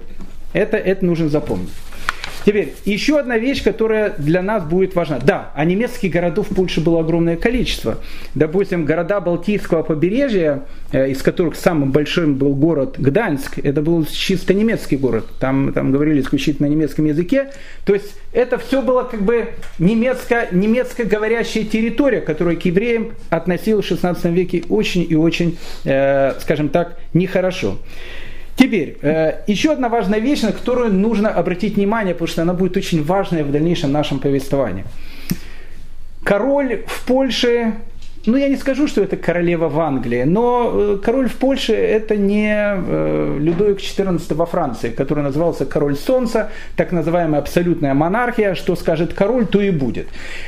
Это, 0.54 0.78
это 0.78 1.06
нужно 1.06 1.30
запомнить. 1.30 1.70
Теперь, 2.48 2.76
еще 2.86 3.20
одна 3.20 3.38
вещь, 3.38 3.62
которая 3.62 4.14
для 4.18 4.42
нас 4.42 4.64
будет 4.64 4.96
важна. 4.96 5.20
Да, 5.20 5.52
а 5.54 5.66
немецких 5.66 6.14
городов 6.14 6.50
в 6.50 6.56
Польше 6.56 6.80
было 6.80 7.02
огромное 7.02 7.36
количество. 7.36 7.98
Допустим, 8.36 8.86
города 8.86 9.20
Балтийского 9.20 9.84
побережья, 9.84 10.64
э, 10.94 11.10
из 11.10 11.22
которых 11.22 11.58
самым 11.58 11.92
большим 11.92 12.36
был 12.36 12.56
город 12.56 12.96
Гданьск, 13.00 13.60
это 13.60 13.82
был 13.82 14.06
чисто 14.06 14.54
немецкий 14.54 14.96
город. 14.96 15.26
Там, 15.42 15.74
там 15.74 15.92
говорили 15.92 16.22
исключительно 16.22 16.70
на 16.70 16.72
немецком 16.72 17.04
языке. 17.04 17.50
То 17.86 17.94
есть 17.94 18.16
это 18.32 18.58
все 18.58 18.82
было 18.82 19.04
как 19.04 19.24
бы 19.24 19.50
немецко, 19.78 20.48
немецко 20.52 21.04
говорящая 21.04 21.66
территория, 21.66 22.22
которая 22.22 22.56
к 22.56 22.64
евреям 22.64 23.12
относилась 23.30 23.84
в 23.84 23.90
16 23.90 24.24
веке 24.32 24.64
очень 24.70 25.06
и 25.10 25.16
очень, 25.16 25.58
э, 25.84 26.32
скажем 26.40 26.70
так, 26.70 26.98
нехорошо. 27.14 27.78
Теперь, 28.58 28.98
э, 29.04 29.44
еще 29.46 29.72
одна 29.72 29.88
важная 29.88 30.20
вещь, 30.20 30.42
на 30.42 30.52
которую 30.52 30.92
нужно 30.92 31.30
обратить 31.30 31.76
внимание, 31.76 32.16
потому 32.16 32.28
что 32.28 32.42
она 32.42 32.54
будет 32.54 32.76
очень 32.76 33.04
важная 33.04 33.44
в 33.44 33.52
дальнейшем 33.52 33.92
нашем 33.92 34.20
повествовании. 34.20 34.84
Король 36.24 36.84
в 36.88 37.06
Польше 37.06 37.76
ну, 38.28 38.36
я 38.36 38.50
не 38.50 38.58
скажу, 38.58 38.88
что 38.88 39.02
это 39.02 39.16
королева 39.16 39.70
в 39.70 39.80
Англии, 39.80 40.24
но 40.24 40.72
э, 40.74 40.98
король 41.02 41.30
в 41.30 41.36
Польше 41.36 41.74
это 41.74 42.18
не 42.18 42.54
э, 42.54 43.38
Людовик 43.40 43.80
XIV 43.80 44.34
во 44.36 44.46
Франции, 44.46 44.90
который 44.90 45.24
назывался 45.24 45.66
король 45.66 45.96
солнца, 45.96 46.52
так 46.76 46.92
называемая 46.92 47.40
абсолютная 47.40 47.94
монархия, 47.94 48.54
что 48.56 48.76
скажет 48.76 49.14
король, 49.14 49.46
то 49.46 49.62
и 49.62 49.72
будет. 49.72 50.08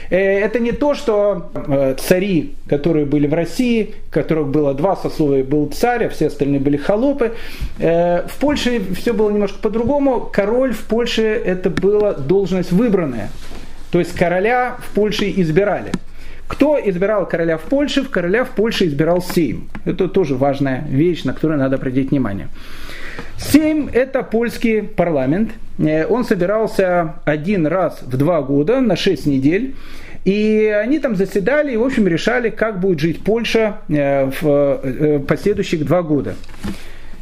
Э, 0.09 0.17
это 0.17 0.59
не 0.59 0.73
то, 0.73 0.93
что 0.93 1.49
цари, 1.99 2.55
которые 2.67 3.05
были 3.05 3.27
в 3.27 3.34
России, 3.34 3.95
которых 4.11 4.49
было 4.49 4.73
два 4.73 4.97
сословия, 4.97 5.45
был 5.45 5.67
царь, 5.67 6.07
а 6.07 6.09
все 6.09 6.27
остальные 6.27 6.59
были 6.59 6.75
холопы. 6.75 7.34
В 7.77 8.32
Польше 8.39 8.82
все 8.95 9.13
было 9.13 9.30
немножко 9.30 9.59
по-другому. 9.59 10.30
Король 10.32 10.73
в 10.73 10.84
Польше 10.86 11.23
это 11.23 11.69
была 11.69 12.13
должность 12.13 12.71
выбранная. 12.71 13.30
То 13.91 13.99
есть 13.99 14.13
короля 14.15 14.77
в 14.80 14.93
Польше 14.93 15.32
избирали. 15.36 15.91
Кто 16.50 16.80
избирал 16.84 17.28
короля 17.28 17.58
в 17.60 17.62
Польше? 17.62 18.02
В 18.02 18.10
короля 18.10 18.43
в 18.43 18.50
Польше 18.50 18.88
избирал 18.88 19.22
Сейм. 19.22 19.70
Это 19.86 20.08
тоже 20.08 20.36
важная 20.36 20.84
вещь, 20.89 21.24
на 21.24 21.34
которую 21.34 21.60
надо 21.60 21.76
обратить 21.76 22.10
внимание. 22.10 22.47
Сейм– 23.38 23.88
это 23.93 24.24
польский 24.24 24.82
парламент. 24.82 25.52
Э, 25.78 26.08
он 26.08 26.26
собирался 26.26 27.14
один 27.24 27.68
раз 27.68 28.02
в 28.02 28.18
два 28.18 28.41
года 28.41 28.82
на 28.82 28.95
шесть 28.95 29.28
недель. 29.28 29.76
И 30.26 30.66
они 30.84 30.97
там 30.97 31.16
заседали 31.16 31.74
и, 31.74 31.78
в 31.78 31.84
общем, 31.84 32.08
решали, 32.08 32.50
как 32.50 32.80
будет 32.80 33.00
жить 33.00 33.24
Польша 33.24 33.78
э, 33.88 34.32
в 34.41 34.80
э, 34.84 35.20
последующих 35.20 35.86
два 35.86 36.02
года. 36.02 36.34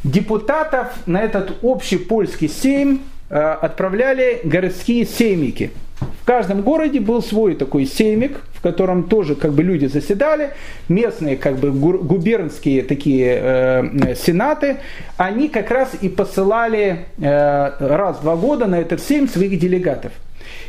Депутатов 0.05 0.87
на 1.05 1.21
этот 1.21 1.57
общий 1.63 1.97
польский 1.97 2.47
сейм 2.47 3.01
отправляли 3.29 4.39
городские 4.45 5.05
сеймики– 5.05 5.71
в 5.99 6.25
каждом 6.25 6.61
городе 6.61 6.99
был 6.99 7.21
свой 7.21 7.55
такой 7.55 7.85
сеймик, 7.85 8.41
в 8.53 8.61
котором 8.61 9.03
тоже 9.03 9.35
как 9.35 9.53
бы 9.53 9.63
люди 9.63 9.85
заседали, 9.85 10.51
местные 10.89 11.37
как 11.37 11.57
бы 11.57 11.71
губернские 11.71 12.83
такие 12.83 13.39
э, 13.41 14.15
сенаты, 14.15 14.77
они 15.15 15.47
как 15.47 15.71
раз 15.71 15.95
и 15.99 16.09
посылали 16.09 17.05
э, 17.17 17.71
раз 17.79 18.17
в 18.17 18.21
два 18.21 18.35
года 18.35 18.65
на 18.67 18.79
этот 18.79 19.01
сейм 19.01 19.27
своих 19.27 19.57
делегатов. 19.59 20.11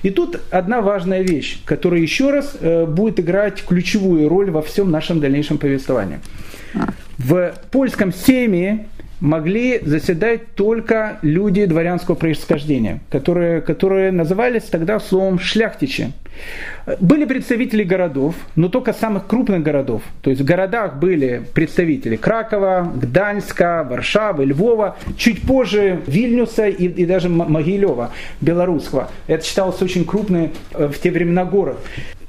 И 0.02 0.10
тут 0.10 0.40
одна 0.50 0.80
важная 0.80 1.22
вещь, 1.22 1.60
которая 1.64 2.00
еще 2.00 2.30
раз 2.30 2.56
э, 2.60 2.86
будет 2.86 3.20
играть 3.20 3.64
ключевую 3.64 4.28
роль 4.28 4.50
во 4.50 4.62
всем 4.62 4.90
нашем 4.90 5.20
дальнейшем 5.20 5.58
повествовании. 5.58 6.20
В 7.18 7.54
польском 7.70 8.12
сейме 8.12 8.86
могли 9.20 9.80
заседать 9.84 10.54
только 10.54 11.18
люди 11.22 11.64
дворянского 11.66 12.14
происхождения, 12.14 13.00
которые, 13.10 13.60
которые 13.60 14.12
назывались 14.12 14.64
тогда 14.64 15.00
словом 15.00 15.38
шляхтичи. 15.38 16.12
Были 17.00 17.24
представители 17.24 17.82
городов, 17.82 18.34
но 18.54 18.68
только 18.68 18.92
самых 18.92 19.26
крупных 19.26 19.62
городов. 19.62 20.02
То 20.22 20.30
есть 20.30 20.42
в 20.42 20.44
городах 20.44 20.96
были 20.96 21.42
представители 21.52 22.16
Кракова, 22.16 22.92
Гданьска, 22.94 23.86
Варшавы, 23.88 24.44
Львова, 24.44 24.96
чуть 25.16 25.42
позже 25.42 26.00
Вильнюса 26.06 26.68
и, 26.68 26.86
и 26.86 27.06
даже 27.06 27.28
Могилева, 27.28 28.12
белорусского. 28.40 29.10
Это 29.26 29.44
считалось 29.44 29.82
очень 29.82 30.04
крупный 30.04 30.50
э, 30.74 30.86
в 30.86 30.98
те 31.00 31.10
времена 31.10 31.44
город. 31.44 31.78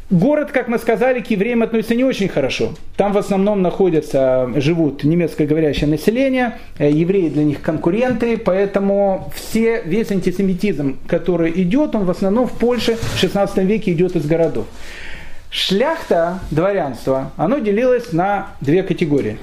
Город, 0.10 0.52
как 0.52 0.68
мы 0.68 0.80
сказали, 0.80 1.20
к 1.20 1.30
евреям 1.30 1.62
относится 1.62 1.94
не 1.94 2.04
очень 2.04 2.30
хорошо. 2.30 2.74
Там 2.98 3.14
в 3.14 3.18
основном 3.20 3.62
находятся, 3.62 4.50
живут 4.56 5.04
немецкоговорящее 5.04 5.88
население, 5.88 6.58
э, 6.80 6.90
евреи 6.90 7.30
для 7.30 7.44
них 7.44 7.62
конкуренты, 7.62 8.36
поэтому 8.38 9.32
все, 9.36 9.84
весь 9.86 10.10
антисемитизм, 10.10 10.98
который 11.08 11.52
идет, 11.62 11.94
он 11.94 12.06
в 12.06 12.10
основном 12.10 12.48
в 12.48 12.54
Польше 12.54 12.98
в 13.00 13.20
16 13.20 13.60
веке 13.60 13.92
идет 13.92 14.16
из 14.16 14.26
городов. 14.26 14.66
Шляхта, 15.52 16.40
дворянство, 16.50 17.32
оно 17.38 17.60
делилось 17.60 18.12
на 18.12 18.48
две 18.62 18.82
категории. 18.82 19.38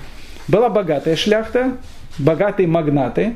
Была 0.49 0.69
богатая 0.69 1.15
шляхта, 1.15 1.75
богатые 2.19 2.67
магнаты. 2.67 3.35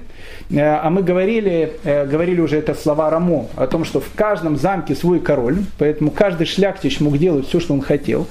Э, 0.50 0.78
а 0.82 0.90
мы 0.90 1.02
говорили, 1.02 1.72
э, 1.84 2.06
говорили 2.06 2.40
уже 2.40 2.56
это 2.56 2.74
слова 2.74 3.10
Рамо, 3.10 3.46
о 3.56 3.66
том, 3.66 3.84
что 3.84 4.00
в 4.00 4.12
каждом 4.14 4.56
замке 4.56 4.94
свой 4.94 5.20
король, 5.20 5.58
поэтому 5.78 6.10
каждый 6.10 6.46
шляхтич 6.46 7.00
мог 7.00 7.18
делать 7.18 7.46
все, 7.48 7.60
что 7.60 7.74
он 7.74 7.82
хотел. 7.82 8.26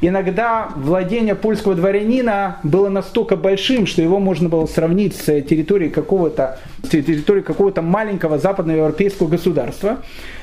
Иногда 0.00 0.68
владение 0.76 1.34
польского 1.34 1.74
дворянина 1.74 2.58
было 2.62 2.88
настолько 2.88 3.36
большим, 3.36 3.86
что 3.86 4.02
его 4.02 4.18
можно 4.18 4.48
было 4.48 4.66
сравнить 4.66 5.14
с 5.14 5.24
территорией 5.42 5.90
какого-то, 5.90 6.58
территорией 6.90 7.44
какого-то 7.44 7.82
маленького 7.82 8.38
западноевропейского 8.38 9.28
государства. 9.28 9.98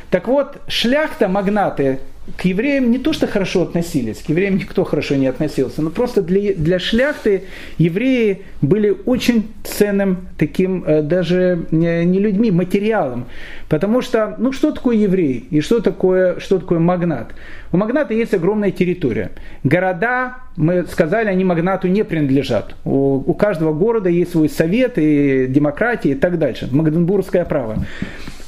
Так 0.09 0.27
вот, 0.27 0.57
шляхта, 0.67 1.27
магнаты, 1.27 1.99
к 2.37 2.45
евреям 2.45 2.91
не 2.91 2.97
то 2.97 3.13
что 3.13 3.27
хорошо 3.27 3.63
относились, 3.63 4.17
к 4.17 4.29
евреям 4.29 4.57
никто 4.57 4.83
хорошо 4.83 5.15
не 5.15 5.27
относился, 5.27 5.81
но 5.81 5.89
просто 5.89 6.21
для, 6.21 6.53
для 6.53 6.79
шляхты 6.79 7.43
евреи 7.77 8.43
были 8.61 8.95
очень 9.05 9.51
ценным 9.63 10.27
таким 10.37 10.83
э, 10.85 11.01
даже 11.01 11.65
не 11.71 12.19
людьми, 12.19 12.51
материалом. 12.51 13.25
Потому 13.67 14.01
что, 14.01 14.35
ну 14.37 14.51
что 14.51 14.71
такое 14.71 14.97
еврей 14.97 15.47
и 15.49 15.61
что 15.61 15.79
такое, 15.79 16.39
что 16.39 16.59
такое 16.59 16.79
магнат? 16.79 17.31
У 17.71 17.77
магната 17.77 18.13
есть 18.13 18.33
огромная 18.33 18.71
территория. 18.71 19.31
Города, 19.63 20.37
мы 20.55 20.85
сказали, 20.85 21.27
они 21.27 21.43
магнату 21.43 21.87
не 21.87 22.03
принадлежат. 22.03 22.75
У, 22.83 23.23
у 23.25 23.33
каждого 23.33 23.73
города 23.73 24.09
есть 24.09 24.31
свой 24.31 24.49
совет 24.49 24.93
и 24.97 25.45
демократия 25.47 26.11
и 26.11 26.15
так 26.15 26.39
дальше. 26.39 26.67
Магденбургское 26.71 27.45
право. 27.45 27.85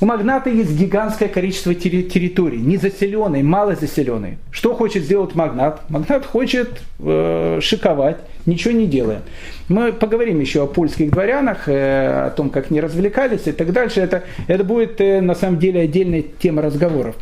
У 0.02 0.06
магната 0.08 0.50
есть 0.50 0.76
гигантское 0.76 1.30
количество 1.30 1.76
территорий, 1.76 2.58
незаселенной, 2.58 3.44
малозаселенной. 3.44 4.40
Что 4.50 4.74
хочет 4.74 5.04
сделать 5.04 5.36
магнат? 5.36 5.88
Магнат 5.90 6.26
хочет 6.26 6.82
э, 7.00 7.60
шиковать, 7.62 8.18
ничего 8.48 8.74
не 8.74 8.88
делая. 8.88 9.22
Мы 9.70 9.94
поговорим 9.94 10.40
еще 10.40 10.64
о 10.64 10.66
польских 10.66 11.12
дворянах, 11.12 11.70
э, 11.70 12.26
о 12.26 12.32
том, 12.32 12.50
как 12.50 12.72
они 12.72 12.82
развлекались 12.82 13.46
и 13.46 13.52
так 13.52 13.72
дальше. 13.74 14.02
Это, 14.02 14.24
это 14.48 14.64
будет 14.64 15.00
э, 15.00 15.22
на 15.22 15.36
самом 15.36 15.60
деле 15.60 15.82
отдельная 15.82 16.24
тема 16.24 16.64
разговоров. 16.64 17.16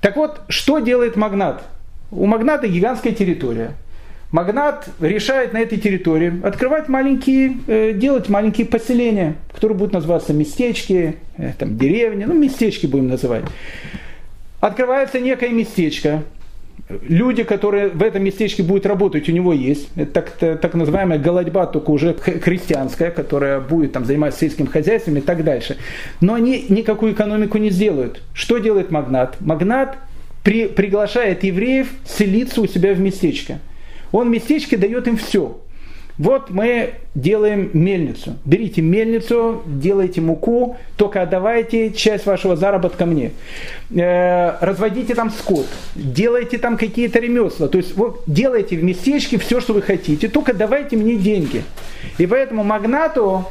Так 0.00 0.16
вот, 0.16 0.40
что 0.48 0.80
делает 0.80 1.14
магнат? 1.14 1.62
У 2.10 2.26
магната 2.26 2.66
гигантская 2.66 3.12
территория. 3.12 3.76
Магнат 4.32 4.88
решает 5.00 5.52
на 5.52 5.58
этой 5.58 5.78
территории 5.78 6.40
открывать 6.42 6.88
маленькие, 6.88 7.58
э, 7.66 7.92
делать 7.92 8.28
маленькие 8.28 8.66
поселения, 8.66 9.36
которые 9.52 9.78
будут 9.78 9.94
называться 9.94 10.32
местечки, 10.32 11.16
э, 11.36 11.52
там, 11.58 11.76
деревни, 11.76 12.24
ну, 12.24 12.34
местечки 12.34 12.86
будем 12.86 13.08
называть. 13.08 13.44
Открывается 14.60 15.20
некое 15.20 15.50
местечко, 15.50 16.24
люди, 17.08 17.42
которые 17.42 17.88
в 17.88 18.02
этом 18.02 18.22
местечке 18.24 18.62
будут 18.62 18.86
работать, 18.86 19.28
у 19.28 19.32
него 19.32 19.52
есть. 19.52 19.88
Это 19.96 20.22
так, 20.22 20.60
так 20.60 20.74
называемая 20.74 21.18
голодьба, 21.18 21.66
только 21.66 21.90
уже 21.90 22.14
христианская, 22.14 23.10
которая 23.10 23.60
будет 23.60 23.92
там, 23.92 24.04
заниматься 24.04 24.40
сельским 24.40 24.66
хозяйством 24.66 25.16
и 25.16 25.20
так 25.20 25.44
дальше. 25.44 25.76
Но 26.20 26.34
они 26.34 26.66
никакую 26.68 27.12
экономику 27.12 27.58
не 27.58 27.70
сделают. 27.70 28.22
Что 28.34 28.58
делает 28.58 28.90
магнат? 28.90 29.40
Магнат 29.40 29.98
при, 30.42 30.66
приглашает 30.66 31.44
евреев 31.44 31.88
селиться 32.04 32.60
у 32.60 32.66
себя 32.66 32.94
в 32.94 33.00
местечко. 33.00 33.58
Он 34.12 34.30
местечке 34.30 34.76
дает 34.76 35.08
им 35.08 35.16
все. 35.16 35.58
Вот 36.18 36.48
мы 36.48 36.94
делаем 37.14 37.70
мельницу. 37.74 38.38
Берите 38.46 38.80
мельницу, 38.80 39.62
делайте 39.66 40.22
муку, 40.22 40.78
только 40.96 41.20
отдавайте 41.20 41.92
часть 41.92 42.24
вашего 42.24 42.56
заработка 42.56 43.04
мне. 43.04 43.32
Э, 43.94 44.56
разводите 44.62 45.14
там 45.14 45.30
скот, 45.30 45.66
делайте 45.94 46.56
там 46.56 46.78
какие-то 46.78 47.18
ремесла. 47.18 47.68
То 47.68 47.76
есть 47.76 47.94
вот 47.96 48.22
делайте 48.26 48.78
в 48.78 48.82
местечке 48.82 49.38
все, 49.38 49.60
что 49.60 49.74
вы 49.74 49.82
хотите, 49.82 50.28
только 50.28 50.54
давайте 50.54 50.96
мне 50.96 51.16
деньги. 51.16 51.62
И 52.16 52.26
поэтому 52.26 52.64
магнату 52.64 53.46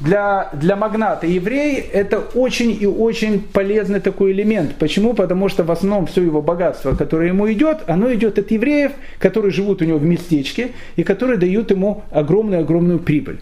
для, 0.00 0.50
для 0.52 0.76
магната 0.76 1.26
еврей 1.26 1.78
это 1.80 2.18
очень 2.18 2.76
и 2.78 2.86
очень 2.86 3.40
полезный 3.40 4.00
такой 4.00 4.32
элемент. 4.32 4.74
Почему? 4.74 5.14
Потому 5.14 5.48
что 5.48 5.64
в 5.64 5.70
основном 5.70 6.06
все 6.06 6.22
его 6.22 6.42
богатство, 6.42 6.94
которое 6.94 7.28
ему 7.28 7.50
идет, 7.50 7.78
оно 7.86 8.12
идет 8.12 8.38
от 8.38 8.50
евреев, 8.50 8.92
которые 9.18 9.52
живут 9.52 9.82
у 9.82 9.84
него 9.84 9.98
в 9.98 10.04
местечке 10.04 10.72
и 10.96 11.02
которые 11.02 11.38
дают 11.38 11.70
ему 11.70 12.02
огромную-огромную 12.10 12.98
прибыль. 12.98 13.38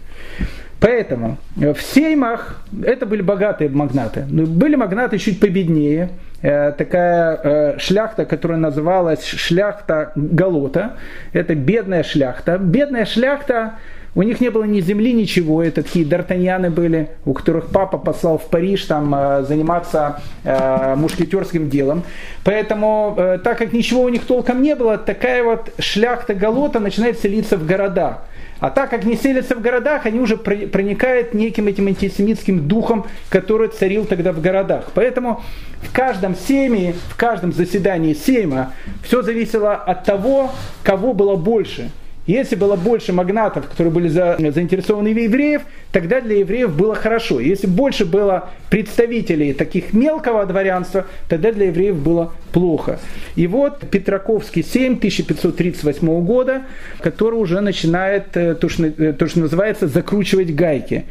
Поэтому 0.79 1.37
в 1.55 1.77
сеймах 1.81 2.63
это 2.83 3.05
были 3.05 3.21
богатые 3.21 3.69
магнаты. 3.69 4.21
Были 4.21 4.75
магнаты 4.75 5.17
чуть 5.17 5.39
победнее. 5.39 6.09
Э, 6.41 6.73
такая 6.77 7.39
э, 7.43 7.79
шляхта, 7.79 8.25
которая 8.25 8.59
называлась 8.59 9.25
шляхта 9.25 10.11
Галота. 10.15 10.97
Это 11.33 11.55
бедная 11.55 12.03
шляхта. 12.03 12.57
Бедная 12.59 13.05
шляхта 13.05 13.75
у 14.15 14.23
них 14.23 14.39
не 14.39 14.49
было 14.49 14.63
ни 14.63 14.79
земли, 14.79 15.13
ничего. 15.13 15.61
Это 15.61 15.83
такие 15.83 16.05
д'Артаньяны 16.05 16.69
были, 16.69 17.09
у 17.25 17.33
которых 17.33 17.67
папа 17.67 17.97
послал 17.97 18.37
в 18.37 18.45
Париж 18.45 18.85
там 18.85 19.13
э, 19.13 19.43
заниматься 19.43 20.21
э, 20.45 20.95
мушкетерским 20.95 21.69
делом. 21.69 22.03
Поэтому, 22.45 23.13
э, 23.17 23.39
так 23.43 23.57
как 23.57 23.73
ничего 23.73 24.03
у 24.03 24.09
них 24.09 24.25
толком 24.25 24.61
не 24.61 24.75
было, 24.75 24.97
такая 24.97 25.43
вот 25.43 25.73
шляхта 25.79 26.33
Галота 26.33 26.79
начинает 26.79 27.19
селиться 27.19 27.57
в 27.57 27.65
городах. 27.65 28.21
А 28.61 28.69
так 28.69 28.89
как 28.89 29.03
не 29.03 29.17
селятся 29.17 29.53
в 29.53 29.61
городах, 29.61 30.05
они 30.05 30.21
уже 30.21 30.37
проникают 30.37 31.33
неким 31.33 31.67
этим 31.67 31.87
антисемитским 31.87 32.69
духом, 32.69 33.05
который 33.29 33.67
царил 33.67 34.05
тогда 34.05 34.31
в 34.31 34.39
городах. 34.39 34.91
Поэтому 34.93 35.43
в 35.81 35.93
каждом 35.93 36.35
семье, 36.35 36.95
в 37.09 37.17
каждом 37.17 37.51
заседании 37.51 38.13
сейма 38.13 38.71
все 39.03 39.21
зависело 39.21 39.73
от 39.73 40.05
того, 40.05 40.51
кого 40.83 41.13
было 41.13 41.35
больше– 41.35 41.91
если 42.27 42.55
было 42.55 42.75
больше 42.75 43.13
магнатов, 43.13 43.67
которые 43.69 43.93
были 43.93 44.07
за, 44.07 44.37
заинтересованы 44.39 45.13
в 45.13 45.17
евреев, 45.17 45.61
тогда 45.91 46.21
для 46.21 46.39
евреев 46.39 46.75
было 46.75 46.95
хорошо. 46.95 47.39
Если 47.39 47.67
больше 47.67 48.05
было 48.05 48.49
представителей 48.69 49.53
таких 49.53 49.93
мелкого 49.93 50.45
дворянства, 50.45 51.05
тогда 51.29 51.51
для 51.51 51.67
евреев 51.67 51.95
было 51.95 52.33
плохо. 52.55 52.99
И 53.35 53.47
вот 53.47 53.81
Петраковский 53.91 54.63
7 54.63 54.95
1538 54.95 56.25
года, 56.25 56.61
который 57.01 57.35
уже 57.35 57.59
начинает 57.59 58.35
э, 58.37 58.55
то, 58.55 58.69
что, 58.69 58.85
э, 58.85 59.11
то, 59.11 59.27
что 59.27 59.41
называется 59.41 59.87
закручивать 59.87 60.55
гайки. 60.55 61.03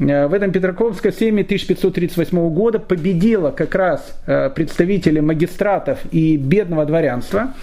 Э, 0.00 0.26
в 0.26 0.34
этом 0.34 0.50
Петраковском 0.50 1.12
7 1.12 1.40
1538 1.42 2.50
года 2.50 2.80
победила 2.80 3.50
как 3.50 3.74
раз 3.74 4.20
представители 4.54 5.20
магистратов 5.20 6.00
и 6.10 6.36
бедного 6.36 6.84
дворянства. 6.84 7.54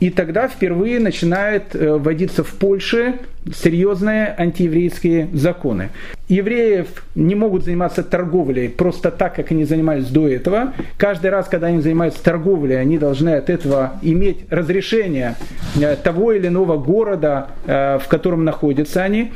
И 0.00 0.10
тогда 0.10 0.48
впервые 0.48 1.00
начинает 1.00 1.74
вводиться 1.74 2.43
в 2.44 2.54
Польше 2.54 3.14
серьезные 3.52 4.34
антиеврейские 4.38 5.28
законы. 5.32 5.90
Евреев 6.28 6.86
не 7.14 7.34
могут 7.34 7.64
заниматься 7.64 8.02
торговлей 8.02 8.68
просто 8.68 9.10
так, 9.10 9.34
как 9.34 9.50
они 9.50 9.64
занимались 9.64 10.06
до 10.06 10.28
этого. 10.28 10.72
Каждый 10.96 11.30
раз, 11.30 11.48
когда 11.48 11.66
они 11.66 11.80
занимаются 11.80 12.22
торговлей, 12.22 12.80
они 12.80 12.98
должны 12.98 13.30
от 13.30 13.50
этого 13.50 13.94
иметь 14.02 14.46
разрешение 14.50 15.36
э, 15.78 15.96
того 15.96 16.32
или 16.32 16.48
иного 16.48 16.78
города, 16.78 17.48
э, 17.66 17.98
в 18.02 18.08
котором 18.08 18.44
находятся 18.44 19.02
они. 19.02 19.32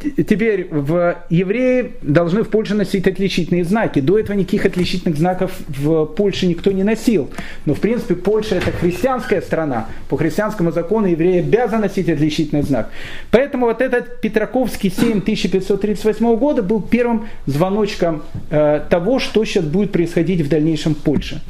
Теперь 0.00 0.68
в 0.70 1.16
евреи 1.30 1.92
должны 2.02 2.42
в 2.42 2.48
Польше 2.48 2.74
носить 2.74 3.06
отличительные 3.06 3.64
знаки. 3.64 4.00
До 4.00 4.18
этого 4.18 4.36
никаких 4.36 4.66
отличительных 4.66 5.16
знаков 5.18 5.52
в 5.68 6.06
Польше 6.06 6.46
никто 6.46 6.72
не 6.72 6.82
носил. 6.82 7.30
Но 7.64 7.74
в 7.74 7.80
принципе 7.80 8.14
Польша 8.14 8.56
это 8.56 8.72
христианская 8.72 9.40
страна. 9.40 9.88
По 10.08 10.16
христианскому 10.16 10.72
закону 10.72 11.06
евреи 11.06 11.40
обязаны 11.40 11.82
носить 11.82 12.08
отличительный 12.08 12.62
знак. 12.62 12.90
Поэтому 13.30 13.66
вот 13.66 13.80
этот 13.80 14.20
Петраковский 14.20 14.90
7 14.90 15.18
1538 15.18 16.36
года 16.36 16.62
был 16.62 16.82
первым 16.82 17.28
звоночком 17.46 18.22
э, 18.50 18.80
того, 18.88 19.18
что 19.18 19.44
сейчас 19.44 19.64
будет 19.64 19.92
происходить 19.92 20.40
в 20.40 20.48
дальнейшем 20.48 20.94
в 20.94 20.98
Польше. 20.98 21.40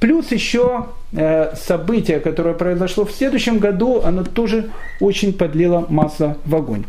Плюс 0.00 0.30
еще 0.30 0.86
э, 1.12 1.54
событие, 1.56 2.20
которое 2.20 2.54
произошло 2.54 3.04
в 3.04 3.12
следующем 3.12 3.58
году, 3.58 4.02
оно 4.04 4.24
тоже 4.24 4.70
очень 5.00 5.32
подлило 5.32 5.86
масло 5.88 6.36
в 6.44 6.54
огонь. 6.54 6.84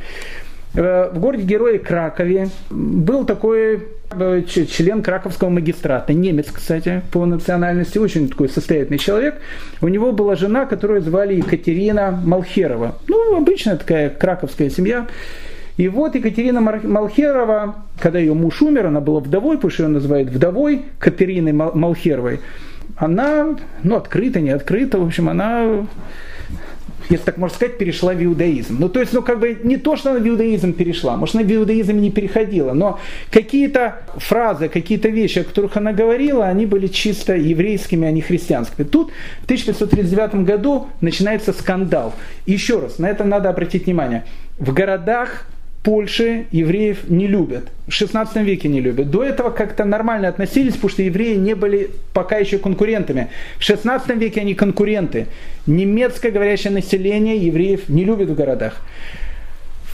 Э, 0.78 1.09
в 1.11 1.19
городе 1.19 1.43
Герои 1.43 1.80
Кракове 1.80 2.49
был 2.69 3.25
такой 3.25 3.88
э, 4.11 4.43
член 4.43 5.01
краковского 5.01 5.49
магистрата, 5.49 6.13
немец, 6.13 6.51
кстати, 6.53 7.01
по 7.11 7.25
национальности, 7.25 7.97
очень 7.97 8.30
такой 8.30 8.47
состоятельный 8.47 8.99
человек. 8.99 9.41
У 9.82 9.88
него 9.88 10.11
была 10.11 10.36
жена, 10.36 10.67
которую 10.67 11.01
звали 11.01 11.34
Екатерина 11.34 12.11
Малхерова. 12.23 12.95
Ну, 13.07 13.38
обычная 13.38 13.78
такая 13.78 14.11
краковская 14.11 14.69
семья. 14.69 15.07
И 15.78 15.88
вот 15.88 16.13
Екатерина 16.13 16.61
Малхерова, 16.61 17.84
когда 17.99 18.19
ее 18.19 18.36
муж 18.36 18.61
умер, 18.61 18.86
она 18.86 19.01
была 19.01 19.19
вдовой, 19.19 19.57
что 19.69 19.84
ее 19.84 19.89
называют 19.89 20.30
вдовой 20.30 20.86
Катериной 20.99 21.53
Малхеровой, 21.53 22.39
она, 22.95 23.55
ну, 23.84 23.95
открыто, 23.95 24.39
не 24.41 24.51
открыто, 24.51 24.99
в 24.99 25.05
общем, 25.05 25.30
она 25.30 25.88
если 27.09 27.25
так 27.25 27.37
можно 27.37 27.55
сказать, 27.55 27.77
перешла 27.77 28.13
в 28.13 28.23
иудаизм. 28.23 28.77
Ну, 28.79 28.89
то 28.89 28.99
есть, 28.99 29.13
ну, 29.13 29.21
как 29.21 29.39
бы 29.39 29.57
не 29.63 29.77
то, 29.77 29.95
что 29.95 30.11
она 30.11 30.19
в 30.19 30.27
иудаизм 30.27 30.73
перешла, 30.73 31.15
может, 31.17 31.35
она 31.35 31.43
в 31.43 31.51
иудаизм 31.51 31.97
не 31.97 32.11
переходила, 32.11 32.73
но 32.73 32.99
какие-то 33.31 34.01
фразы, 34.17 34.69
какие-то 34.69 35.09
вещи, 35.09 35.39
о 35.39 35.43
которых 35.43 35.77
она 35.77 35.93
говорила, 35.93 36.45
они 36.45 36.65
были 36.65 36.87
чисто 36.87 37.35
еврейскими, 37.35 38.07
а 38.07 38.11
не 38.11 38.21
христианскими. 38.21 38.85
Тут 38.85 39.11
в 39.41 39.45
1539 39.45 40.45
году 40.45 40.87
начинается 41.01 41.53
скандал. 41.53 42.13
Еще 42.45 42.79
раз, 42.79 42.99
на 42.99 43.07
это 43.07 43.23
надо 43.23 43.49
обратить 43.49 43.85
внимание. 43.85 44.25
В 44.59 44.73
городах 44.73 45.45
Польши 45.84 46.47
евреев 46.51 47.09
не 47.09 47.28
любят. 47.28 47.69
В 47.88 47.93
16 47.93 48.36
веке 48.38 48.67
не 48.67 48.82
любят. 48.82 49.09
До 49.09 49.23
этого 49.23 49.51
как-то 49.51 49.86
нормально 49.86 50.28
относились, 50.28 50.73
потому 50.73 50.89
что 50.89 51.03
евреи 51.03 51.36
не 51.36 51.53
были 51.53 51.91
пока 52.13 52.38
еще 52.38 52.57
конкурентами. 52.57 53.30
В 53.57 53.63
16 53.63 54.09
веке 54.17 54.41
они 54.41 54.53
конкуренты. 54.53 55.28
Немецкое 55.65 56.32
говорящее 56.32 56.73
население 56.73 57.38
евреев 57.38 57.88
не 57.88 58.03
любит 58.03 58.30
в 58.30 58.36
городах. 58.36 58.82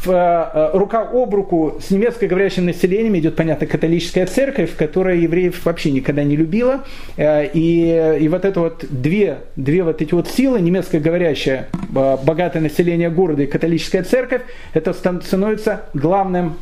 Э, 0.05 0.49
э, 0.53 0.69
рука 0.73 1.01
об 1.01 1.33
руку 1.33 1.77
с 1.79 1.89
немецко 1.89 2.27
говорящим 2.27 2.65
населением 2.65 3.17
идет, 3.17 3.35
понятно, 3.35 3.67
католическая 3.67 4.25
церковь, 4.25 4.75
которая 4.75 5.15
евреев 5.15 5.65
вообще 5.65 5.91
никогда 5.91 6.23
не 6.23 6.35
любила. 6.35 6.83
Э, 7.15 7.47
и, 7.53 8.17
и 8.19 8.27
вот 8.27 8.43
это 8.43 8.59
вот 8.59 8.85
две, 8.89 9.39
две 9.55 9.83
вот 9.83 10.01
эти 10.01 10.13
вот 10.13 10.27
силы, 10.27 10.59
немецко 10.59 10.99
говорящее 10.99 11.67
богатое 11.89 12.61
население 12.61 13.09
города 13.09 13.43
и 13.43 13.47
католическая 13.47 14.03
церковь, 14.03 14.41
это 14.73 14.93
становится 14.93 15.83
главным 15.93 16.55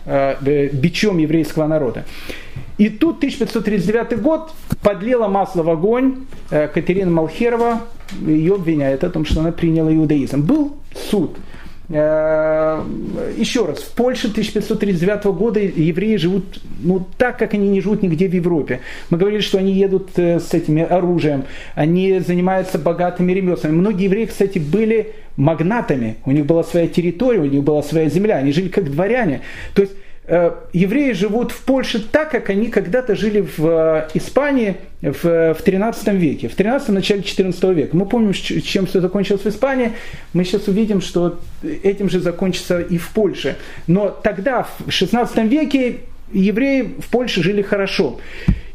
бичом 0.72 1.18
еврейского 1.18 1.68
народа. 1.68 2.04
И 2.78 2.90
тут 2.90 3.18
1539 3.18 4.22
год 4.22 4.52
подлила 4.82 5.28
масло 5.28 5.64
в 5.64 5.70
огонь 5.70 6.26
Катерина 6.50 7.12
Малхерова, 7.12 7.82
ее 8.26 8.56
обвиняет 8.56 9.04
о 9.04 9.10
том, 9.10 9.26
что 9.26 9.40
она 9.40 9.52
приняла 9.52 9.94
иудаизм. 9.94 10.42
Был 10.42 10.76
суд– 10.94 11.38
еще 11.92 13.66
раз, 13.66 13.80
в 13.80 13.92
Польше 13.96 14.28
1539 14.28 15.26
года 15.26 15.60
евреи 15.60 16.16
живут 16.16 16.62
ну, 16.82 17.06
так, 17.18 17.38
как 17.38 17.54
они 17.54 17.68
не 17.68 17.82
живут 17.82 18.02
нигде 18.02 18.28
в 18.28 18.34
Европе. 18.34 18.80
Мы 19.10 19.18
говорили, 19.18 19.42
что 19.42 19.58
они 19.58 19.74
едут 19.74 20.12
э, 20.16 20.40
с 20.40 20.54
этим 20.54 20.86
оружием, 20.90 21.44
они 21.76 22.20
занимаются 22.20 22.80
богатыми 22.80 23.34
ремеслами. 23.34 23.74
Многие 23.74 24.06
евреи, 24.06 24.26
кстати, 24.26 24.58
были 24.58 25.14
магнатами, 25.36 26.16
у 26.26 26.32
них 26.32 26.46
была 26.46 26.64
своя 26.64 26.88
территория, 26.88 27.40
у 27.40 27.46
них 27.46 27.64
была 27.64 27.84
своя 27.84 28.10
земля, 28.10 28.38
они 28.38 28.54
жили 28.54 28.70
как 28.70 28.90
дворяне. 28.90 29.42
То 29.74 29.82
есть 29.82 29.94
Э, 29.94 30.01
евреи 30.28 31.14
живут 31.14 31.52
в 31.52 31.64
Польше 31.64 32.00
так, 32.00 32.32
как 32.32 32.50
они 32.50 32.68
когда-то 32.68 33.16
жили 33.16 33.42
в 33.42 33.66
э, 33.66 34.08
Испании 34.14 34.78
в, 35.02 35.54
в 35.54 35.62
13 35.62 36.08
веке, 36.10 36.48
в 36.48 36.56
13 36.56 36.90
начале 36.90 37.24
14 37.24 37.64
века. 37.76 37.98
Мы 37.98 38.06
помним, 38.06 38.34
чем 38.34 38.86
все 38.86 39.02
закончилось 39.02 39.42
в 39.42 39.48
Испании. 39.48 39.94
Мы 40.34 40.46
сейчас 40.46 40.68
увидим, 40.68 41.02
что 41.02 41.40
этим 41.64 42.10
же 42.10 42.20
закончится 42.20 42.80
и 42.80 42.98
в 42.98 43.10
Польше. 43.10 43.58
Но 43.88 44.10
тогда, 44.10 44.68
в 44.86 44.92
16 44.92 45.38
веке, 45.50 45.98
евреи 46.32 46.94
в 47.00 47.10
Польше 47.10 47.42
жили 47.42 47.62
хорошо. 47.62 48.20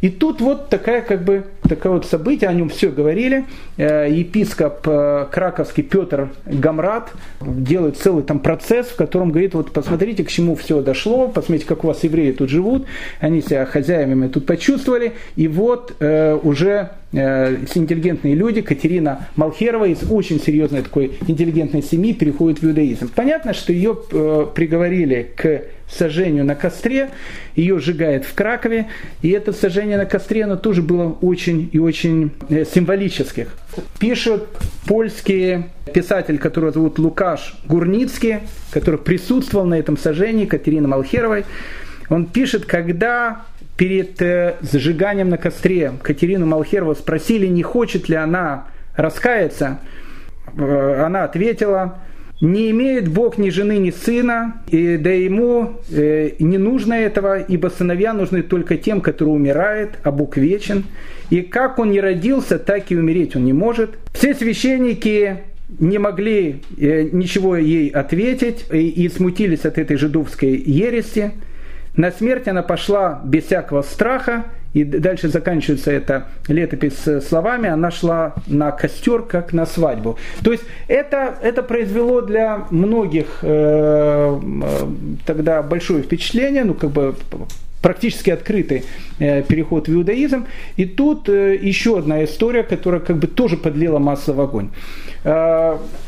И 0.01 0.09
тут 0.09 0.41
вот 0.41 0.69
такая 0.69 1.03
как 1.03 1.25
бы 1.25 1.45
такое 1.69 1.93
вот 1.93 2.07
событие, 2.07 2.49
о 2.49 2.53
нем 2.53 2.69
все 2.69 2.91
говорили. 2.91 3.45
Э, 3.77 4.09
епископ 4.11 4.87
э, 4.87 5.27
краковский 5.31 5.83
Петр 5.83 6.31
Гамрат 6.45 7.13
делает 7.41 7.97
целый 7.97 8.23
там 8.23 8.39
процесс, 8.39 8.89
в 8.89 8.97
котором 8.97 9.31
говорит, 9.31 9.55
вот 9.55 9.73
посмотрите, 9.73 10.25
к 10.25 10.29
чему 10.29 10.55
все 10.55 10.81
дошло, 10.81 11.29
посмотрите, 11.29 11.67
как 11.67 11.85
у 11.85 11.89
вас 11.89 12.05
евреи 12.05 12.33
тут 12.33 12.51
живут, 12.51 12.87
они 13.21 13.41
себя 13.41 13.67
хозяевами 13.67 14.29
тут 14.29 14.47
почувствовали, 14.47 15.13
и 15.37 15.49
вот 15.49 15.97
э, 16.01 16.39
уже 16.43 16.91
э, 17.13 17.57
интеллигентные 17.75 18.35
люди, 18.35 18.63
Катерина 18.63 19.29
Малхерова 19.37 19.87
из 19.87 20.11
очень 20.11 20.41
серьезной 20.41 20.83
такой 20.83 21.19
интеллигентной 21.27 21.83
семьи 21.83 22.13
переходит 22.13 22.61
в 22.61 22.67
иудаизм. 22.67 23.11
Понятно, 23.15 23.55
что 23.55 23.73
ее 23.73 23.97
э, 24.13 24.47
приговорили 24.55 25.31
к 25.37 25.63
сожжению 25.89 26.45
на 26.45 26.55
костре, 26.55 27.11
ее 27.55 27.79
сжигает 27.79 28.25
в 28.25 28.35
Кракове, 28.35 28.89
и 29.23 29.31
это 29.31 29.53
сожжение 29.53 29.97
на 29.97 30.07
костре, 30.07 30.45
оно 30.45 30.57
тоже 30.57 30.83
было 30.83 31.17
очень 31.21 31.69
и 31.73 31.79
очень 31.79 32.33
э, 32.49 32.65
символических. 32.65 33.49
Пишет 33.99 34.45
польский 34.87 35.65
писатель, 35.93 36.39
которого 36.39 36.73
зовут 36.73 36.99
Лукаш 36.99 37.57
Гурницкий, 37.67 38.39
который 38.71 38.99
присутствовал 38.99 39.67
на 39.67 39.79
этом 39.79 39.97
сожжении 39.97 40.47
Катерины 40.47 40.89
Малхеровой. 40.89 41.45
Он 42.09 42.27
пишет, 42.27 42.67
когда 42.67 43.45
перед 43.77 44.21
э, 44.23 44.57
сжиганием 44.61 45.29
на 45.29 45.39
костре 45.39 45.93
Катерину 46.03 46.47
Малхерову 46.47 46.95
спросили, 46.95 47.47
не 47.47 47.63
хочет 47.63 48.09
ли 48.09 48.17
она 48.17 48.67
раскаяться, 48.97 49.79
э, 50.57 51.03
она 51.05 51.25
ответила, 51.25 51.99
Не 52.41 52.71
имеет 52.71 53.09
Бог 53.09 53.39
ни 53.39 53.49
жены, 53.49 53.79
ни 53.79 53.91
сына, 53.91 54.63
и 54.69 54.99
да 54.99 55.11
ему 55.11 55.81
э, 55.91 56.33
не 56.39 56.59
нужно 56.59 56.93
этого, 56.93 57.41
ибо 57.41 57.69
сыновья 57.69 58.13
нужны 58.13 58.43
только 58.43 58.77
тем, 58.77 59.01
которые 59.01 59.35
умирают, 59.35 59.93
а 60.03 60.11
Бог 60.11 60.37
вечен. 60.37 60.85
И 61.31 61.41
как 61.41 61.79
он 61.79 61.93
не 61.93 62.01
родился, 62.01 62.59
так 62.59 62.91
и 62.91 62.97
умереть 62.97 63.37
он 63.37 63.45
не 63.47 63.55
может. 63.55 63.97
Все 64.13 64.35
священники 64.35 65.45
не 65.79 65.97
могли 65.97 66.61
э, 66.79 67.09
ничего 67.11 67.57
ей 67.57 67.89
ответить 67.89 68.67
и, 68.71 68.87
и 68.87 69.09
смутились 69.09 69.65
от 69.65 69.79
этой 69.79 69.97
жидовской 69.97 70.57
ереси. 70.57 71.33
На 71.97 72.11
смерть 72.11 72.49
она 72.49 72.63
пошла 72.63 73.23
без 73.25 73.45
всякого 73.45 73.81
страха, 73.81 74.45
и 74.77 74.85
дальше 74.85 75.29
заканчивается 75.29 75.91
эта 75.91 76.27
летопись 76.49 77.09
словами, 77.27 77.71
она 77.71 77.91
шла 77.91 78.35
на 78.47 78.73
костер, 78.73 79.23
как 79.23 79.55
на 79.55 79.65
свадьбу. 79.65 80.19
То 80.45 80.53
есть 80.53 80.65
это, 80.87 81.35
это 81.41 81.63
произвело 81.63 82.21
для 82.21 82.67
многих 82.71 83.39
э, 83.41 84.39
э 84.39 84.87
тогда 85.25 85.63
большое 85.63 86.03
впечатление, 86.03 86.65
ну 86.65 86.75
как 86.75 86.91
бы 86.91 87.15
практически 87.81 88.29
открытый 88.29 88.85
э, 89.19 89.43
переход 89.45 89.89
в 89.89 89.95
иудаизм. 89.95 90.45
И 90.77 90.85
тут 90.85 91.31
э, 91.31 91.57
еще 91.57 91.99
одна 91.99 92.23
история, 92.25 92.63
которая 92.63 93.01
как 93.01 93.17
бы 93.17 93.29
тоже 93.29 93.57
подлила 93.57 93.99
масло 93.99 94.35
в 94.35 94.41
огонь. 94.43 94.69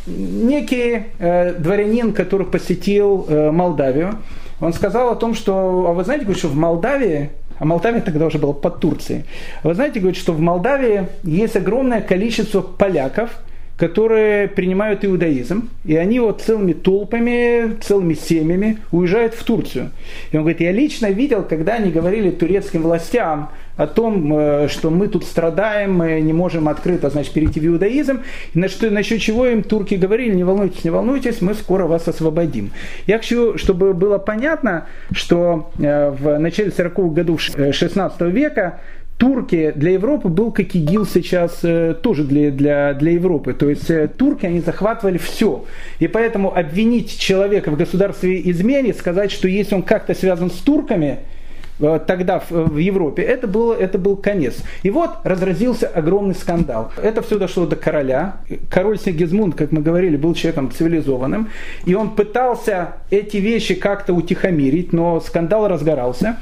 Некий 0.06 1.04
дворянин, 1.18 2.12
который 2.12 2.46
посетил 2.46 3.26
Молдавию, 3.50 4.18
он 4.60 4.72
сказал 4.72 5.10
о 5.10 5.16
том, 5.16 5.34
что, 5.34 5.86
а 5.88 5.92
вы 5.92 6.04
знаете, 6.04 6.32
что 6.34 6.48
в 6.48 6.54
Молдавии 6.54 7.30
а 7.58 7.64
Молдавия 7.64 8.00
тогда 8.00 8.26
уже 8.26 8.38
была 8.38 8.52
под 8.52 8.80
Турцией. 8.80 9.24
Вы 9.62 9.74
знаете, 9.74 10.00
говорит, 10.00 10.18
что 10.18 10.32
в 10.32 10.40
Молдавии 10.40 11.08
есть 11.22 11.56
огромное 11.56 12.00
количество 12.00 12.60
поляков, 12.60 13.30
которые 13.76 14.48
принимают 14.48 15.04
иудаизм, 15.04 15.70
и 15.84 15.94
они 15.94 16.18
вот 16.18 16.42
целыми 16.42 16.72
толпами, 16.72 17.76
целыми 17.80 18.14
семьями 18.14 18.78
уезжают 18.90 19.34
в 19.34 19.44
Турцию. 19.44 19.92
И 20.32 20.36
он 20.36 20.42
говорит, 20.42 20.60
я 20.60 20.72
лично 20.72 21.06
видел, 21.10 21.44
когда 21.44 21.74
они 21.74 21.92
говорили 21.92 22.30
турецким 22.30 22.82
властям 22.82 23.50
о 23.78 23.86
том, 23.86 24.36
э, 24.36 24.68
что 24.68 24.90
мы 24.90 25.06
тут 25.06 25.24
страдаем, 25.24 25.94
мы 25.94 26.20
не 26.20 26.32
можем 26.32 26.68
открыто 26.68 27.08
значит, 27.10 27.32
перейти 27.32 27.60
в 27.60 27.66
иудаизм, 27.66 28.22
на 28.52 28.68
что, 28.68 28.90
насчет 28.90 29.20
чего 29.20 29.46
им 29.46 29.62
турки 29.62 29.94
говорили, 29.94 30.34
не 30.34 30.44
волнуйтесь, 30.44 30.84
не 30.84 30.90
волнуйтесь, 30.90 31.40
мы 31.40 31.54
скоро 31.54 31.86
вас 31.86 32.08
освободим. 32.08 32.72
Я 33.06 33.18
хочу, 33.18 33.56
чтобы 33.56 33.94
было 33.94 34.18
понятно, 34.18 34.86
что 35.12 35.70
э, 35.78 36.10
в 36.10 36.38
начале 36.38 36.70
40-х 36.70 37.14
годов 37.14 37.40
16 37.40 38.20
века 38.22 38.80
турки 39.16 39.72
для 39.76 39.92
Европы 39.92 40.28
был 40.28 40.50
как 40.50 40.74
ИГИЛ 40.74 41.06
сейчас 41.06 41.60
э, 41.62 41.94
тоже 42.02 42.24
для, 42.24 42.50
для, 42.50 42.94
для 42.94 43.12
Европы. 43.12 43.54
То 43.54 43.70
есть 43.70 43.88
э, 43.90 44.08
турки, 44.08 44.44
они 44.44 44.58
захватывали 44.58 45.18
все. 45.18 45.64
И 46.00 46.08
поэтому 46.08 46.52
обвинить 46.56 47.16
человека 47.16 47.70
в 47.70 47.76
государстве 47.76 48.40
измене, 48.50 48.92
сказать, 48.92 49.30
что 49.30 49.46
если 49.46 49.76
он 49.76 49.82
как-то 49.84 50.14
связан 50.14 50.50
с 50.50 50.54
турками, 50.54 51.18
Э, 51.18 51.37
тогда 51.78 52.42
в 52.50 52.76
Европе, 52.76 53.22
это, 53.22 53.46
было, 53.46 53.74
это 53.74 53.98
был 53.98 54.16
конец. 54.16 54.56
И 54.82 54.90
вот 54.90 55.10
разразился 55.24 55.86
огромный 55.86 56.34
скандал. 56.34 56.92
Это 57.00 57.22
все 57.22 57.38
дошло 57.38 57.66
до 57.66 57.76
короля. 57.76 58.36
Король 58.70 58.98
Сигизмунд, 58.98 59.54
как 59.54 59.72
мы 59.72 59.80
говорили, 59.80 60.16
был 60.16 60.34
человеком 60.34 60.70
цивилизованным. 60.70 61.50
И 61.84 61.94
он 61.94 62.14
пытался 62.14 62.94
эти 63.10 63.36
вещи 63.36 63.74
как-то 63.74 64.12
утихомирить, 64.12 64.92
но 64.92 65.20
скандал 65.20 65.68
разгорался. 65.68 66.36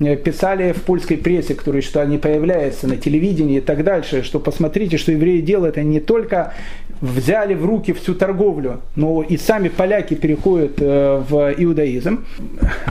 Э, 0.00 0.16
писали 0.16 0.72
в 0.72 0.82
польской 0.82 1.18
прессе, 1.18 1.54
которые 1.54 1.82
что 1.82 2.00
они 2.00 2.18
появляются 2.18 2.88
на 2.88 2.96
телевидении 2.96 3.58
и 3.58 3.60
так 3.60 3.84
дальше, 3.84 4.22
что 4.22 4.40
посмотрите, 4.40 4.96
что 4.96 5.12
евреи 5.12 5.40
делают, 5.40 5.76
они 5.76 5.90
не 5.90 6.00
только 6.00 6.54
взяли 7.00 7.54
в 7.54 7.64
руки 7.64 7.92
всю 7.92 8.14
торговлю, 8.14 8.80
но 8.96 9.22
и 9.22 9.36
сами 9.36 9.68
поляки 9.68 10.14
переходят 10.14 10.80
э, 10.80 11.22
в 11.28 11.54
иудаизм, 11.56 12.24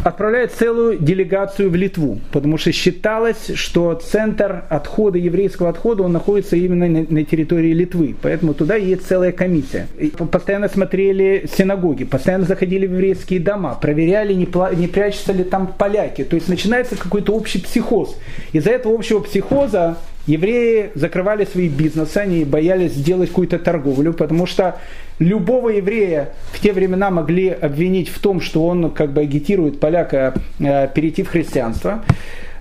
отправляют 0.03 0.51
целую 0.51 0.97
делегацию 0.97 1.69
в 1.69 1.75
Литву, 1.75 2.19
потому 2.31 2.57
что 2.57 2.71
считалось, 2.71 3.51
что 3.53 3.93
центр 3.93 4.63
отхода, 4.69 5.17
еврейского 5.17 5.69
отхода, 5.69 6.03
он 6.03 6.11
находится 6.11 6.55
именно 6.55 6.87
на, 6.87 7.23
территории 7.23 7.73
Литвы, 7.73 8.15
поэтому 8.21 8.53
туда 8.53 8.75
есть 8.75 9.05
целая 9.05 9.31
комиссия. 9.31 9.87
И 9.99 10.07
постоянно 10.07 10.69
смотрели 10.69 11.47
синагоги, 11.55 12.05
постоянно 12.05 12.45
заходили 12.45 12.87
в 12.87 12.93
еврейские 12.93 13.39
дома, 13.39 13.77
проверяли, 13.79 14.33
не 14.33 14.87
прячутся 14.87 15.33
ли 15.33 15.43
там 15.43 15.67
поляки, 15.77 16.23
то 16.23 16.35
есть 16.35 16.49
начинается 16.49 16.95
какой-то 16.95 17.33
общий 17.33 17.59
психоз. 17.59 18.17
Из-за 18.53 18.71
этого 18.71 18.95
общего 18.95 19.19
психоза 19.19 19.97
евреи 20.29 20.91
закрывали 20.93 21.45
свои 21.45 21.67
бизнесы, 21.67 22.17
они 22.17 22.45
боялись 22.45 22.93
сделать 22.93 23.29
какую-то 23.29 23.57
торговлю, 23.57 24.13
потому 24.13 24.45
что 24.45 24.77
любого 25.17 25.69
еврея 25.69 26.29
в 26.51 26.59
те 26.59 26.71
времена 26.71 27.09
могли 27.09 27.49
обвинить 27.49 28.09
в 28.09 28.19
том, 28.19 28.39
что 28.39 28.65
он 28.65 28.91
как 28.91 29.11
бы 29.11 29.21
агитирует 29.21 29.79
поляка 29.79 30.35
э, 30.59 30.87
перейти 30.93 31.23
в 31.23 31.29
христианство. 31.29 32.05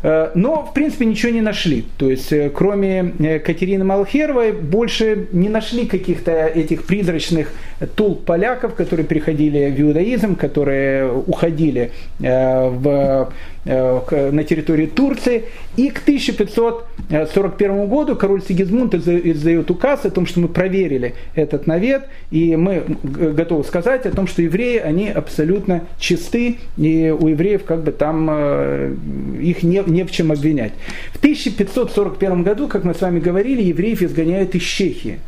Э, 0.02 0.30
но, 0.34 0.62
в 0.62 0.72
принципе, 0.72 1.04
ничего 1.04 1.30
не 1.30 1.42
нашли. 1.42 1.84
То 1.98 2.10
есть, 2.10 2.32
э, 2.32 2.48
кроме 2.48 3.40
Катерины 3.44 3.84
Малхеровой, 3.84 4.52
больше 4.52 5.26
не 5.32 5.50
нашли 5.50 5.84
каких-то 5.84 6.46
этих 6.46 6.84
призрачных 6.84 7.52
толп 7.96 8.24
поляков, 8.24 8.74
которые 8.74 9.04
приходили 9.04 9.70
в 9.70 9.80
иудаизм, 9.80 10.36
которые 10.36 11.12
уходили 11.12 11.92
в 12.18 13.30
на 13.68 14.44
территории 14.44 14.86
Турции. 14.86 15.44
И 15.76 15.90
к 15.90 16.00
1541 16.02 17.86
году 17.86 18.16
король 18.16 18.42
Сигизмунд 18.42 18.94
издает 18.94 19.70
указ 19.70 20.04
о 20.04 20.10
том, 20.10 20.26
что 20.26 20.40
мы 20.40 20.48
проверили 20.48 21.14
этот 21.34 21.66
навет, 21.66 22.04
и 22.30 22.56
мы 22.56 22.82
готовы 23.02 23.64
сказать 23.64 24.06
о 24.06 24.10
том, 24.10 24.26
что 24.26 24.42
евреи, 24.42 24.78
они 24.78 25.08
абсолютно 25.08 25.82
чисты, 25.98 26.56
и 26.76 27.14
у 27.16 27.28
евреев 27.28 27.64
как 27.64 27.82
бы 27.84 27.92
там 27.92 28.28
э, 28.30 28.94
их 29.40 29.62
не, 29.62 29.82
не 29.86 30.04
в 30.04 30.10
чем 30.10 30.32
обвинять. 30.32 30.72
В 31.12 31.18
1541 31.18 32.42
году, 32.42 32.68
как 32.68 32.84
мы 32.84 32.94
с 32.94 33.00
вами 33.00 33.20
говорили, 33.20 33.62
евреев 33.62 34.02
изгоняют 34.02 34.54
из 34.54 34.62
Чехии. 34.62 35.18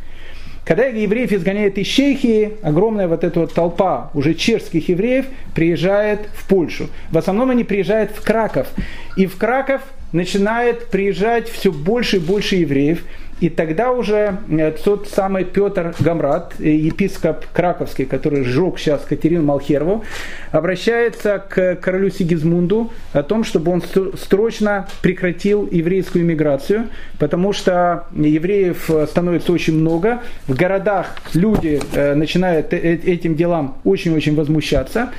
Когда 0.63 0.85
евреев 0.85 1.31
изгоняют 1.31 1.77
из 1.77 1.87
Чехии, 1.87 2.51
огромная 2.61 3.07
вот 3.07 3.23
эта 3.23 3.39
вот 3.39 3.53
толпа 3.53 4.11
уже 4.13 4.35
чешских 4.35 4.89
евреев 4.89 5.25
приезжает 5.55 6.27
в 6.35 6.47
Польшу. 6.47 6.89
В 7.09 7.17
основном 7.17 7.49
они 7.49 7.63
приезжают 7.63 8.11
в 8.11 8.21
Краков. 8.21 8.67
И 9.17 9.25
в 9.25 9.37
Краков 9.37 9.81
начинает 10.11 10.87
приезжать 10.87 11.49
все 11.49 11.71
больше 11.71 12.17
и 12.17 12.19
больше 12.19 12.57
евреев. 12.57 13.03
И 13.41 13.49
тогда 13.49 13.91
уже 13.91 14.37
э, 14.49 14.71
тот 14.71 15.09
самый 15.09 15.45
Петр 15.45 15.95
Гамрат, 15.99 16.53
э, 16.59 16.69
епископ 16.69 17.43
Краковский, 17.51 18.05
который 18.05 18.43
сжег 18.43 18.77
сейчас 18.77 19.01
Катерину 19.01 19.43
Малхерову, 19.43 20.03
обращается 20.51 21.39
к 21.39 21.75
королю 21.77 22.11
Сигизмунду 22.11 22.91
о 23.13 23.23
том, 23.23 23.43
чтобы 23.43 23.71
он 23.71 23.81
срочно 23.81 24.87
прекратил 25.01 25.67
еврейскую 25.71 26.23
иммиграцию, 26.23 26.89
потому 27.17 27.51
что 27.51 28.05
евреев 28.15 28.91
становится 29.09 29.51
очень 29.51 29.75
много. 29.79 30.21
В 30.47 30.55
городах 30.55 31.15
люди 31.33 31.81
э, 31.93 32.13
начинают 32.13 32.73
этим 32.73 33.35
делам 33.35 33.77
очень-очень 33.83 34.35
возмущаться. 34.35 35.09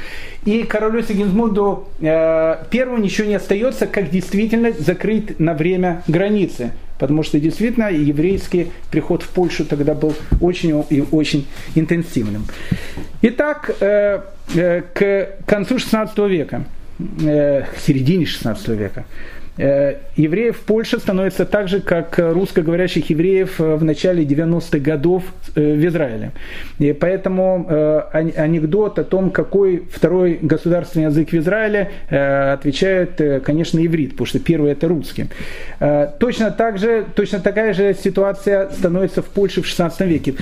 И 0.45 0.63
королю 0.63 1.03
Сигизмунду 1.03 1.89
первому 2.01 2.99
ничего 2.99 3.29
не 3.29 3.37
остается, 3.37 3.87
как 3.87 4.11
действительно 4.11 4.73
закрыть 4.73 5.39
на 5.39 5.55
время 5.55 6.03
границы. 6.09 6.73
Потому 7.03 7.25
что 7.25 7.41
действительно 7.41 7.91
еврейский 7.91 8.71
приход 8.93 9.25
в 9.25 9.29
Польшу 9.31 9.65
тогда 9.65 9.93
был 9.93 10.15
очень 10.41 10.85
и 10.89 11.03
очень 11.11 11.49
интенсивным. 11.75 12.47
Итак, 13.23 13.75
э, 13.81 14.21
э, 14.55 14.83
к 14.95 15.45
концу 15.45 15.79
XVI 15.79 16.29
века, 16.29 16.65
э, 17.27 17.63
к 17.63 17.79
середине 17.81 18.25
XVI 18.25 18.77
века, 18.77 19.05
евреев 19.57 20.57
в 20.57 20.61
Польше 20.61 20.99
становится 20.99 21.45
так 21.45 21.69
же, 21.69 21.81
как 21.81 22.19
русскоговорящих 22.19 23.11
евреев 23.11 23.61
э, 23.61 23.77
в 23.77 23.85
начале 23.85 24.25
90-х 24.25 24.79
годов 24.79 25.25
э, 25.55 25.75
в 25.75 25.87
Израиле. 25.87 26.33
И 26.79 26.93
поэтому 26.93 27.67
анекдот 28.13 28.99
о 28.99 29.05
том, 29.05 29.31
какой 29.31 29.83
второй 29.93 30.39
государственный 30.41 31.07
язык 31.07 31.31
в 31.31 31.35
Израиле, 31.35 31.91
отвечает, 32.09 33.21
конечно, 33.45 33.85
иврит, 33.85 34.13
потому 34.13 34.27
что 34.27 34.39
первый 34.39 34.73
это 34.73 34.89
русский. 34.89 35.27
Точно, 36.19 36.51
так 36.51 36.79
же, 36.79 37.05
точно 37.15 37.41
такая 37.41 37.73
же 37.73 37.95
ситуация 37.95 38.71
становится 38.71 39.23
в 39.23 39.27
Польше 39.27 39.63
в 39.63 39.67
16 39.67 40.01
веке. 40.03 40.35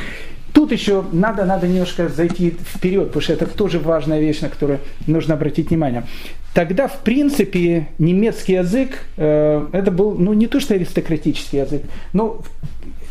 Тут 0.52 0.72
еще 0.72 1.04
надо, 1.12 1.44
надо 1.44 1.68
немножко 1.68 2.08
зайти 2.08 2.50
вперед, 2.50 3.08
потому 3.08 3.22
что 3.22 3.32
это 3.32 3.46
тоже 3.46 3.78
важная 3.78 4.20
вещь, 4.20 4.40
на 4.40 4.48
которую 4.48 4.80
нужно 5.06 5.34
обратить 5.34 5.70
внимание. 5.70 6.04
Тогда, 6.54 6.88
в 6.88 6.98
принципе, 7.00 7.88
немецкий 7.98 8.54
язык, 8.54 9.04
э, 9.16 9.66
это 9.72 9.90
был, 9.90 10.12
ну, 10.12 10.32
не 10.32 10.48
то 10.48 10.58
что 10.58 10.74
аристократический 10.74 11.60
язык, 11.60 11.82
но 12.12 12.42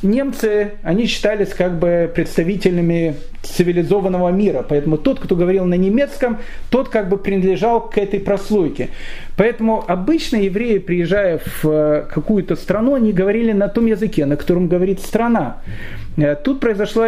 немцы, 0.01 0.71
они 0.83 1.05
считались 1.05 1.49
как 1.49 1.79
бы 1.79 2.11
представителями 2.13 3.15
цивилизованного 3.43 4.29
мира. 4.29 4.65
Поэтому 4.67 4.97
тот, 4.97 5.19
кто 5.19 5.35
говорил 5.35 5.65
на 5.65 5.75
немецком, 5.75 6.39
тот 6.69 6.89
как 6.89 7.09
бы 7.09 7.17
принадлежал 7.17 7.89
к 7.89 7.97
этой 7.97 8.19
прослойке. 8.19 8.89
Поэтому 9.39 9.85
обычно 9.87 10.35
евреи, 10.35 10.79
приезжая 10.79 11.37
в 11.37 11.65
э, 11.65 12.05
какую-то 12.13 12.57
страну, 12.57 12.95
они 12.95 13.13
говорили 13.13 13.53
на 13.53 13.69
том 13.69 13.85
языке, 13.85 14.25
на 14.25 14.35
котором 14.35 14.67
говорит 14.67 14.99
страна. 14.99 15.61
Э, 16.17 16.35
тут 16.35 16.59
произошла 16.59 17.07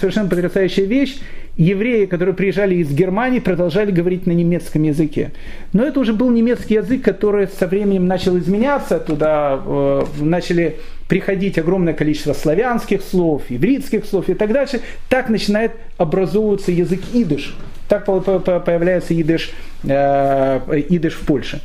совершенно 0.00 0.28
потрясающая 0.28 0.84
вещь. 0.84 1.18
евреи, 1.56 2.06
которые 2.06 2.36
приезжали 2.36 2.76
из 2.76 2.92
Германии, 2.92 3.40
продолжали 3.40 3.90
говорить 3.90 4.24
на 4.28 4.30
немецком 4.30 4.84
языке. 4.84 5.32
Но 5.72 5.84
это 5.84 5.98
уже 5.98 6.12
был 6.12 6.30
немецкий 6.30 6.74
язык, 6.74 7.02
который 7.02 7.48
со 7.48 7.66
временем 7.66 8.06
начал 8.06 8.38
изменяться, 8.38 9.00
туда 9.00 9.60
э, 9.66 10.04
начали 10.20 10.76
приходить 11.08 11.58
огромное 11.58 11.94
количество 11.94 12.34
славянских 12.34 13.02
слов, 13.02 13.42
ивритских 13.48 14.04
слов 14.04 14.28
и 14.28 14.34
так 14.34 14.52
дальше. 14.52 14.80
Так 15.08 15.28
начинает 15.28 15.72
образовываться 15.98 16.70
язык 16.70 17.00
идыш. 17.12 17.56
Так 17.88 18.06
появляется 18.06 19.20
идыш, 19.20 19.50
э, 19.84 20.60
идыш 20.88 21.14
в 21.14 21.26
Польше. 21.26 21.60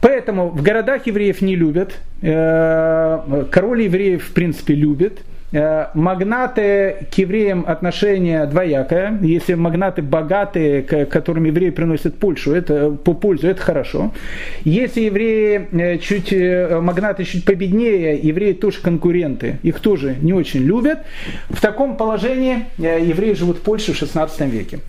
Поэтому 0.00 0.50
в 0.50 0.62
городах 0.62 1.06
евреев 1.06 1.40
не 1.40 1.56
любят, 1.56 1.94
э, 2.22 3.44
король 3.50 3.82
евреев 3.82 4.24
в 4.24 4.32
принципе 4.32 4.74
любит– 4.74 5.18
Э, 5.54 5.86
магнаты 5.94 7.06
к 7.12 7.14
евреям 7.14 7.64
отношение 7.68 8.44
двоякое. 8.46 9.16
Если 9.22 9.54
магнаты 9.54 10.02
богатые, 10.02 10.82
к 10.82 11.06
которым 11.06 11.44
евреи 11.44 11.70
приносят 11.70 12.18
Польшу, 12.18 12.52
это 12.52 12.90
по 12.90 13.14
пользу, 13.14 13.46
это 13.46 13.62
хорошо. 13.62 14.12
Если 14.64 15.02
евреи 15.02 15.98
чуть, 15.98 16.32
магнаты 16.82 17.22
чуть 17.22 17.44
победнее, 17.44 18.18
евреи 18.18 18.52
тоже 18.52 18.80
конкуренты, 18.80 19.58
их 19.62 19.78
тоже 19.78 20.16
не 20.20 20.32
очень 20.32 20.64
любят. 20.64 20.98
В 21.50 21.60
таком 21.60 21.96
положении 21.96 22.64
евреи 22.78 23.34
живут 23.34 23.58
в 23.58 23.60
Польше 23.60 23.92
в 23.92 23.96
16 23.96 24.40
веке. 24.50 24.80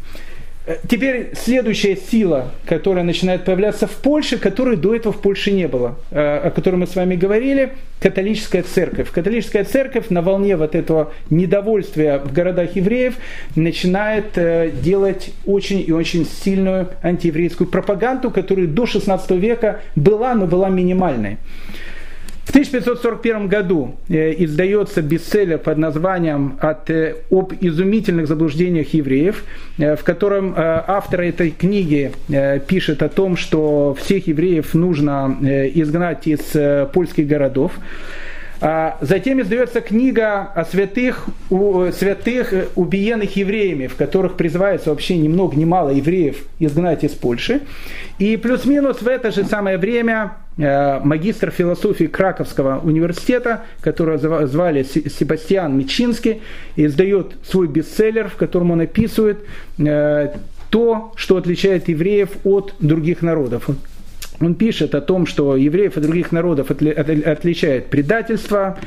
Э, 0.67 0.77
теперь 0.87 1.31
следующая 1.35 1.95
сила, 1.95 2.51
которая 2.65 3.03
начинает 3.03 3.45
появляться 3.45 3.87
в 3.87 3.91
Польше, 3.91 4.37
которой 4.37 4.77
до 4.77 4.95
этого 4.95 5.13
в 5.13 5.21
Польше 5.21 5.51
не 5.51 5.67
было, 5.67 5.95
э, 6.11 6.37
о 6.37 6.51
которой 6.51 6.75
мы 6.75 6.87
с 6.87 6.95
вами 6.95 7.15
говорили, 7.15 7.73
католическая 7.99 8.63
церковь. 8.63 9.11
Католическая 9.11 9.63
церковь 9.63 10.09
на 10.09 10.21
волне 10.21 10.57
вот 10.57 10.73
этого 10.73 11.13
недовольствия 11.29 12.17
в 12.19 12.33
городах 12.33 12.75
евреев 12.75 13.15
начинает 13.55 14.37
э, 14.37 14.71
делать 14.71 15.31
очень 15.45 15.83
и 15.85 15.91
очень 15.91 16.25
сильную 16.25 16.89
антиеврейскую 17.03 17.69
пропаганду, 17.69 18.31
которая 18.31 18.65
до 18.65 18.85
16 18.87 19.31
века 19.31 19.81
была, 19.95 20.33
но 20.33 20.47
была 20.47 20.69
минимальной. 20.69 21.37
В 22.45 22.49
1541 22.49 23.47
году 23.47 23.95
э, 24.07 24.33
издается 24.37 25.01
бестселлер 25.01 25.57
под 25.57 25.79
названием 25.79 26.57
«От, 26.61 26.89
э, 26.91 27.15
«Об 27.31 27.53
изумительных 27.59 28.27
заблуждениях 28.27 28.93
евреев», 28.93 29.43
э, 29.79 29.95
в 29.95 30.03
котором 30.03 30.53
автор 30.55 31.21
этой 31.21 31.49
книги 31.49 32.11
пишет 32.67 33.01
о 33.01 33.09
том, 33.09 33.35
что 33.35 33.97
всех 33.99 34.27
евреев 34.27 34.75
нужно 34.75 35.37
изгнать 35.73 36.27
из 36.27 36.55
польских 36.91 37.27
городов. 37.27 37.71
А 38.61 38.97
затем 39.01 39.41
издается 39.41 39.81
книга 39.81 40.41
о 40.41 40.65
святых, 40.65 41.25
святых 41.49 42.53
убиенных 42.75 43.35
евреями, 43.35 43.87
в 43.87 43.95
которых 43.95 44.35
призывается 44.35 44.89
вообще 44.89 45.17
ни 45.17 45.27
много 45.27 45.55
ни 45.55 45.65
мало 45.65 45.89
евреев 45.89 46.37
изгнать 46.59 47.03
из 47.03 47.11
Польши. 47.11 47.61
И 48.17 48.37
плюс-минус 48.37 49.01
в 49.01 49.07
это 49.07 49.31
же 49.31 49.43
самое 49.43 49.77
время 49.77 50.37
э, 50.57 50.99
магистр 50.99 51.51
философии 51.51 52.05
Краковского 52.05 52.79
университета, 52.79 53.63
которого 53.81 54.47
звали 54.47 54.83
Себастьян 54.83 55.77
Мичинский, 55.77 56.41
издает 56.77 57.33
свой 57.43 57.67
бестселлер, 57.67 58.29
в 58.29 58.35
котором 58.35 58.71
он 58.71 58.81
описывает 58.81 59.39
э, 59.77 60.29
то, 60.69 61.11
что 61.15 61.37
отличает 61.37 61.89
евреев 61.89 62.29
от 62.45 62.73
других 62.79 63.21
народов 63.21 63.69
он 64.41 64.55
пишет 64.55 64.95
о 64.95 65.01
том, 65.01 65.25
что 65.25 65.55
евреев 65.55 65.97
и 65.97 66.01
других 66.01 66.31
народов 66.31 66.71
отличает 66.71 67.87
предательство, 67.87 68.77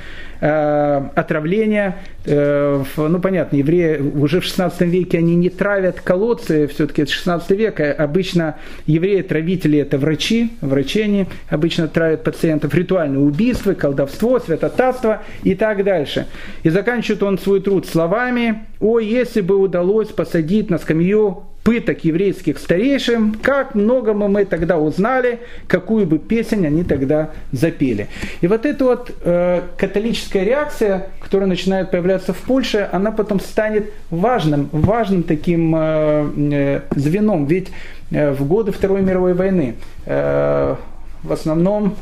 э, 0.41 1.03
отравление. 1.15 1.97
Э, 2.27 2.83
ну, 2.97 3.21
понятно, 3.21 3.57
евреи 3.57 3.99
уже 3.99 4.41
в 4.41 4.45
16 4.45 4.83
веке 4.83 5.19
они 5.19 5.35
не 5.35 5.49
травят 5.49 6.01
колодцы, 6.01 6.67
все-таки 6.67 7.03
это 7.03 7.13
16 7.13 7.51
век. 7.53 7.81
Обычно 7.81 8.57
евреи-травители 8.87 9.79
это 9.79 9.99
врачи, 9.99 10.51
врачи 10.61 11.27
обычно 11.49 11.89
травят 11.89 12.25
пациентов. 12.25 12.75
Ритуальные 12.75 13.21
убийства, 13.21 13.75
колдовство, 13.75 14.39
святотатство 14.39 15.23
и 15.43 15.55
так 15.55 15.85
дальше. 15.85 16.27
И 16.63 16.69
заканчивает 16.69 17.23
он 17.23 17.39
свой 17.39 17.61
труд 17.61 17.87
словами 17.87 18.67
«О, 18.81 18.99
если 18.99 19.41
бы 19.41 19.57
удалось 19.57 20.09
посадить 20.09 20.71
на 20.71 20.79
скамью 20.79 21.45
пыток 21.69 22.03
еврейских 22.03 22.57
старейшин, 22.57 23.35
как 23.43 23.75
много 23.75 24.15
мы, 24.15 24.29
мы 24.29 24.47
тогда 24.47 24.79
узнали, 24.79 25.41
какую 25.67 26.07
бы 26.07 26.19
песнь 26.19 26.67
они 26.67 26.83
тогда 26.83 27.33
запели. 27.53 28.07
И 28.41 28.47
вот 28.47 28.65
эта 28.65 28.85
вот 28.87 29.11
э, 29.23 29.61
католическая 29.77 30.45
реакция, 30.45 31.09
которая 31.21 31.47
начинает 31.47 31.91
появляться 31.91 32.33
в 32.33 32.39
Польше, 32.39 32.89
она 32.91 33.11
потом 33.11 33.39
станет 33.39 33.93
важным, 34.09 34.71
важным 34.73 35.23
таким 35.25 35.75
э, 35.77 36.31
э, 36.37 36.81
звеном. 36.97 37.45
Ведь 37.45 37.69
э, 38.13 38.31
в 38.31 38.49
годы 38.49 38.73
Второй 38.73 39.03
мировой 39.03 39.35
войны 39.35 39.75
э, 40.07 40.75
в 41.23 41.33
основном 41.35 41.97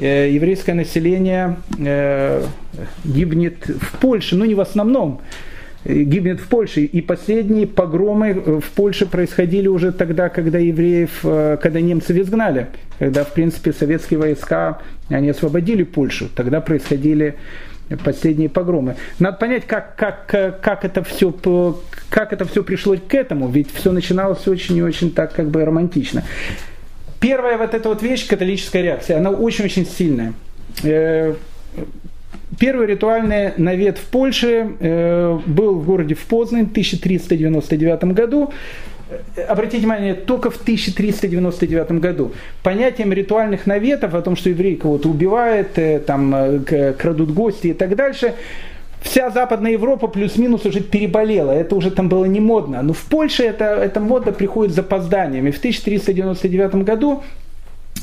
э, 0.00 0.28
еврейское 0.32 0.74
население 0.74 1.54
э, 1.78 2.42
гибнет 3.04 3.64
в 3.68 3.96
Польше, 4.00 4.34
ну 4.34 4.44
не 4.44 4.56
в 4.56 4.60
основном, 4.60 5.20
гибнет 5.84 6.40
в 6.40 6.48
Польше. 6.48 6.82
И 6.82 7.00
последние 7.00 7.66
погромы 7.66 8.60
в 8.60 8.70
Польше 8.70 9.06
происходили 9.06 9.68
уже 9.68 9.92
тогда, 9.92 10.28
когда 10.28 10.58
евреев, 10.58 11.20
э, 11.24 11.58
когда 11.60 11.80
немцев 11.80 12.16
изгнали, 12.16 12.68
когда, 12.98 13.24
в 13.24 13.32
принципе, 13.32 13.72
советские 13.72 14.18
войска, 14.18 14.78
они 15.08 15.30
освободили 15.30 15.82
Польшу. 15.82 16.28
Тогда 16.34 16.60
происходили 16.60 17.36
последние 18.02 18.48
погромы. 18.48 18.96
Надо 19.18 19.36
понять, 19.36 19.66
как, 19.66 19.96
как, 19.96 20.26
как, 20.26 20.84
это 20.84 21.02
все, 21.04 21.34
как 22.08 22.32
это 22.32 22.44
все 22.46 22.64
пришло 22.64 22.96
к 22.96 23.14
этому, 23.14 23.48
ведь 23.48 23.70
все 23.72 23.92
начиналось 23.92 24.46
очень 24.48 24.76
и 24.76 24.82
очень 24.82 25.12
так 25.12 25.34
как 25.34 25.48
бы 25.48 25.64
романтично. 25.64 26.24
Первая 27.20 27.58
вот 27.58 27.74
эта 27.74 27.88
вот 27.88 28.02
вещь, 28.02 28.26
католическая 28.26 28.82
реакция, 28.82 29.18
она 29.18 29.30
очень-очень 29.30 29.86
сильная 29.86 30.32
э, 30.82 31.34
Первый 32.58 32.86
ритуальный 32.86 33.52
навет 33.56 33.98
в 33.98 34.04
Польше 34.06 34.76
э, 34.78 35.38
был 35.46 35.74
в 35.76 35.84
городе 35.84 36.14
в 36.14 36.24
Познань 36.26 36.66
в 36.66 36.70
1399 36.70 38.04
году. 38.04 38.52
Э, 39.36 39.42
обратите 39.42 39.78
внимание, 39.78 40.14
только 40.14 40.50
в 40.50 40.56
1399 40.56 41.92
году. 41.92 42.32
Понятием 42.62 43.12
ритуальных 43.12 43.66
наветов, 43.66 44.14
о 44.14 44.22
том, 44.22 44.36
что 44.36 44.50
евреи 44.50 44.74
кого-то 44.74 45.08
убивают, 45.08 45.78
э, 45.78 46.00
там, 46.00 46.64
крадут 46.98 47.32
гости 47.32 47.68
и 47.68 47.72
так 47.72 47.96
дальше, 47.96 48.34
вся 49.04 49.30
Западная 49.30 49.72
Европа 49.72 50.08
плюс-минус 50.08 50.64
уже 50.66 50.80
переболела, 50.80 51.52
это 51.52 51.76
уже 51.76 51.90
там 51.90 52.08
было 52.08 52.24
не 52.24 52.40
модно. 52.40 52.82
Но 52.82 52.92
в 52.92 53.04
Польше 53.04 53.44
это, 53.44 53.64
эта 53.64 54.00
мода 54.00 54.32
приходит 54.32 54.72
с 54.72 54.76
запозданием. 54.76 55.46
И 55.46 55.50
в 55.50 55.58
1399 55.58 56.74
году 56.84 57.22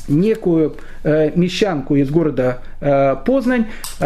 некую 0.08 0.76
э, 1.04 1.30
мещанку 1.34 1.96
из 1.96 2.10
города 2.10 2.60
э, 2.80 3.16
Познань 3.24 3.66
э, 4.00 4.04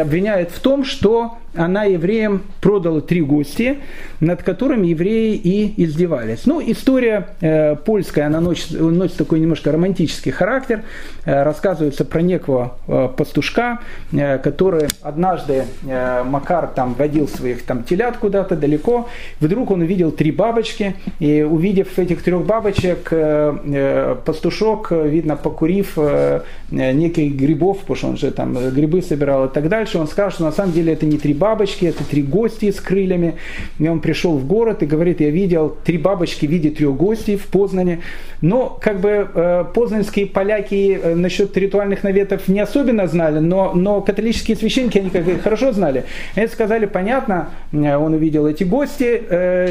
обвиняет 0.00 0.50
в 0.50 0.60
том, 0.60 0.84
что 0.84 1.38
она 1.54 1.84
евреям 1.84 2.42
продала 2.60 3.00
три 3.00 3.20
гости, 3.20 3.78
над 4.20 4.42
которыми 4.42 4.88
евреи 4.88 5.34
и 5.34 5.84
издевались. 5.84 6.46
Ну, 6.46 6.62
история 6.64 7.28
э, 7.40 7.76
польская, 7.76 8.26
она 8.26 8.40
носит, 8.40 8.80
носит 8.80 9.16
такой 9.16 9.40
немножко 9.40 9.70
романтический 9.72 10.32
характер. 10.32 10.82
Э, 11.24 11.42
рассказывается 11.42 12.04
про 12.04 12.22
некого 12.22 12.78
э, 12.88 13.08
пастушка, 13.16 13.80
э, 14.12 14.38
который 14.38 14.88
однажды 15.02 15.64
э, 15.86 16.22
Макар 16.24 16.68
там 16.68 16.94
водил 16.94 17.28
своих 17.28 17.62
там 17.64 17.84
телят 17.84 18.16
куда-то 18.16 18.56
далеко. 18.56 19.08
Вдруг 19.40 19.70
он 19.70 19.82
увидел 19.82 20.10
три 20.10 20.30
бабочки, 20.30 20.96
и 21.18 21.42
увидев 21.42 21.98
этих 21.98 22.22
трех 22.22 22.44
бабочек, 22.46 23.08
э, 23.10 23.56
э, 23.64 24.16
пастушок, 24.24 24.90
видно, 24.90 25.36
покурив 25.36 25.94
э, 25.96 26.42
неких 26.70 27.34
грибов, 27.34 27.80
потому 27.80 27.96
что 27.96 28.08
он 28.08 28.16
же 28.16 28.30
там 28.30 28.54
грибы 28.70 29.02
собирал 29.02 29.46
и 29.46 29.48
так 29.48 29.68
дальше, 29.68 29.98
он 29.98 30.06
сказал, 30.06 30.30
что 30.30 30.44
на 30.44 30.52
самом 30.52 30.72
деле 30.72 30.92
это 30.92 31.06
не 31.06 31.18
три 31.18 31.34
бабочки, 31.42 31.86
это 31.86 32.04
три 32.04 32.22
гости 32.22 32.70
с 32.70 32.80
крыльями. 32.80 33.34
И 33.80 33.88
он 33.88 33.98
пришел 33.98 34.38
в 34.38 34.46
город 34.46 34.84
и 34.84 34.86
говорит, 34.86 35.20
я 35.20 35.30
видел 35.30 35.76
три 35.84 35.98
бабочки 35.98 36.46
в 36.46 36.50
виде 36.50 36.70
трех 36.70 36.96
гостей 36.96 37.36
в 37.36 37.46
Познане. 37.46 37.98
Но 38.42 38.78
как 38.80 39.00
бы 39.00 39.28
э, 39.34 39.64
познанские 39.74 40.26
поляки 40.26 41.00
э, 41.02 41.14
насчет 41.16 41.56
ритуальных 41.56 42.04
наветов 42.04 42.46
не 42.46 42.60
особенно 42.60 43.08
знали, 43.08 43.40
но, 43.40 43.72
но 43.74 44.00
католические 44.02 44.56
священники, 44.56 44.98
они 44.98 45.10
как 45.10 45.24
бы 45.24 45.36
хорошо 45.38 45.72
знали. 45.72 46.04
Они 46.36 46.46
сказали, 46.46 46.86
понятно, 46.86 47.50
э, 47.72 47.96
он 47.96 48.14
увидел 48.14 48.46
эти 48.46 48.62
гости, 48.62 49.22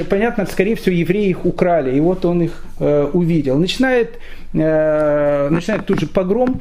понятно, 0.10 0.46
скорее 0.46 0.76
всего, 0.76 0.94
евреи 0.94 1.30
их 1.30 1.46
украли. 1.46 1.96
И 1.96 2.02
вот 2.02 2.26
он 2.26 2.42
их 2.42 2.66
увидел. 3.14 3.58
Начинает 3.58 4.20
начинает 4.54 5.86
тут 5.86 6.02
же 6.02 6.08
погром, 6.08 6.60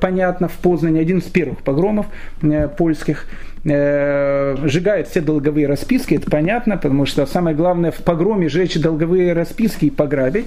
понятно, 0.00 0.48
в 0.48 0.56
Познане, 0.62 1.00
один 1.00 1.18
из 1.18 1.24
первых 1.24 1.58
погромов 1.58 2.06
польских. 2.78 3.26
Э, 3.64 4.56
сжигают 4.64 5.08
все 5.08 5.20
долговые 5.20 5.66
расписки, 5.66 6.14
это 6.14 6.30
понятно, 6.30 6.76
потому 6.76 7.06
что 7.06 7.26
самое 7.26 7.56
главное 7.56 7.90
в 7.90 7.98
погроме 7.98 8.48
сжечь 8.48 8.80
долговые 8.80 9.32
расписки 9.32 9.86
и 9.86 9.90
пограбить. 9.90 10.46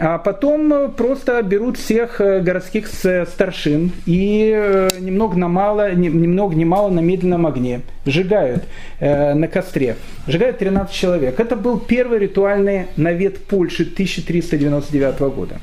А 0.00 0.18
потом 0.18 0.92
просто 0.92 1.42
берут 1.42 1.76
всех 1.76 2.20
э, 2.20 2.40
городских 2.40 2.86
старшин 2.86 3.90
и 4.06 4.52
э, 4.54 4.88
немного 5.00 5.36
на 5.36 5.48
мало, 5.48 5.92
немного 5.92 6.54
не 6.54 6.64
мало 6.64 6.88
на 6.88 7.00
медленном 7.00 7.46
огне 7.46 7.80
сжигают 8.06 8.62
э, 9.00 9.34
на 9.34 9.48
костре. 9.48 9.96
Сжигают 10.28 10.58
13 10.58 10.94
человек. 10.94 11.40
Это 11.40 11.56
был 11.56 11.80
первый 11.80 12.20
ритуальный 12.20 12.86
навет 12.96 13.38
Польши 13.38 13.82
1399 13.82 15.18
года. 15.34 15.58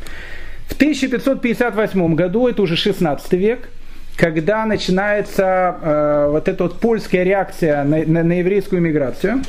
В 0.67 0.73
1558 0.73 2.15
году, 2.15 2.47
это 2.47 2.61
уже 2.61 2.75
16 2.75 3.31
век, 3.33 3.69
когда 4.17 4.65
начинается 4.65 5.75
э, 5.81 6.27
вот 6.31 6.47
эта 6.47 6.63
вот 6.63 6.79
польская 6.79 7.23
реакция 7.23 7.83
на, 7.83 7.97
на, 8.05 8.23
на 8.23 8.39
еврейскую 8.39 8.81
миграцию, 8.81 9.41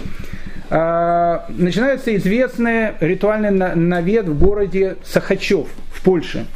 э, 0.71 1.39
начинается 1.49 2.15
известный 2.17 2.93
ритуальный 3.01 3.51
навет 3.51 4.27
в 4.29 4.39
городе 4.39 4.97
Сахачев 5.05 5.69
в 5.93 6.03
Польше. 6.03 6.47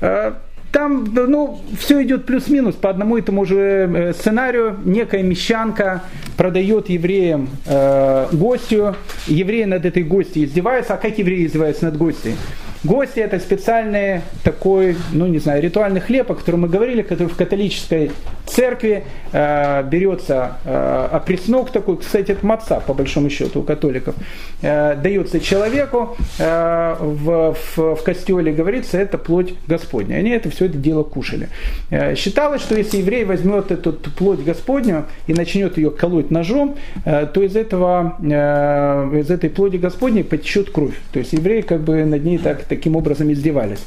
Э, 0.00 0.32
там 0.72 1.04
ну, 1.12 1.60
все 1.80 2.02
идет 2.04 2.26
плюс-минус 2.26 2.76
по 2.76 2.90
одному 2.90 3.16
и 3.16 3.22
тому 3.22 3.44
же 3.44 3.58
э, 3.58 4.12
сценарию. 4.12 4.76
Некая 4.84 5.24
мещанка 5.24 6.02
продает 6.36 6.88
евреям 6.88 7.48
э, 7.66 8.28
гостью. 8.30 8.94
Евреи 9.26 9.64
над 9.64 9.84
этой 9.84 10.04
гостью 10.04 10.44
издеваются. 10.44 10.94
А 10.94 10.96
как 10.96 11.18
евреи 11.18 11.46
издеваются 11.46 11.86
над 11.86 11.96
гостью? 11.96 12.34
Гости 12.82 13.20
это 13.20 13.38
специальный 13.38 14.22
такой, 14.42 14.96
ну 15.12 15.26
не 15.26 15.38
знаю, 15.38 15.62
ритуальный 15.62 16.00
хлеб, 16.00 16.30
о 16.30 16.34
котором 16.34 16.62
мы 16.62 16.68
говорили, 16.68 17.02
который 17.02 17.28
в 17.28 17.36
католической 17.36 18.10
церкви 18.46 19.04
э, 19.32 19.82
берется 19.84 20.56
э, 20.64 21.08
опреснок 21.12 21.70
такой, 21.70 21.98
кстати, 21.98 22.32
это 22.32 22.44
маца, 22.44 22.80
по 22.80 22.94
большому 22.94 23.28
счету, 23.28 23.60
у 23.60 23.62
католиков, 23.62 24.14
э, 24.62 24.96
дается 24.96 25.40
человеку 25.40 26.16
э, 26.38 26.96
в, 26.98 27.54
в, 27.54 27.94
в 27.96 28.02
костеле, 28.02 28.52
говорится, 28.52 28.98
это 28.98 29.18
плоть 29.18 29.54
Господня. 29.66 30.16
Они 30.16 30.30
это 30.30 30.50
все 30.50 30.66
это 30.66 30.78
дело 30.78 31.02
кушали. 31.02 31.48
Э, 31.90 32.14
считалось, 32.14 32.62
что 32.62 32.76
если 32.76 32.98
еврей 32.98 33.24
возьмет 33.24 33.70
эту 33.70 33.92
плоть 33.92 34.40
Господню 34.40 35.04
и 35.26 35.34
начнет 35.34 35.76
ее 35.76 35.90
колоть 35.90 36.30
ножом, 36.30 36.76
э, 37.04 37.26
то 37.26 37.42
из 37.42 37.56
этого, 37.56 38.16
э, 38.20 39.20
из 39.20 39.30
этой 39.30 39.50
плоти 39.50 39.76
Господней 39.76 40.24
потечет 40.24 40.70
кровь. 40.70 40.94
То 41.12 41.18
есть 41.18 41.32
еврей 41.32 41.62
как 41.62 41.82
бы 41.82 42.04
над 42.04 42.24
ней 42.24 42.38
так 42.38 42.64
таким 42.70 42.96
образом 42.96 43.30
издевались. 43.30 43.80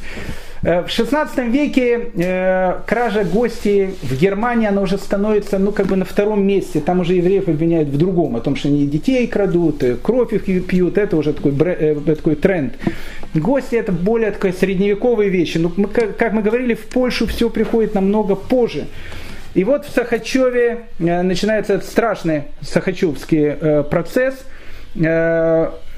Э, 0.63 0.81
в 0.81 0.89
16 0.89 1.37
веке 1.49 2.11
э, 2.15 2.73
кража 2.85 3.23
гостей 3.23 3.95
в 4.01 4.15
Германии, 4.17 4.67
она 4.67 4.81
уже 4.81 4.97
становится, 4.97 5.59
ну, 5.59 5.71
как 5.71 5.87
бы 5.87 5.95
на 5.95 6.05
втором 6.05 6.45
месте. 6.47 6.79
Там 6.79 6.99
уже 6.99 7.13
евреев 7.13 7.47
обвиняют 7.47 7.89
в 7.89 7.97
другом, 7.97 8.35
о 8.35 8.39
том, 8.39 8.55
что 8.55 8.69
они 8.69 8.87
детей 8.87 9.27
крадут, 9.27 9.83
кровь 10.01 10.33
их 10.33 10.65
пьют. 10.67 10.97
Это 10.97 11.17
уже 11.17 11.33
такой, 11.33 11.53
э, 11.59 11.95
такой 12.05 12.35
тренд. 12.35 12.73
Гости 13.33 13.75
это 13.75 13.91
более 13.91 14.31
такая 14.31 14.53
средневековые 14.53 15.29
вещи. 15.29 15.57
Но 15.57 15.71
мы, 15.75 15.87
как, 15.87 16.33
мы 16.33 16.41
говорили, 16.41 16.75
в 16.75 16.85
Польшу 16.85 17.27
все 17.27 17.49
приходит 17.49 17.95
намного 17.95 18.35
позже. 18.35 18.85
И 19.55 19.63
вот 19.63 19.85
в 19.85 19.91
Сахачеве 19.93 20.77
начинается 20.99 21.73
этот 21.73 21.87
страшный 21.87 22.43
сахачевский 22.61 23.83
процесс– 23.83 24.35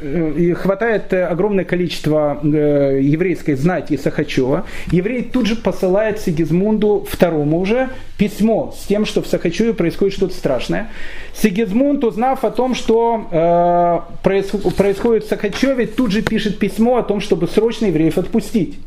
и 0.01 0.53
хватает 0.53 1.13
огромное 1.13 1.63
количество 1.63 2.39
э, 2.43 2.99
еврейской 3.01 3.55
знати 3.55 3.95
Сахачева. 3.97 4.65
Еврей 4.91 5.23
тут 5.23 5.45
же 5.45 5.55
посылает 5.55 6.19
Сигизмунду 6.19 7.07
второму 7.09 7.59
уже 7.59 7.89
письмо 8.17 8.75
с 8.77 8.85
тем, 8.87 9.05
что 9.05 9.21
в 9.21 9.27
Сахачеве 9.27 9.73
происходит 9.73 10.15
что-то 10.15 10.35
страшное. 10.35 10.89
Сигизмунд, 11.33 12.03
узнав 12.03 12.43
о 12.43 12.51
том, 12.51 12.75
что 12.75 13.27
э, 13.31 13.99
происходит 14.23 15.25
в 15.25 15.29
Сахачеве, 15.29 15.87
тут 15.87 16.11
же 16.11 16.21
пишет 16.21 16.59
письмо 16.59 16.97
о 16.97 17.03
том, 17.03 17.21
чтобы 17.21 17.47
срочно 17.47 17.85
евреев 17.85 18.17
отпустить. 18.17 18.77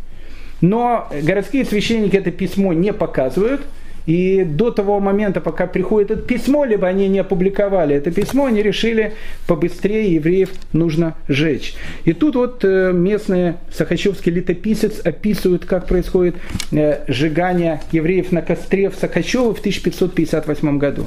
Но 0.60 1.08
городские 1.22 1.64
священники 1.64 2.16
это 2.16 2.30
письмо 2.30 2.72
не 2.72 2.92
показывают– 2.92 3.62
и 4.06 4.44
до 4.44 4.70
того 4.70 5.00
момента, 5.00 5.40
пока 5.40 5.66
приходит 5.66 6.10
это 6.10 6.22
письмо, 6.22 6.64
либо 6.64 6.86
они 6.86 7.08
не 7.08 7.18
опубликовали 7.18 7.94
это 7.96 8.10
письмо, 8.10 8.46
они 8.46 8.62
решили 8.62 9.14
побыстрее 9.46 10.14
евреев 10.14 10.50
нужно 10.72 11.14
сжечь. 11.28 11.74
И 12.04 12.12
тут 12.12 12.36
вот 12.36 12.64
э, 12.64 12.92
местный 12.92 13.54
сахачевский 13.72 14.32
летописец 14.32 15.00
описывает, 15.00 15.64
как 15.64 15.86
происходит 15.86 16.36
э, 16.72 17.04
сжигание 17.08 17.82
евреев 17.92 18.32
на 18.32 18.42
костре 18.42 18.90
в 18.90 18.94
Сахачеве 18.94 19.54
в 19.54 19.58
1558 19.58 20.78
году. 20.78 21.06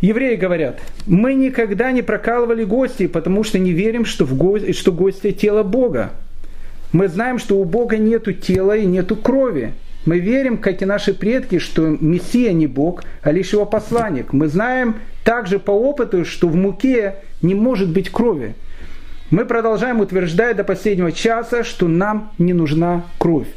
Евреи 0.00 0.36
говорят, 0.36 0.80
мы 1.06 1.34
никогда 1.34 1.92
не 1.92 2.00
прокалывали 2.00 2.64
гостей, 2.64 3.06
потому 3.06 3.44
что 3.44 3.58
не 3.58 3.72
верим, 3.72 4.06
что, 4.06 4.24
в 4.24 4.34
го... 4.34 4.58
что 4.72 4.92
гости– 4.92 5.30
тело 5.32 5.62
Бога. 5.62 6.12
Мы 6.92 7.08
знаем, 7.08 7.38
что 7.38 7.58
у 7.58 7.64
Бога 7.64 7.98
нету 7.98 8.32
тела 8.32 8.76
и 8.76 8.86
нету 8.86 9.14
крови. 9.14 9.74
Мы 10.06 10.18
верим, 10.18 10.58
как 10.58 10.80
и 10.82 10.86
наши 10.86 11.12
предки, 11.12 11.58
что 11.58 11.86
Мессия 11.86 12.52
не 12.52 12.66
Бог, 12.66 13.04
а 13.22 13.32
лишь 13.32 13.52
его 13.52 13.66
посланник. 13.66 14.32
Мы 14.32 14.48
знаем 14.48 14.96
также 15.24 15.58
по 15.58 15.72
опыту, 15.72 16.24
что 16.24 16.48
в 16.48 16.56
муке 16.56 17.16
не 17.42 17.54
может 17.54 17.90
быть 17.90 18.10
крови. 18.10 18.54
Мы 19.30 19.44
продолжаем 19.44 20.00
утверждать 20.00 20.56
до 20.56 20.64
последнего 20.64 21.12
часа, 21.12 21.62
что 21.64 21.86
нам 21.86 22.32
не 22.38 22.52
нужна 22.52 23.04
кровь. 23.18 23.48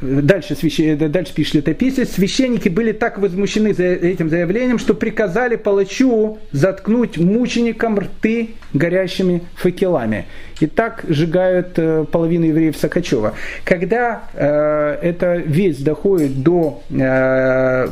Дальше, 0.00 0.56
дальше 0.96 1.34
пишет 1.34 1.54
летописец, 1.54 2.12
священники 2.12 2.70
были 2.70 2.92
так 2.92 3.18
возмущены 3.18 3.74
за 3.74 3.84
этим 3.84 4.30
заявлением, 4.30 4.78
что 4.78 4.94
приказали 4.94 5.56
палачу 5.56 6.38
заткнуть 6.52 7.18
мученикам 7.18 7.98
рты 7.98 8.50
горящими 8.72 9.42
факелами. 9.56 10.24
И 10.60 10.66
так 10.66 11.04
сжигают 11.08 11.78
э, 11.78 12.04
половину 12.10 12.46
евреев 12.46 12.76
Сакачева. 12.76 13.34
Когда 13.64 14.24
э, 14.32 14.98
эта 15.02 15.36
весть 15.36 15.84
доходит 15.84 16.42
до 16.42 16.82
э, 16.90 17.88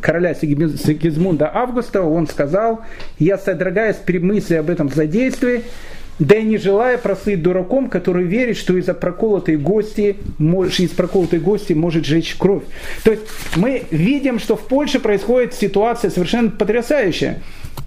короля 0.00 0.34
Сигизмунда 0.34 1.50
Августа, 1.52 2.02
он 2.02 2.26
сказал, 2.26 2.80
я 3.18 3.36
содрогаюсь 3.36 3.96
при 3.96 4.18
мысли 4.18 4.54
об 4.54 4.70
этом 4.70 4.88
злодействе, 4.88 5.62
да 6.18 6.36
и 6.36 6.42
не 6.42 6.58
желая 6.58 6.98
прослыть 6.98 7.42
дураком, 7.42 7.88
который 7.88 8.24
верит, 8.24 8.56
что 8.56 8.76
из-за 8.76 8.94
проколотой 8.94 9.56
гости, 9.56 10.16
из 10.38 10.90
проколотой 10.90 11.38
гости 11.38 11.72
может 11.72 12.04
жечь 12.04 12.34
кровь. 12.36 12.64
То 13.04 13.12
есть 13.12 13.22
мы 13.56 13.84
видим, 13.90 14.38
что 14.38 14.56
в 14.56 14.66
Польше 14.66 15.00
происходит 15.00 15.54
ситуация 15.54 16.10
совершенно 16.10 16.50
потрясающая. 16.50 17.42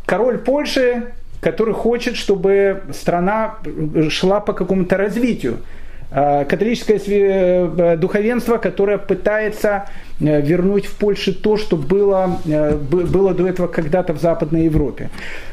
Король 0.05 0.37
Польши, 0.37 1.11
который 1.41 1.73
хочет, 1.73 2.15
чтобы 2.15 2.83
страна 2.93 3.57
шла 4.09 4.39
по 4.39 4.53
какому-то 4.53 4.97
развитию. 4.97 5.57
А, 6.13 6.43
католическое 6.43 6.99
э, 7.07 7.95
духовенство, 7.95 8.57
которое 8.57 8.97
пытается 8.97 9.85
э, 10.19 10.41
вернуть 10.41 10.85
в 10.85 10.95
Польше 10.97 11.33
то, 11.33 11.55
что 11.55 11.77
было, 11.77 12.37
э, 12.45 12.75
было 12.75 13.33
до 13.33 13.47
этого 13.47 13.67
когда-то 13.67 14.11
в 14.13 14.19
Западной 14.19 14.65
Европе. 14.65 15.09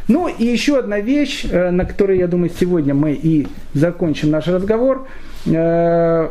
Ну 0.09 0.27
и 0.27 0.45
еще 0.45 0.81
одна 0.81 0.99
вещь, 0.99 1.45
на 1.45 1.85
которой, 1.85 2.19
я 2.19 2.27
думаю, 2.27 2.51
сегодня 2.59 2.93
мы 2.93 3.13
и 3.13 3.47
закончим 3.75 4.31
наш 4.31 4.49
разговор. 4.49 5.07
Это 5.45 6.29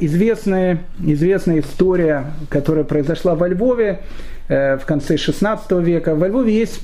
известная, 0.00 0.78
известная 1.04 1.60
история, 1.60 2.32
которая 2.48 2.84
произошла 2.84 3.34
во 3.34 3.48
Львове 3.48 4.00
в 4.48 4.80
конце 4.86 5.16
16 5.16 5.70
века. 5.72 6.14
Во 6.14 6.28
Львове 6.28 6.56
есть, 6.56 6.80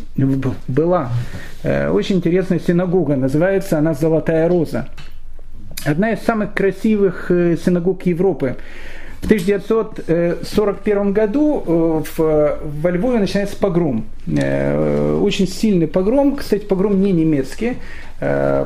была 0.69 1.11
очень 1.65 2.17
интересная 2.17 2.59
синагога, 2.59 3.17
называется 3.17 3.79
она 3.79 3.95
«Золотая 3.95 4.49
роза» 4.49 4.89
одна 5.85 6.13
из 6.13 6.21
самых 6.21 6.55
красивых 6.55 7.31
э, 7.31 7.57
синагог 7.57 8.07
Европы. 8.07 8.57
В 9.21 9.27
1941 9.27 11.13
году 11.13 11.63
э, 11.65 12.03
в, 12.17 12.59
во 12.83 12.91
Львове 12.91 13.19
начинается 13.21 13.57
погром. 13.57 14.07
Э, 14.27 15.19
очень 15.23 15.47
сильный 15.47 15.87
погром, 15.87 16.37
кстати, 16.37 16.65
погром 16.65 17.01
не 17.01 17.13
немецкий, 17.13 17.77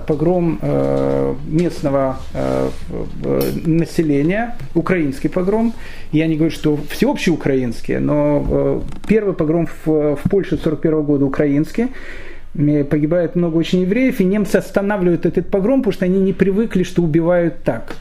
погром 0.07 0.61
местного 1.49 2.19
населения, 3.65 4.55
украинский 4.75 5.31
погром. 5.31 5.73
Я 6.13 6.27
не 6.27 6.37
говорю, 6.37 6.53
что 6.53 6.79
всеобщий 6.91 7.33
украинский, 7.33 7.97
но 7.97 8.83
первый 9.09 9.33
погром 9.33 9.67
в, 9.67 10.17
в 10.17 10.29
Польше 10.29 10.57
1941 10.57 11.03
года 11.05 11.25
украинский 11.25 11.89
погибает 12.85 13.37
много 13.37 13.57
очень 13.57 13.83
евреев, 13.83 14.21
и 14.21 14.25
немцы 14.25 14.57
останавливают 14.57 15.27
этот 15.27 15.49
погром, 15.49 15.81
потому 15.81 15.93
что 15.93 16.05
они 16.05 16.21
не 16.21 16.33
привыкли, 16.33 16.83
что 16.83 17.03
убивают 17.03 17.63
так. 17.65 17.97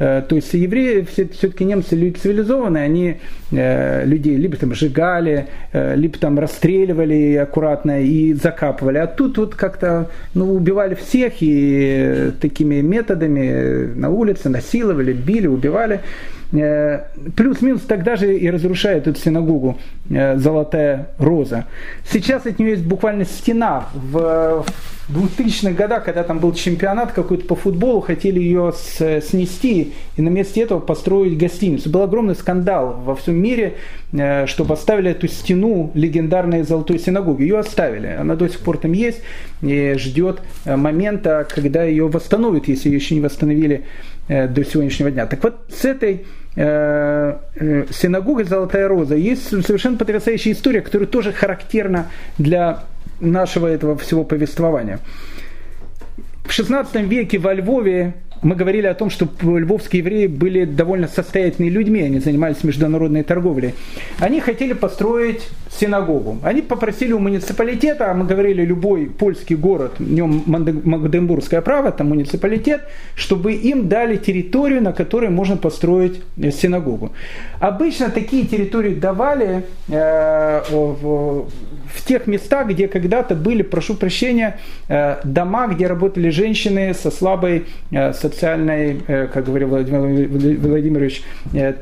Э, 0.00 0.22
то 0.26 0.34
есть 0.34 0.52
евреи, 0.54 1.06
все-таки 1.06 1.64
немцы 1.64 1.94
люди 1.94 2.16
цивилизованные, 2.16 2.84
они 2.84 3.16
э, 3.52 4.06
людей 4.06 4.36
либо 4.36 4.56
там 4.56 4.74
сжигали, 4.74 5.48
э, 5.72 5.94
либо 5.94 6.18
там 6.18 6.38
расстреливали 6.38 7.34
аккуратно 7.36 8.02
и 8.02 8.32
закапывали. 8.32 8.96
А 8.96 9.06
тут 9.06 9.36
вот 9.36 9.54
как-то 9.54 10.08
ну, 10.34 10.54
убивали 10.54 10.94
всех 10.94 11.34
и 11.40 12.32
такими 12.40 12.80
методами 12.80 13.92
на 13.94 14.08
улице 14.08 14.48
насиловали, 14.48 15.12
били, 15.12 15.46
убивали. 15.46 16.00
Плюс-минус 16.50 17.82
тогда 17.82 18.16
же 18.16 18.36
и 18.36 18.50
разрушает 18.50 19.06
эту 19.06 19.20
синагогу 19.20 19.78
Золотая 20.08 21.08
Роза. 21.18 21.66
Сейчас 22.04 22.46
от 22.46 22.58
нее 22.58 22.70
есть 22.70 22.84
буквально 22.84 23.24
стена 23.24 23.88
в 23.94 24.64
2000-х 25.10 25.72
годах, 25.72 26.04
когда 26.04 26.22
там 26.22 26.38
был 26.38 26.52
чемпионат 26.52 27.12
какой-то 27.12 27.44
по 27.44 27.56
футболу, 27.56 28.00
хотели 28.00 28.38
ее 28.38 28.72
снести 28.72 29.92
и 30.16 30.22
на 30.22 30.28
месте 30.28 30.62
этого 30.62 30.80
построить 30.80 31.36
гостиницу. 31.36 31.90
Был 31.90 32.02
огромный 32.02 32.34
скандал 32.34 33.00
во 33.04 33.16
всем 33.16 33.36
мире, 33.36 33.74
э, 34.12 34.46
что 34.46 34.64
поставили 34.64 35.10
эту 35.10 35.26
стену 35.28 35.90
легендарной 35.94 36.62
Золотой 36.62 36.98
синагоги. 36.98 37.42
Ее 37.42 37.58
оставили. 37.58 38.06
Она 38.06 38.36
до 38.36 38.48
сих 38.48 38.60
пор 38.60 38.78
там 38.78 38.92
есть 38.92 39.20
и 39.62 39.94
ждет 39.98 40.40
э, 40.64 40.76
момента, 40.76 41.46
когда 41.52 41.82
ее 41.82 42.08
восстановят, 42.08 42.68
если 42.68 42.88
ее 42.88 42.96
еще 42.96 43.14
не 43.14 43.20
восстановили 43.20 43.74
э, 43.74 44.19
до 44.30 44.64
сегодняшнего 44.64 45.10
дня. 45.10 45.26
Так 45.26 45.42
вот, 45.42 45.56
с 45.68 45.84
этой 45.84 46.24
синагогой 46.54 48.44
Золотая 48.44 48.86
Роза 48.86 49.16
есть 49.16 49.48
совершенно 49.48 49.96
потрясающая 49.96 50.52
история, 50.52 50.80
которая 50.82 51.08
тоже 51.08 51.32
характерна 51.32 52.06
для 52.38 52.84
нашего 53.20 53.66
этого 53.66 53.96
всего 53.98 54.22
повествования. 54.24 55.00
В 56.44 56.48
XVI 56.48 57.02
веке 57.04 57.38
во 57.38 57.54
Львове 57.54 58.14
мы 58.42 58.54
говорили 58.54 58.86
о 58.86 58.94
том, 58.94 59.10
что 59.10 59.28
львовские 59.42 60.00
евреи 60.00 60.26
были 60.26 60.64
довольно 60.64 61.08
состоятельными 61.08 61.70
людьми, 61.70 62.02
они 62.02 62.20
занимались 62.20 62.64
международной 62.64 63.22
торговлей. 63.22 63.74
Они 64.18 64.40
хотели 64.40 64.72
построить 64.72 65.48
синагогу. 65.70 66.38
Они 66.42 66.62
попросили 66.62 67.12
у 67.12 67.18
муниципалитета, 67.18 68.10
а 68.10 68.14
мы 68.14 68.24
говорили, 68.24 68.64
любой 68.64 69.06
польский 69.06 69.56
город, 69.56 69.92
в 69.98 70.12
нем 70.12 70.42
Магдебургское 70.46 71.60
право, 71.60 71.92
там 71.92 72.08
муниципалитет, 72.08 72.82
чтобы 73.14 73.52
им 73.52 73.88
дали 73.88 74.16
территорию, 74.16 74.82
на 74.82 74.92
которой 74.92 75.30
можно 75.30 75.56
построить 75.56 76.20
синагогу. 76.36 77.12
Обычно 77.60 78.10
такие 78.10 78.46
территории 78.46 78.94
давали 78.94 79.64
э, 79.88 80.62
в, 80.70 81.48
в 81.94 82.04
тех 82.06 82.26
местах, 82.26 82.68
где 82.68 82.88
когда-то 82.88 83.34
были, 83.34 83.62
прошу 83.62 83.94
прощения, 83.94 84.58
э, 84.88 85.16
дома, 85.24 85.68
где 85.68 85.86
работали 85.86 86.30
женщины 86.30 86.94
со 86.94 87.10
слабой 87.10 87.64
э, 87.90 88.12
социальной, 88.30 89.00
э, 89.06 89.28
как 89.32 89.44
говорил 89.44 89.68
Владимир 89.68 90.58
Владимирович, 90.58 91.22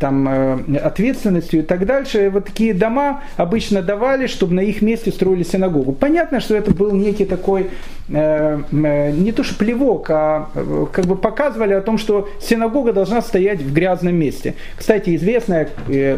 там, 0.01 0.64
ответственностью 0.82 1.61
и 1.61 1.62
так 1.62 1.86
дальше. 1.86 2.30
Вот 2.32 2.46
такие 2.46 2.74
дома 2.74 3.22
обычно 3.36 3.82
давали, 3.82 4.26
чтобы 4.26 4.55
на 4.55 4.61
их 4.61 4.82
месте 4.82 5.11
строили 5.11 5.42
синагогу. 5.42 5.92
Понятно, 5.92 6.40
что 6.40 6.57
это 6.57 6.72
был 6.72 6.92
некий 6.92 7.24
такой 7.24 7.70
не 8.09 9.32
то 9.32 9.42
что 9.44 9.55
плевок, 9.57 10.09
а 10.09 10.49
как 10.92 11.05
бы 11.05 11.14
показывали 11.14 11.74
о 11.74 11.82
том, 11.82 11.99
что 11.99 12.26
синагога 12.40 12.94
должна 12.94 13.20
стоять 13.20 13.61
в 13.61 13.70
грязном 13.74 14.14
месте. 14.14 14.55
Кстати, 14.78 15.14
известное 15.14 15.68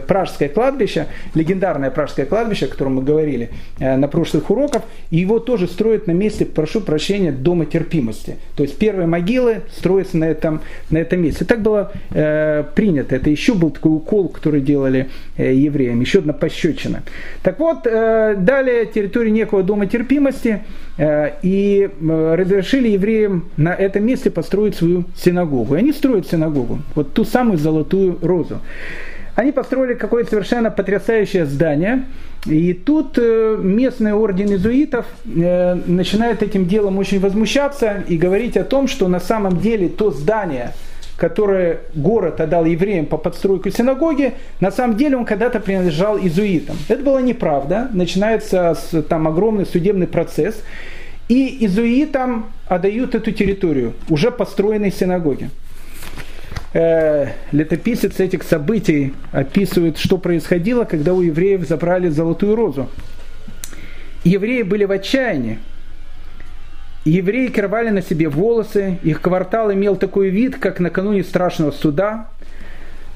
пражское 0.06 0.48
кладбище, 0.48 1.06
легендарное 1.34 1.90
пражское 1.90 2.26
кладбище, 2.26 2.66
о 2.66 2.68
котором 2.68 2.94
мы 2.94 3.02
говорили, 3.02 3.50
Э, 3.80 3.96
на 3.96 4.08
прошлых 4.08 4.50
уроках, 4.50 4.82
его 5.10 5.38
тоже 5.38 5.66
строят 5.66 6.06
на 6.06 6.12
месте, 6.12 6.44
прошу 6.44 6.80
прощения, 6.80 7.32
дома 7.32 7.66
терпимости. 7.66 8.36
То 8.56 8.62
есть 8.62 8.76
первые 8.76 9.06
могилы 9.06 9.62
строятся 9.76 10.18
на 10.20 10.26
этом, 10.26 10.60
на 10.90 10.98
этом 10.98 11.22
месте. 11.22 11.44
Так 11.44 11.62
было 11.62 11.92
э, 12.10 12.64
принято. 12.74 13.16
Это 13.16 13.30
еще 13.30 13.54
был 13.54 13.70
такой 13.70 13.92
укол, 13.92 14.28
который 14.28 14.60
делали 14.60 15.08
э, 15.36 15.54
евреям, 15.54 16.00
еще 16.00 16.20
одна 16.20 16.32
пощечина. 16.32 17.02
Так 17.42 17.58
вот, 17.58 17.86
э, 17.86 18.36
далее 18.36 18.86
территорию 18.86 19.32
некого 19.32 19.62
дома 19.62 19.86
терпимости, 19.86 20.62
э, 20.98 21.32
и 21.42 21.88
э, 21.88 22.34
разрешили 22.34 22.88
евреям 22.88 23.44
на 23.56 23.74
этом 23.74 24.04
месте 24.04 24.30
построить 24.30 24.76
свою 24.76 25.04
синагогу. 25.16 25.74
И 25.74 25.78
они 25.78 25.92
строят 25.92 26.26
синагогу, 26.26 26.78
вот 26.94 27.12
ту 27.14 27.24
самую 27.24 27.58
золотую 27.58 28.18
розу. 28.22 28.60
Они 29.34 29.52
построили 29.52 29.94
какое-то 29.94 30.30
совершенно 30.30 30.70
потрясающее 30.70 31.46
здание, 31.46 32.04
и 32.46 32.72
тут 32.72 33.18
э, 33.18 33.56
местный 33.60 34.12
орден 34.12 34.48
иезуитов 34.48 35.06
э, 35.26 35.74
начинает 35.86 36.42
этим 36.42 36.66
делом 36.66 36.98
очень 36.98 37.20
возмущаться 37.20 38.02
и 38.08 38.16
говорить 38.16 38.56
о 38.56 38.64
том, 38.64 38.88
что 38.88 39.08
на 39.08 39.20
самом 39.20 39.60
деле 39.60 39.88
то 39.88 40.10
здание, 40.10 40.72
которое 41.16 41.80
город 41.94 42.40
отдал 42.40 42.64
евреям 42.64 43.04
по 43.06 43.18
подстройку 43.18 43.70
синагоги, 43.70 44.32
на 44.60 44.70
самом 44.70 44.96
деле 44.96 45.18
он 45.18 45.26
когда-то 45.26 45.60
принадлежал 45.60 46.18
иезуитам. 46.18 46.76
Это 46.88 47.02
была 47.02 47.20
неправда. 47.20 47.88
Начинается 47.92 48.74
там 49.08 49.28
огромный 49.28 49.66
судебный 49.66 50.06
процесс. 50.06 50.62
И 51.28 51.58
иезуитам 51.60 52.46
отдают 52.66 53.14
эту 53.14 53.30
территорию 53.32 53.92
уже 54.08 54.30
построенной 54.30 54.90
синагоги 54.90 55.50
э, 56.72 57.28
летописец 57.52 58.20
этих 58.20 58.42
событий 58.42 59.14
описывает, 59.32 59.98
что 59.98 60.18
происходило, 60.18 60.84
когда 60.84 61.14
у 61.14 61.20
евреев 61.20 61.66
забрали 61.66 62.08
золотую 62.08 62.56
розу. 62.56 62.88
Евреи 64.24 64.62
были 64.62 64.84
в 64.84 64.90
отчаянии. 64.90 65.58
Евреи 67.04 67.48
кровали 67.48 67.88
на 67.88 68.02
себе 68.02 68.28
волосы, 68.28 68.98
их 69.02 69.22
квартал 69.22 69.72
имел 69.72 69.96
такой 69.96 70.28
вид, 70.28 70.56
как 70.56 70.80
накануне 70.80 71.24
страшного 71.24 71.70
суда. 71.70 72.28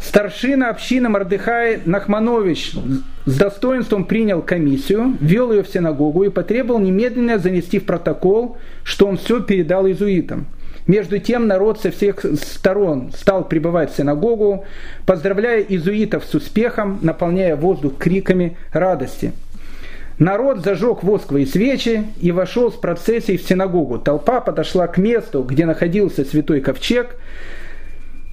Старшина 0.01 0.71
общины 0.71 1.09
Мардыхай 1.09 1.81
Нахманович 1.85 2.75
с 3.27 3.37
достоинством 3.37 4.05
принял 4.05 4.43
комиссию, 4.43 5.17
вел 5.21 5.53
ее 5.53 5.63
в 5.63 5.69
синагогу 5.69 6.25
и 6.25 6.31
потребовал 6.31 6.81
немедленно 6.81 7.39
занести 7.39 7.79
в 7.79 7.85
протокол, 7.85 8.59
что 8.83 9.07
он 9.07 9.19
все 9.19 9.41
передал 9.41 9.87
иезуитам– 9.87 10.47
между 10.87 11.19
тем 11.19 11.47
народ 11.47 11.81
со 11.81 11.91
всех 11.91 12.25
сторон 12.37 13.13
стал 13.17 13.45
прибывать 13.45 13.93
в 13.93 13.97
синагогу, 13.97 14.65
поздравляя 15.07 15.61
иезуитов 15.61 16.25
с 16.25 16.35
успехом, 16.35 16.99
наполняя 17.03 17.57
воздух 17.57 17.97
криками 17.99 18.57
радости. 18.73 19.33
Народ 20.19 20.61
зажег 20.61 21.03
восковые 21.03 21.47
свечи 21.47 22.05
и 22.21 22.31
вошел 22.31 22.71
с 22.71 22.77
процессией 22.77 23.37
в 23.37 23.43
синагогу. 23.43 23.99
Толпа 23.99 24.41
подошла 24.41 24.87
к 24.87 24.97
месту, 24.97 25.43
где 25.43 25.67
находился 25.67 26.25
святой 26.25 26.61
ковчег, 26.61 27.17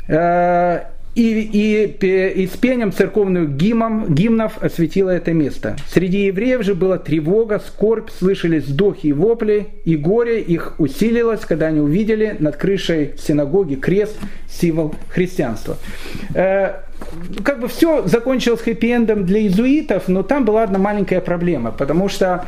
э, 0.07 0.81
и, 1.13 1.41
и, 1.41 2.41
и 2.43 2.47
с 2.47 2.51
пением 2.51 2.91
церковных 2.91 3.55
гимнов, 3.57 4.09
гимнов 4.09 4.63
осветило 4.63 5.09
это 5.09 5.33
место. 5.33 5.75
Среди 5.89 6.25
евреев 6.25 6.63
же 6.63 6.73
была 6.73 6.97
тревога, 6.97 7.59
скорбь, 7.59 8.09
слышались 8.09 8.63
вздохи 8.63 9.07
и 9.07 9.13
вопли, 9.13 9.67
и 9.83 9.97
горе 9.97 10.39
их 10.41 10.75
усилилось, 10.77 11.41
когда 11.41 11.67
они 11.67 11.81
увидели 11.81 12.37
над 12.39 12.55
крышей 12.55 13.11
синагоги 13.17 13.75
крест, 13.75 14.17
символ 14.49 14.95
христианства. 15.09 15.77
Э, 16.33 16.75
как 17.43 17.59
бы 17.59 17.67
все 17.67 18.07
закончилось 18.07 18.61
хэппи-эндом 18.65 19.23
для 19.23 19.39
иезуитов, 19.39 20.07
но 20.07 20.23
там 20.23 20.45
была 20.45 20.63
одна 20.63 20.79
маленькая 20.79 21.19
проблема, 21.19 21.71
потому 21.71 22.07
что 22.07 22.45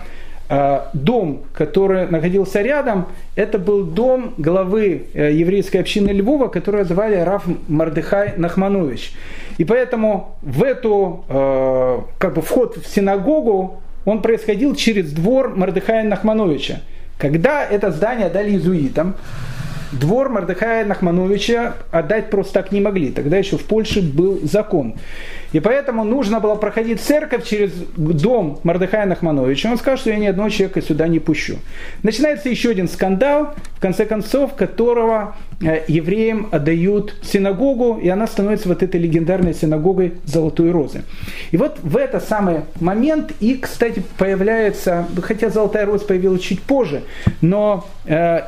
дом, 0.94 1.42
который 1.54 2.08
находился 2.08 2.62
рядом, 2.62 3.08
это 3.36 3.58
был 3.58 3.84
дом 3.86 4.34
главы 4.38 5.08
э, 5.14 5.32
еврейской 5.32 5.78
общины 5.78 6.12
Львова, 6.12 6.48
которого 6.48 6.84
звали 6.84 7.16
Раф 7.16 7.44
Мардыхай 7.68 8.34
Нахманович. 8.38 9.14
И 9.58 9.66
поэтому 9.66 10.38
в 10.42 10.64
эту, 10.64 11.26
э, 11.30 12.00
как 12.18 12.34
бы 12.36 12.42
вход 12.42 12.78
в 12.78 12.88
синагогу, 12.88 13.82
он 14.06 14.22
происходил 14.22 14.76
через 14.76 15.12
двор 15.12 15.56
Мардыхая 15.56 16.04
Нахмановича. 16.04 16.82
Когда 17.18 17.64
это 17.64 17.92
здание 17.92 18.30
дали 18.30 18.52
иезуитам, 18.52 19.16
двор 20.00 20.30
Мардыхая 20.30 20.86
Нахмановича 20.86 21.76
отдать 21.92 22.30
просто 22.30 22.54
так 22.54 22.72
не 22.72 22.82
могли. 22.82 23.12
Тогда 23.12 23.38
еще 23.38 23.58
в 23.58 23.64
Польше 23.64 24.02
был 24.02 24.40
закон. 24.44 24.96
И 25.52 25.60
поэтому 25.60 26.04
нужно 26.04 26.40
было 26.40 26.56
проходить 26.56 27.00
церковь 27.00 27.46
через 27.46 27.72
дом 27.96 28.60
Мардыхая 28.64 29.06
Нахмановича. 29.06 29.70
Он 29.70 29.78
сказал, 29.78 29.98
что 29.98 30.10
я 30.10 30.18
ни 30.18 30.26
одного 30.26 30.50
человека 30.50 30.82
сюда 30.82 31.08
не 31.08 31.20
пущу. 31.20 31.58
Начинается 32.02 32.50
еще 32.50 32.72
один 32.72 32.88
скандал, 32.88 33.54
в 33.78 33.80
конце 33.80 34.06
концов, 34.06 34.56
которого 34.56 35.36
э, 35.62 35.84
евреям 35.88 36.50
отдают 36.52 37.16
синагогу, 37.22 38.00
и 38.02 38.10
она 38.10 38.26
становится 38.26 38.68
вот 38.68 38.82
этой 38.82 39.00
легендарной 39.00 39.54
синагогой 39.54 40.14
Золотой 40.26 40.72
Розы. 40.72 41.04
И 41.52 41.58
вот 41.58 41.78
в 41.84 41.98
этот 41.98 42.28
самый 42.28 42.62
момент 42.80 43.32
и, 43.40 43.56
кстати, 43.56 44.02
появляется, 44.18 45.06
хотя 45.22 45.50
Золотая 45.50 45.86
Роза 45.86 46.06
появилась 46.06 46.42
чуть 46.42 46.64
позже, 46.64 47.04
но 47.42 47.86
э, 48.06 48.42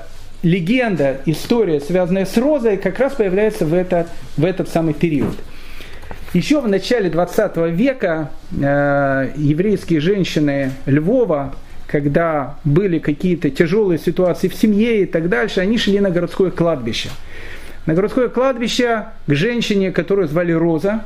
легенда, 0.45 1.21
история, 1.25 1.81
связанная 1.81 2.25
с 2.25 2.37
розой, 2.37 2.77
как 2.77 2.99
раз 2.99 3.13
появляется 3.15 3.65
в, 3.65 3.73
это, 3.73 4.07
в 4.37 4.45
этот 4.45 4.69
самый 4.69 4.93
период. 4.93 5.35
Еще 6.33 6.61
в 6.61 6.67
начале 6.67 7.09
20 7.09 7.57
века 7.71 8.29
э, 8.51 9.31
еврейские 9.35 9.99
женщины 10.01 10.71
Львова, 10.85 11.55
когда 11.87 12.57
были 12.63 12.99
какие-то 12.99 13.49
тяжелые 13.49 13.97
ситуации 13.97 14.47
в 14.47 14.53
семье 14.53 15.01
и 15.01 15.05
так 15.05 15.29
дальше, 15.29 15.61
они 15.61 15.79
шли 15.79 15.99
на 15.99 16.11
городское 16.11 16.51
кладбище. 16.51 17.09
На 17.87 17.95
городское 17.95 18.27
кладбище 18.27 19.05
к 19.25 19.33
женщине, 19.33 19.91
которую 19.91 20.27
звали 20.27 20.51
Роза, 20.51 21.05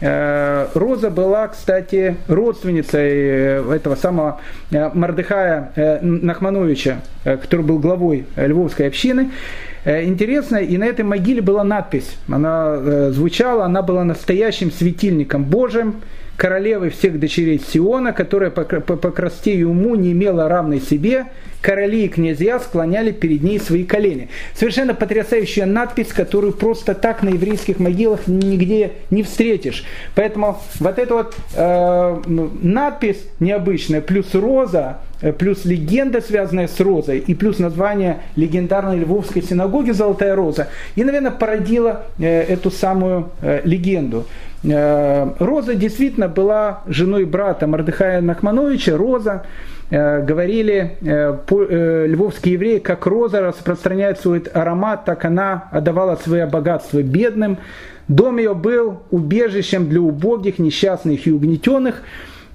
Роза 0.00 1.10
была, 1.10 1.48
кстати, 1.48 2.16
родственницей 2.28 3.10
э, 3.10 3.74
этого 3.74 3.94
самого 3.94 4.40
э, 4.70 4.90
Мардыхая 4.92 6.00
Нахмановича, 6.02 7.00
который 7.24 7.64
был 7.64 7.78
главой 7.78 8.26
Львовской 8.36 8.88
общины. 8.88 9.30
Интересно, 9.84 10.56
и 10.56 10.76
на 10.76 10.84
этой 10.84 11.04
могиле 11.04 11.40
была 11.40 11.62
надпись, 11.62 12.16
она 12.28 13.10
звучала, 13.12 13.64
она 13.64 13.82
была 13.82 14.02
настоящим 14.02 14.72
светильником 14.72 15.44
Божьим, 15.44 16.02
королевы 16.36 16.90
всех 16.90 17.18
дочерей 17.18 17.60
Сиона, 17.60 18.12
которая 18.12 18.50
по, 18.50 18.64
по, 18.64 18.96
по 18.96 19.10
красоте 19.10 19.54
и 19.54 19.64
уму 19.64 19.94
не 19.94 20.12
имела 20.12 20.48
равной 20.48 20.80
себе, 20.80 21.26
короли 21.60 22.04
и 22.04 22.08
князья 22.08 22.60
склоняли 22.60 23.10
перед 23.10 23.42
ней 23.42 23.58
свои 23.58 23.84
колени. 23.84 24.28
Совершенно 24.54 24.94
потрясающая 24.94 25.66
надпись, 25.66 26.08
которую 26.08 26.52
просто 26.52 26.94
так 26.94 27.22
на 27.22 27.30
еврейских 27.30 27.80
могилах 27.80 28.28
нигде 28.28 28.92
не 29.10 29.22
встретишь. 29.22 29.84
Поэтому 30.14 30.58
вот 30.78 30.98
эта 30.98 31.14
вот 31.14 31.34
э, 31.56 32.22
надпись 32.62 33.18
необычная, 33.40 34.00
плюс 34.00 34.32
роза, 34.34 34.98
э, 35.22 35.32
плюс 35.32 35.64
легенда, 35.64 36.20
связанная 36.20 36.68
с 36.68 36.78
розой, 36.78 37.18
и 37.18 37.34
плюс 37.34 37.58
название 37.58 38.20
легендарной 38.36 38.98
Львовской 38.98 39.42
синагоги 39.42 39.90
«Золотая 39.90 40.36
роза», 40.36 40.68
и, 40.94 41.02
наверное, 41.02 41.32
породила 41.32 42.06
э, 42.18 42.42
эту 42.42 42.70
самую 42.70 43.30
э, 43.42 43.62
легенду. 43.64 44.26
Э, 44.68 45.30
роза 45.38 45.74
действительно 45.74 46.28
была 46.28 46.82
женой 46.86 47.24
брата 47.24 47.66
Мардыхая 47.66 48.20
Нахмановича. 48.20 48.96
Роза, 48.96 49.44
э, 49.90 50.22
говорили 50.24 50.96
э, 51.00 52.06
львовские 52.08 52.54
евреи, 52.54 52.78
как 52.78 53.06
роза 53.06 53.40
распространяет 53.40 54.18
свой 54.18 54.40
аромат, 54.52 55.04
так 55.04 55.24
она 55.24 55.68
отдавала 55.70 56.16
свое 56.16 56.46
богатство 56.46 57.00
бедным. 57.02 57.58
Дом 58.08 58.38
ее 58.38 58.54
был 58.54 59.02
убежищем 59.10 59.88
для 59.88 60.00
убогих, 60.00 60.58
несчастных 60.58 61.26
и 61.26 61.32
угнетенных. 61.32 62.02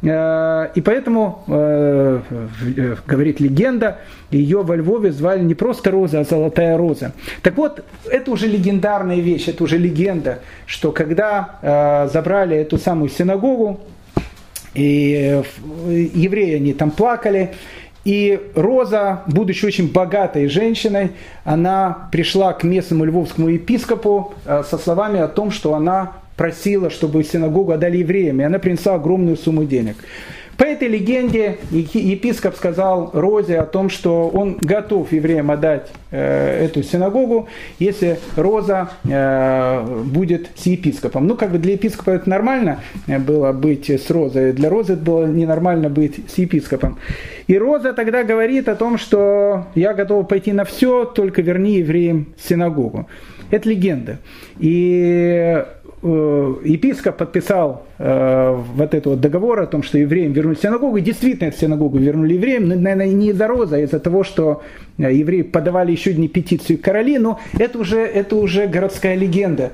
Э, 0.03 0.69
и 0.73 0.81
поэтому, 0.81 1.43
э, 1.47 2.21
э, 2.77 2.95
говорит 3.05 3.39
легенда, 3.39 3.97
ее 4.31 4.63
во 4.63 4.75
Львове 4.75 5.11
звали 5.11 5.43
не 5.43 5.53
просто 5.53 5.91
Роза, 5.91 6.21
а 6.21 6.23
Золотая 6.23 6.77
Роза. 6.77 7.11
Так 7.43 7.57
вот, 7.57 7.83
это 8.09 8.31
уже 8.31 8.47
легендарная 8.47 9.19
вещь, 9.19 9.47
это 9.47 9.63
уже 9.63 9.77
легенда, 9.77 10.39
что 10.65 10.91
когда 10.91 12.07
забрали 12.11 12.55
эту 12.55 12.77
самую 12.77 13.09
синагогу, 13.09 13.81
и 14.73 15.43
евреи 15.85 16.55
они 16.55 16.73
там 16.73 16.91
плакали, 16.91 17.51
и 18.05 18.39
Роза, 18.55 19.23
будучи 19.27 19.65
очень 19.65 19.91
богатой 19.91 20.47
женщиной, 20.47 21.11
она 21.43 22.07
пришла 22.11 22.53
к 22.53 22.63
местному 22.63 23.03
львовскому 23.03 23.49
епископу 23.49 24.33
со 24.45 24.77
словами 24.77 25.19
о 25.19 25.27
том, 25.27 25.51
что 25.51 25.75
она 25.75 26.13
просила, 26.35 26.89
чтобы 26.89 27.23
синагогу 27.23 27.71
отдали 27.71 27.97
евреям, 27.97 28.41
и 28.41 28.43
она 28.43 28.59
принесла 28.59 28.95
огромную 28.95 29.37
сумму 29.37 29.65
денег. 29.65 29.97
По 30.61 30.65
этой 30.65 30.89
легенде 30.89 31.57
епископ 31.71 32.55
сказал 32.55 33.09
Розе 33.13 33.57
о 33.57 33.65
том, 33.65 33.89
что 33.89 34.29
он 34.29 34.59
готов 34.61 35.11
евреям 35.11 35.49
отдать 35.49 35.87
э, 36.11 36.65
эту 36.65 36.83
синагогу, 36.83 37.47
если 37.79 38.19
Роза 38.35 38.91
э, 39.03 40.03
будет 40.05 40.49
с 40.55 40.67
епископом. 40.67 41.25
Ну, 41.25 41.35
как 41.35 41.51
бы 41.51 41.57
для 41.57 41.73
епископа 41.73 42.11
это 42.11 42.29
нормально 42.29 42.79
было 43.07 43.53
быть 43.53 43.89
с 43.89 44.11
Розой, 44.11 44.53
для 44.53 44.69
Розы 44.69 44.93
это 44.93 45.01
было 45.01 45.25
ненормально 45.25 45.89
быть 45.89 46.29
с 46.29 46.37
епископом. 46.37 46.99
И 47.47 47.57
Роза 47.57 47.93
тогда 47.93 48.23
говорит 48.23 48.69
о 48.69 48.75
том, 48.75 48.99
что 48.99 49.65
я 49.73 49.95
готова 49.95 50.21
пойти 50.21 50.51
на 50.51 50.65
все, 50.65 51.05
только 51.05 51.41
верни 51.41 51.77
евреям 51.77 52.35
синагогу. 52.37 53.07
Это 53.49 53.67
легенда. 53.67 54.19
И 54.59 55.41
Э, 55.51 55.65
епископ 56.03 57.17
подписал 57.17 57.83
э, 57.99 58.57
вот 58.75 58.93
этот 58.93 59.05
вот 59.05 59.21
договор 59.21 59.61
о 59.61 59.67
том, 59.67 59.83
что 59.83 59.97
евреям 59.99 60.33
вернуть 60.33 60.59
синагогу. 60.59 60.97
И 60.97 61.01
действительно, 61.01 61.49
эту 61.49 61.59
синагогу 61.59 61.99
вернули 61.99 62.33
евреям, 62.33 62.67
но, 62.67 62.75
наверное, 62.75 63.07
не 63.07 63.29
из-за 63.29 63.47
роза, 63.47 63.75
а 63.75 63.79
из-за 63.79 63.99
того, 63.99 64.23
что 64.23 64.63
э, 64.97 65.13
евреи 65.13 65.43
подавали 65.43 65.91
еще 65.91 66.11
одни 66.11 66.27
петицию 66.27 66.79
короли, 66.79 67.19
но 67.19 67.39
это 67.57 67.77
уже, 67.77 67.99
это 67.99 68.35
уже 68.35 68.67
городская 68.67 69.15
легенда. 69.15 69.71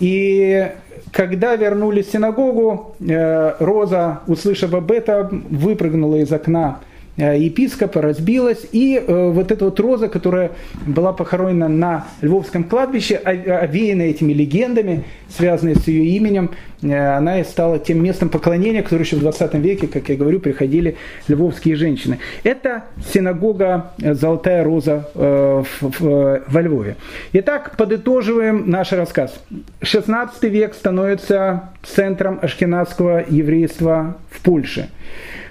И 0.00 0.68
когда 1.12 1.54
вернули 1.54 2.02
синагогу, 2.02 2.96
э, 3.00 3.54
Роза, 3.60 4.20
услышав 4.26 4.74
об 4.74 4.90
этом, 4.90 5.44
выпрыгнула 5.48 6.16
из 6.16 6.32
окна 6.32 6.80
Э, 6.80 6.97
епископа 7.18 8.00
разбилась, 8.00 8.66
и 8.70 8.96
э, 8.96 9.30
вот 9.30 9.50
эта 9.50 9.64
вот 9.64 9.80
роза, 9.80 10.08
которая 10.08 10.52
была 10.86 11.12
похоронена 11.12 11.68
на 11.68 12.06
Львовском 12.20 12.64
кладбище, 12.64 13.16
овеяна 13.16 14.02
этими 14.02 14.32
легендами, 14.32 15.04
связанные 15.28 15.74
с 15.74 15.88
ее 15.88 16.04
именем, 16.16 16.50
э, 16.82 17.16
она 17.16 17.40
и 17.40 17.44
стала 17.44 17.80
тем 17.80 18.02
местом 18.02 18.28
поклонения, 18.28 18.82
которое 18.82 19.02
еще 19.02 19.16
в 19.16 19.20
20 19.20 19.54
веке, 19.54 19.88
как 19.88 20.08
я 20.08 20.16
говорю, 20.16 20.38
приходили 20.38 20.96
львовские 21.26 21.74
женщины. 21.74 22.20
Это 22.44 22.84
синагога 23.12 23.92
Золотая 23.98 24.62
Роза 24.62 25.08
во 25.14 26.62
Львове. 26.62 26.96
Итак, 27.32 27.76
подытоживаем 27.76 28.70
наш 28.70 28.92
рассказ. 28.92 29.42
16 29.82 30.42
век 30.44 30.74
становится 30.74 31.70
центром 31.82 32.38
ашкенадского 32.40 33.24
еврейства 33.28 34.16
в 34.30 34.40
Польше 34.42 34.88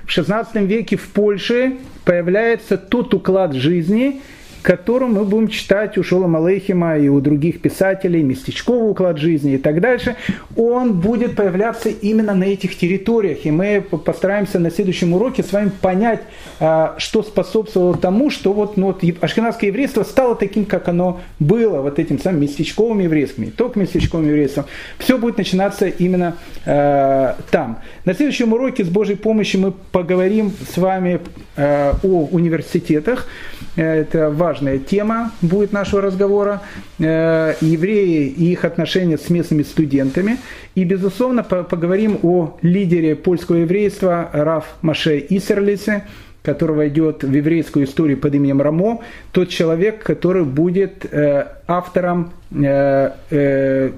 в 0.07 0.17
XVI 0.17 0.65
веке 0.65 0.95
в 0.95 1.09
Польше 1.09 1.73
появляется 2.05 2.77
тот 2.77 3.13
уклад 3.13 3.53
жизни, 3.53 4.21
которую 4.61 5.11
мы 5.11 5.23
будем 5.23 5.47
читать 5.47 5.97
у 5.97 6.03
Шолома 6.03 6.39
Алейхима 6.39 6.97
и 6.97 7.07
у 7.07 7.19
других 7.19 7.61
писателей, 7.61 8.23
местечковый 8.23 8.91
уклад 8.91 9.17
жизни 9.17 9.53
и 9.53 9.57
так 9.57 9.81
дальше, 9.81 10.15
он 10.55 10.93
будет 10.99 11.35
появляться 11.35 11.89
именно 11.89 12.34
на 12.34 12.45
этих 12.45 12.77
территориях. 12.77 13.45
И 13.45 13.51
мы 13.51 13.81
постараемся 13.81 14.59
на 14.59 14.71
следующем 14.71 15.13
уроке 15.13 15.43
с 15.43 15.51
вами 15.51 15.71
понять, 15.81 16.21
а, 16.59 16.95
что 16.97 17.23
способствовало 17.23 17.97
тому, 17.97 18.29
что 18.29 18.53
вот, 18.53 18.77
ну, 18.77 18.88
вот 18.88 19.03
ашкенадское 19.21 19.69
еврейство 19.69 20.03
стало 20.03 20.35
таким, 20.35 20.65
как 20.65 20.88
оно 20.88 21.21
было, 21.39 21.81
вот 21.81 21.99
этим 21.99 22.19
самым 22.19 22.41
местечковым 22.41 22.99
еврейством, 22.99 23.45
не 23.45 23.51
только 23.51 23.79
местечковым 23.79 24.27
еврейством. 24.27 24.65
Все 24.97 25.17
будет 25.17 25.38
начинаться 25.38 25.88
именно 25.88 26.35
э, 26.65 27.34
там. 27.51 27.79
На 28.05 28.13
следующем 28.13 28.53
уроке 28.53 28.84
с 28.84 28.89
Божьей 28.89 29.15
помощью 29.15 29.61
мы 29.61 29.71
поговорим 29.91 30.51
с 30.73 30.77
вами 30.77 31.19
э, 31.55 31.93
о 32.03 32.27
университетах. 32.31 33.27
Это 33.75 34.29
важная 34.47 34.79
тема 34.79 35.31
будет 35.41 35.73
нашего 35.73 36.01
разговора. 36.01 36.61
Э, 36.99 37.55
евреи 37.59 38.27
и 38.27 38.51
их 38.51 38.63
отношения 38.63 39.17
с 39.17 39.29
местными 39.29 39.63
студентами. 39.63 40.37
И, 40.75 40.85
безусловно, 40.85 41.43
поговорим 41.43 42.19
о 42.23 42.57
лидере 42.61 43.15
польского 43.15 43.57
еврейства 43.57 44.29
Раф 44.31 44.65
Маше 44.81 45.25
Исерлисе, 45.29 46.05
который 46.43 46.75
войдет 46.77 47.23
в 47.23 47.33
еврейскую 47.33 47.85
историю 47.85 48.17
под 48.17 48.35
именем 48.35 48.61
Рамо, 48.61 49.01
тот 49.33 49.49
человек, 49.49 50.03
который 50.03 50.45
будет 50.45 51.05
э, 51.11 51.45
автором 51.67 52.31
э, 52.51 53.91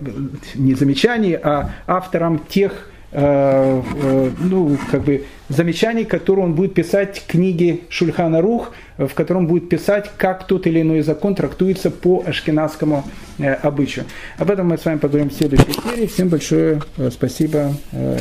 не 0.56 0.74
замечаний, 0.74 1.38
а 1.42 1.70
автором 1.86 2.40
тех 2.50 2.72
ну, 3.12 4.78
как 4.92 5.04
бы 5.04 5.26
замечаний, 5.50 6.06
которые 6.06 6.46
он 6.46 6.54
будет 6.54 6.74
писать 6.74 7.24
книги 7.28 7.82
Шульхана 7.90 8.42
Рух, 8.42 8.72
в 8.98 9.14
котором 9.14 9.48
будет 9.48 9.70
писать, 9.70 10.12
как 10.18 10.46
тот 10.46 10.68
или 10.68 10.82
иной 10.82 11.02
закон 11.02 11.36
трактуется 11.36 11.90
по 11.90 12.24
ашкенадскому 12.26 13.06
э, 13.40 13.54
обычаю. 13.54 14.06
Об 14.38 14.52
этом 14.52 14.68
мы 14.68 14.78
с 14.78 14.86
вами 14.86 14.98
поговорим 14.98 15.30
в 15.30 15.34
следующей 15.34 15.74
серии. 15.74 16.08
Всем 16.08 16.30
большое 16.30 16.82
э, 16.98 17.10
спасибо 17.12 17.74
э, 17.92 18.18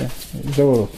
за 0.57 0.65
урок. 0.65 0.91